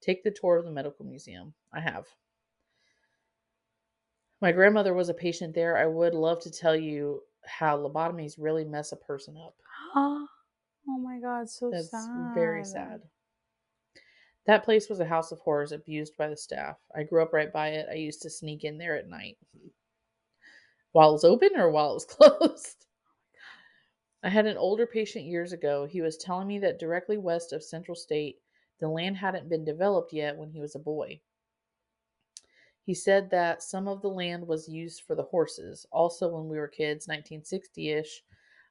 [0.00, 1.54] Take the tour of the medical museum.
[1.72, 2.06] I have.
[4.40, 5.76] My grandmother was a patient there.
[5.76, 9.54] I would love to tell you how lobotomies really mess a person up.
[9.94, 12.34] Oh my god, so That's sad.
[12.34, 13.02] very sad.
[14.46, 16.78] That place was a house of horrors abused by the staff.
[16.96, 17.86] I grew up right by it.
[17.90, 19.36] I used to sneak in there at night.
[20.92, 22.86] While it was open or while it was closed?
[24.22, 25.84] I had an older patient years ago.
[25.84, 28.38] He was telling me that directly west of Central State,
[28.80, 31.20] the land hadn't been developed yet when he was a boy.
[32.84, 35.84] He said that some of the land was used for the horses.
[35.92, 38.24] Also, when we were kids, 1960 ish,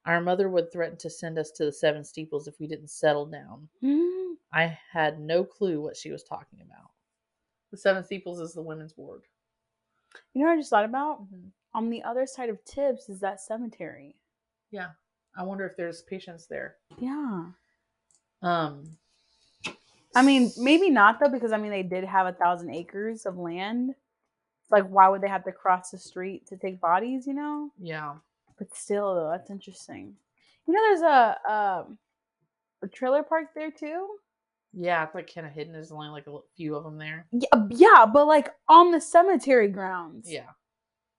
[0.06, 3.26] our mother would threaten to send us to the Seven Steeples if we didn't settle
[3.26, 3.68] down.
[3.82, 6.90] Mm, I had no clue what she was talking about.
[7.70, 9.22] The Seven Steeples is the women's ward.
[10.32, 11.26] You know what I just thought about?
[11.74, 14.16] On the other side of Tibbs is that cemetery.
[14.70, 14.88] Yeah.
[15.36, 16.76] I wonder if there's patients there.
[16.98, 17.44] Yeah.
[18.42, 18.84] Um
[20.16, 23.36] I mean, maybe not though, because I mean they did have a thousand acres of
[23.36, 23.94] land.
[24.70, 27.26] Like, why would they have to cross the street to take bodies?
[27.26, 27.70] You know.
[27.78, 28.14] yeah.
[28.58, 30.14] But still, though, that's interesting.
[30.66, 31.98] You know, there's a um,
[32.82, 34.08] a trailer park there too.
[34.72, 35.72] Yeah, it's like kind of hidden.
[35.72, 37.26] There's only like a few of them there.
[37.32, 40.30] Yeah, yeah, but like on the cemetery grounds.
[40.30, 40.50] Yeah.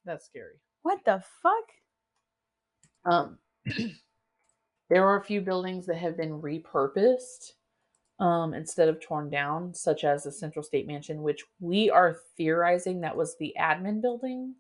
[0.06, 0.56] That's scary.
[0.84, 3.12] What the fuck?
[3.12, 3.38] Um
[4.90, 7.54] there are a few buildings that have been repurposed
[8.20, 13.02] um instead of torn down, such as the Central State Mansion, which we are theorizing
[13.02, 14.56] that was the admin building.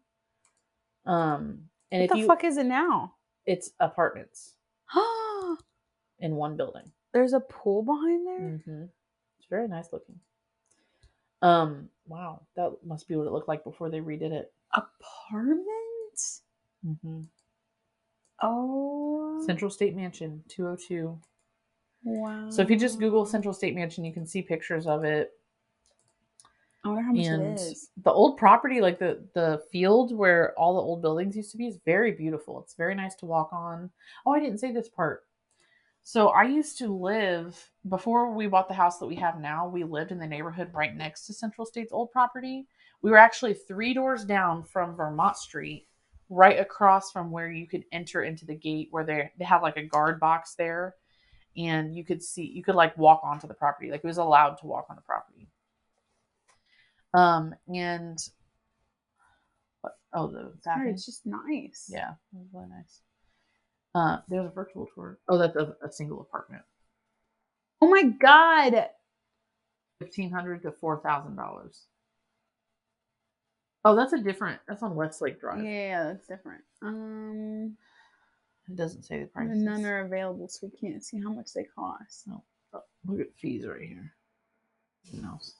[1.05, 1.59] Um
[1.91, 3.13] and what the you fuck is it now?
[3.49, 4.53] it's apartments
[6.19, 6.91] in one building.
[7.13, 8.39] There's a pool behind there.
[8.39, 8.83] Mm-hmm.
[9.39, 10.19] It's very nice looking.
[11.41, 14.53] Um, wow, that must be what it looked like before they redid it.
[14.73, 16.43] Apartments.
[16.85, 17.21] Mm-hmm.
[18.41, 19.43] Oh.
[19.45, 21.19] Central State Mansion, 202.
[22.03, 22.49] Wow.
[22.49, 25.31] So if you just Google Central State Mansion, you can see pictures of it.
[26.83, 27.89] I wonder how much and it is.
[28.03, 31.67] the old property, like the the field where all the old buildings used to be,
[31.67, 32.61] is very beautiful.
[32.61, 33.89] It's very nice to walk on.
[34.25, 35.23] Oh, I didn't say this part.
[36.03, 39.67] So I used to live before we bought the house that we have now.
[39.67, 42.65] We lived in the neighborhood right next to Central State's old property.
[43.01, 45.87] We were actually three doors down from Vermont Street,
[46.29, 49.77] right across from where you could enter into the gate where they they have like
[49.77, 50.95] a guard box there,
[51.57, 53.91] and you could see you could like walk onto the property.
[53.91, 55.49] Like it was allowed to walk on the property.
[57.13, 58.17] Um and
[59.81, 59.93] what?
[60.13, 61.89] Oh, the Sorry, it's just nice.
[61.91, 63.01] Yeah, it was really nice.
[63.95, 65.17] Uh, there's a virtual tour.
[65.27, 66.61] Oh, that's a, a single apartment.
[67.81, 68.89] Oh my god.
[69.99, 71.85] Fifteen hundred to four thousand dollars.
[73.85, 74.59] Oh, that's a different.
[74.67, 75.63] That's on Westlake Drive.
[75.63, 76.63] Yeah, that's different.
[76.81, 77.77] Um,
[78.69, 79.47] It doesn't say the price.
[79.51, 82.27] none are available, so we can't see how much they cost.
[82.73, 84.13] Oh, look at fees right here.
[85.11, 85.55] Who knows?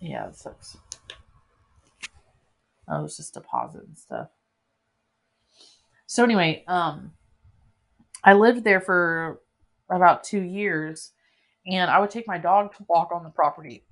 [0.00, 0.76] Yeah, it sucks.
[2.88, 4.28] Oh, it's just deposit and stuff.
[6.06, 7.12] So anyway, um,
[8.24, 9.40] I lived there for
[9.90, 11.12] about two years,
[11.66, 13.84] and I would take my dog to walk on the property,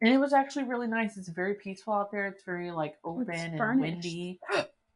[0.00, 1.16] and it was actually really nice.
[1.16, 2.28] It's very peaceful out there.
[2.28, 3.80] It's very like open and furnished.
[3.80, 4.40] windy,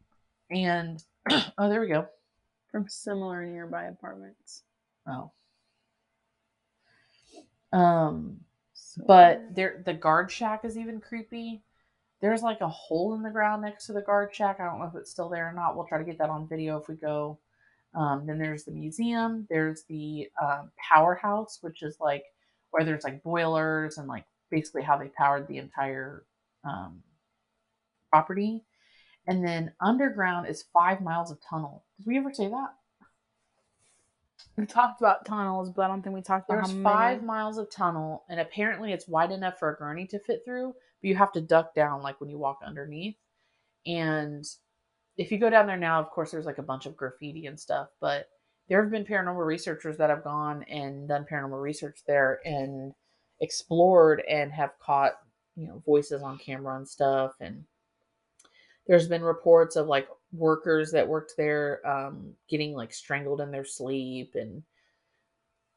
[0.50, 1.02] and
[1.58, 2.06] oh, there we go.
[2.70, 4.62] From similar nearby apartments.
[5.06, 5.32] Oh,
[7.72, 8.40] um,
[9.06, 11.62] but there the guard shack is even creepy.
[12.20, 14.58] There's like a hole in the ground next to the guard shack.
[14.58, 15.76] I don't know if it's still there or not.
[15.76, 17.38] We'll try to get that on video if we go.
[17.94, 19.46] Um, then there's the museum.
[19.48, 22.24] There's the um, powerhouse, which is like
[22.70, 26.24] where there's like boilers and like basically how they powered the entire
[26.64, 27.02] um,
[28.10, 28.64] property.
[29.26, 31.84] And then underground is five miles of tunnel.
[31.98, 32.74] Did we ever say that?
[34.58, 37.70] We talked about tunnels, but I don't think we talked about There's five miles of
[37.70, 41.32] tunnel, and apparently it's wide enough for a gurney to fit through, but you have
[41.32, 43.16] to duck down like when you walk underneath.
[43.86, 44.44] And
[45.16, 47.58] if you go down there now, of course, there's like a bunch of graffiti and
[47.58, 48.28] stuff, but
[48.68, 52.92] there have been paranormal researchers that have gone and done paranormal research there and
[53.40, 55.12] explored and have caught,
[55.56, 57.32] you know, voices on camera and stuff.
[57.40, 57.64] And
[58.86, 63.64] there's been reports of like workers that worked there um, getting like strangled in their
[63.64, 64.62] sleep and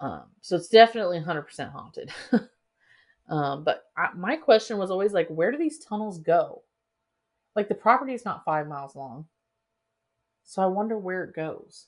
[0.01, 2.11] um, so it's definitely 100% haunted.
[3.29, 6.63] um, but I, my question was always like, where do these tunnels go?
[7.55, 9.25] Like the property is not five miles long,
[10.43, 11.87] so I wonder where it goes.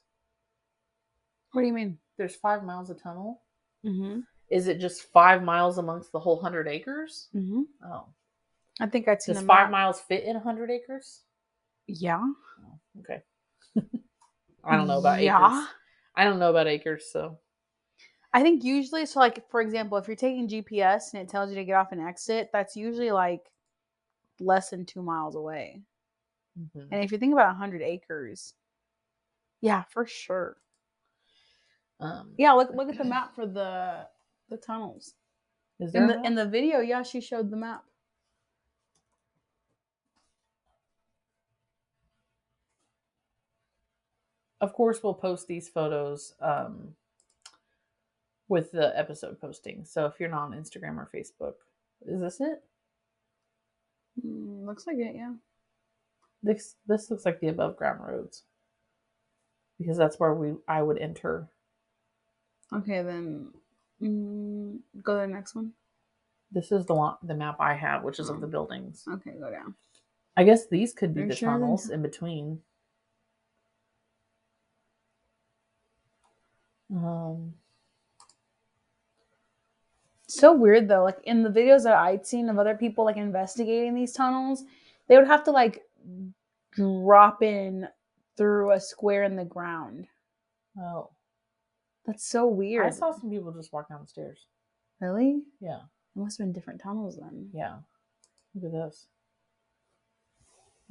[1.53, 1.97] What do you mean?
[2.17, 3.41] There's five miles of tunnel.
[3.85, 4.19] Mm-hmm.
[4.49, 7.29] Is it just five miles amongst the whole hundred acres?
[7.33, 7.61] Mm-hmm.
[7.85, 8.07] Oh,
[8.79, 9.71] I think I'd seen does five map.
[9.71, 11.21] miles fit in a hundred acres?
[11.87, 12.23] Yeah.
[12.63, 13.23] Oh, okay.
[14.63, 15.25] I don't know about acres.
[15.25, 15.65] Yeah.
[15.65, 15.75] acres.
[16.15, 17.39] I don't know about acres, so
[18.33, 21.55] I think usually, so like for example, if you're taking GPS and it tells you
[21.55, 23.51] to get off an exit, that's usually like
[24.39, 25.83] less than two miles away.
[26.55, 26.89] mhm.
[26.91, 28.53] And if you think about 100 acres,
[29.61, 30.57] yeah, for sure.
[31.99, 34.07] um, Yeah, look look at the map for the
[34.49, 35.15] the tunnels.
[35.79, 37.83] Is there In the in the video, yeah, she showed the map.
[44.63, 46.95] Of course we'll post these photos um,
[48.47, 51.55] with the episode posting so if you're not on instagram or facebook
[52.07, 52.63] is this it
[54.23, 55.33] Mm, looks like it, yeah.
[56.43, 58.43] this this looks like the above ground roads
[59.79, 61.47] because that's where we i would enter
[62.71, 63.51] Okay, then
[64.01, 65.71] mm, go to the next one.
[66.51, 68.41] this is the one the map i have which is of Oh.
[68.41, 69.73] the buildings Okay, go down.
[70.37, 72.59] i guess these could be Are the sure tunnels in between
[76.93, 77.53] um
[80.27, 81.03] So weird though.
[81.03, 84.63] Like in the videos that I'd seen of other people like investigating these tunnels,
[85.07, 85.81] they would have to like
[86.71, 87.87] drop in
[88.37, 90.07] through a square in the ground.
[90.79, 91.09] oh
[92.05, 92.85] That's so weird.
[92.87, 94.47] i saw some people just walk down the stairs
[94.99, 95.43] really?
[95.59, 95.81] yeah
[96.15, 97.49] It must have been different tunnels then.
[97.53, 97.75] yeah
[98.55, 99.05] look at this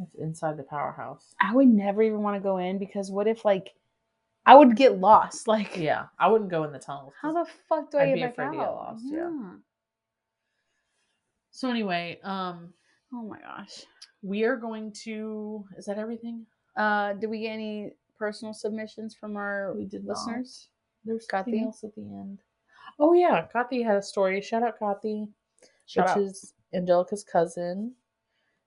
[0.01, 3.45] it's inside the powerhouse I would never even want to go in because what if
[3.45, 3.75] like
[4.45, 5.47] I would get lost?
[5.49, 7.15] Like Yeah, I wouldn't go in the tunnels.
[7.21, 8.51] how the fuck do I I'd get be back afraid out?
[8.53, 9.53] to get lost, yeah.
[11.51, 12.73] So anyway, um,
[13.15, 13.85] Oh my gosh.
[14.23, 15.65] we are going to.
[15.77, 16.47] Is that everything?
[16.77, 20.69] Uh, did we get any personal submissions from our We did listeners?
[21.05, 21.51] There's Kathy?
[21.53, 22.41] something else at the end.
[22.99, 24.41] Oh yeah, Kathy had a story.
[24.41, 25.27] Shout out Kathy,
[25.87, 26.23] Shout which out.
[26.23, 27.95] is Angelica's cousin.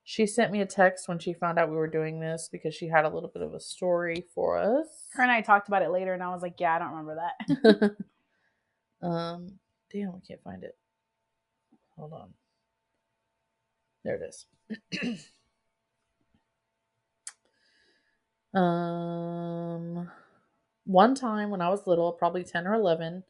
[0.08, 2.88] She sent me a text when she found out we were doing this because she
[2.88, 4.88] had a little bit of a story for us.
[5.14, 7.18] Her and I talked about it later, and I was like, "Yeah, I don't remember
[7.40, 7.96] that."
[9.08, 9.60] um,
[9.92, 10.78] damn, I can't find it.
[11.98, 12.34] Hold on.
[14.04, 14.36] There it
[15.02, 15.26] is.
[18.60, 20.12] um,
[20.86, 23.24] one time when I was little, probably 10 or 11,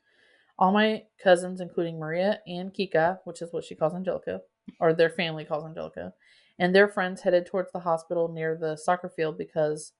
[0.59, 4.41] all my cousins, including Maria and Kika, which is what she calls Angelica,
[4.81, 6.13] or their family calls Angelica,
[6.59, 9.93] and their friends headed towards the hospital near the soccer field because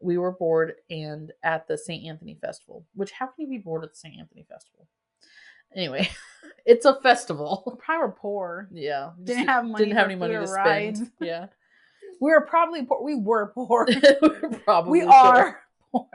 [0.00, 2.06] we were bored and at the St.
[2.06, 2.84] Anthony Festival.
[2.94, 4.18] Which, how can you be bored at the St.
[4.18, 4.88] Anthony Festival?
[5.74, 6.10] Anyway,
[6.66, 7.78] it's a festival.
[7.84, 8.68] Probably were poor.
[8.72, 9.10] Yeah.
[9.22, 9.84] Didn't have money.
[9.84, 11.10] Didn't have any money to or spend.
[11.20, 11.46] Yeah.
[12.20, 13.02] We were probably poor.
[13.02, 13.86] We were poor.
[14.22, 15.12] we probably we were.
[15.12, 15.60] are
[15.90, 16.08] poor.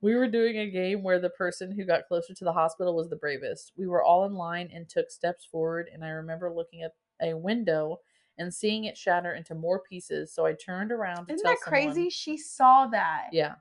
[0.00, 3.10] We were doing a game where the person who got closer to the hospital was
[3.10, 3.72] the bravest.
[3.76, 7.34] We were all in line and took steps forward, and I remember looking at a
[7.34, 8.00] window
[8.38, 10.32] and seeing it shatter into more pieces.
[10.32, 11.92] So I turned around to Isn't that crazy?
[11.92, 13.28] someone- She saw that.
[13.32, 13.54] Yeah.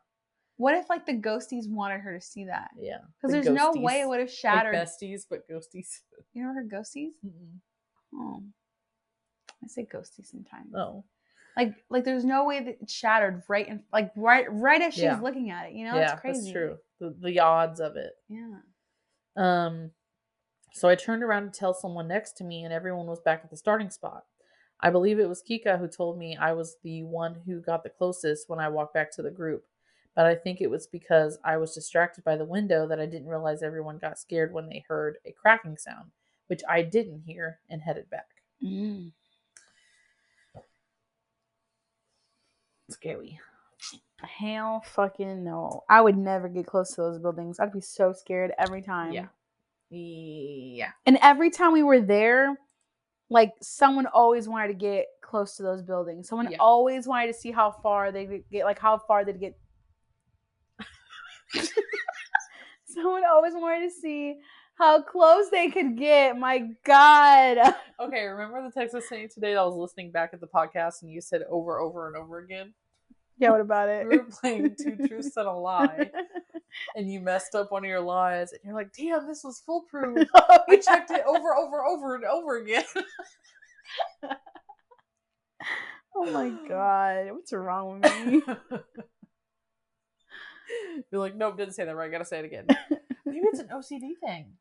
[0.57, 2.71] What if like the ghosties wanted her to see that?
[2.77, 2.99] Yeah.
[3.17, 4.75] Because The there's no way it would have Like shattered.
[4.75, 5.99] besties, but ghosties.
[6.33, 7.11] you never heard ghosties?
[7.25, 7.59] Mm-mm.
[8.13, 8.43] Oh,
[9.63, 10.73] I say ghosties sometimes.
[10.75, 11.03] Oh.
[11.57, 15.03] Like like there's no way that it shattered right in like right right as she's
[15.03, 15.19] Yeah.
[15.19, 15.73] looking at it.
[15.73, 16.39] You know, yeah, it's crazy.
[16.41, 16.77] that's true.
[16.99, 18.13] The, the odds of it.
[18.29, 18.57] Yeah.
[19.37, 19.91] Um,
[20.73, 23.49] so I turned around to tell someone next to me, and everyone was back at
[23.49, 24.23] the starting spot.
[24.81, 27.89] I believe it was Kika who told me I was the one who got the
[27.89, 29.65] closest when I walked back to the group.
[30.15, 33.27] But I think it was because I was distracted by the window that I didn't
[33.27, 36.11] realize everyone got scared when they heard a cracking sound,
[36.47, 38.27] which I didn't hear and headed back.
[38.63, 39.11] Mm.
[42.89, 43.39] Scary.
[44.21, 45.83] Hell fucking no.
[45.89, 47.59] I would never get close to those buildings.
[47.59, 49.11] I'd be so scared every time.
[49.11, 49.27] Yeah.
[49.89, 50.91] Yeah.
[51.05, 52.55] And every time we were there,
[53.29, 56.27] like someone always wanted to get close to those buildings.
[56.29, 56.57] Someone Yeah.
[56.59, 59.57] always wanted to see how far they could get, like how far they'd get.
[62.85, 64.39] someone always wanted to see
[64.77, 66.37] how close they could get.
[66.37, 67.73] My God.
[67.97, 70.47] Okay, remember the text I sent you today that I was listening back at the
[70.47, 72.73] podcast and you said over, over, and over again?
[73.37, 74.07] Yeah, what about it?
[74.07, 76.11] We were playing Two Truths and a Lie.
[76.95, 80.27] and you messed up one of your lies, and you're like, "Damn, this was foolproof."
[80.35, 82.83] Oh, I checked it over, over, over, and over again.
[86.17, 87.31] Oh my God.
[87.31, 88.41] What's wrong with me?
[91.11, 92.11] you're like, "Nope, didn't say that right.
[92.11, 92.67] Gotta say it again."
[93.25, 94.53] Maybe it's an OCD thing.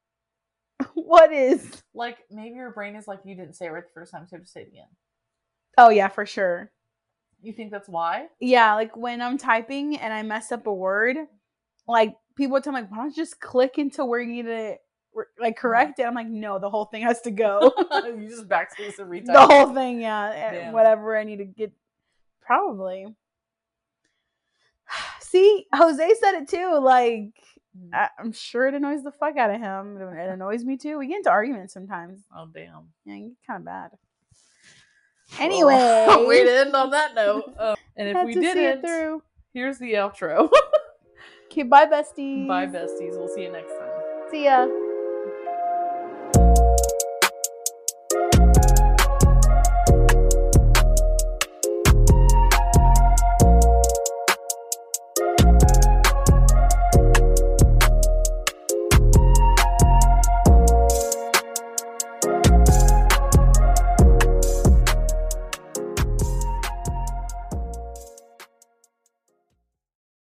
[0.95, 1.83] what is?
[1.95, 4.35] Like maybe your brain is like, "You didn't say it right the first time, so
[4.37, 4.89] you have to say it again."
[5.79, 6.71] Oh, yeah, for sure.
[7.45, 8.27] You think that's why?
[8.41, 11.17] Yeah, like when I'm typing and I mess up a word,
[11.87, 14.77] like people tell me, like, why don't you just click into where you need to
[15.39, 16.05] like correct it?
[16.05, 17.73] I'm like, no, the whole thing has to go.
[18.05, 19.27] you just backspace and retype.
[19.33, 20.51] the whole thing, yeah.
[20.53, 20.73] Damn.
[20.73, 21.73] Whatever I need to get.
[22.41, 23.07] Probably.
[25.21, 26.79] See, Jose said it too.
[26.83, 27.33] Like,
[27.79, 27.91] Mm.
[27.93, 29.97] I, I'm sure it annoys the fuck out of him.
[30.01, 30.99] It annoys me too.
[30.99, 32.21] We get into arguments sometimes.
[32.33, 32.89] Oh damn.
[33.05, 33.91] Yeah, get kind of bad.
[35.41, 37.55] Anyway, Well, to end on that note.
[37.59, 39.23] Um, and if we to see it didn't, through.
[39.53, 40.51] here's the outro.
[41.53, 42.49] Okay, bye, besties.
[42.49, 43.17] Bye, besties.
[43.17, 43.91] We'll see you next time.
[44.33, 44.67] See ya.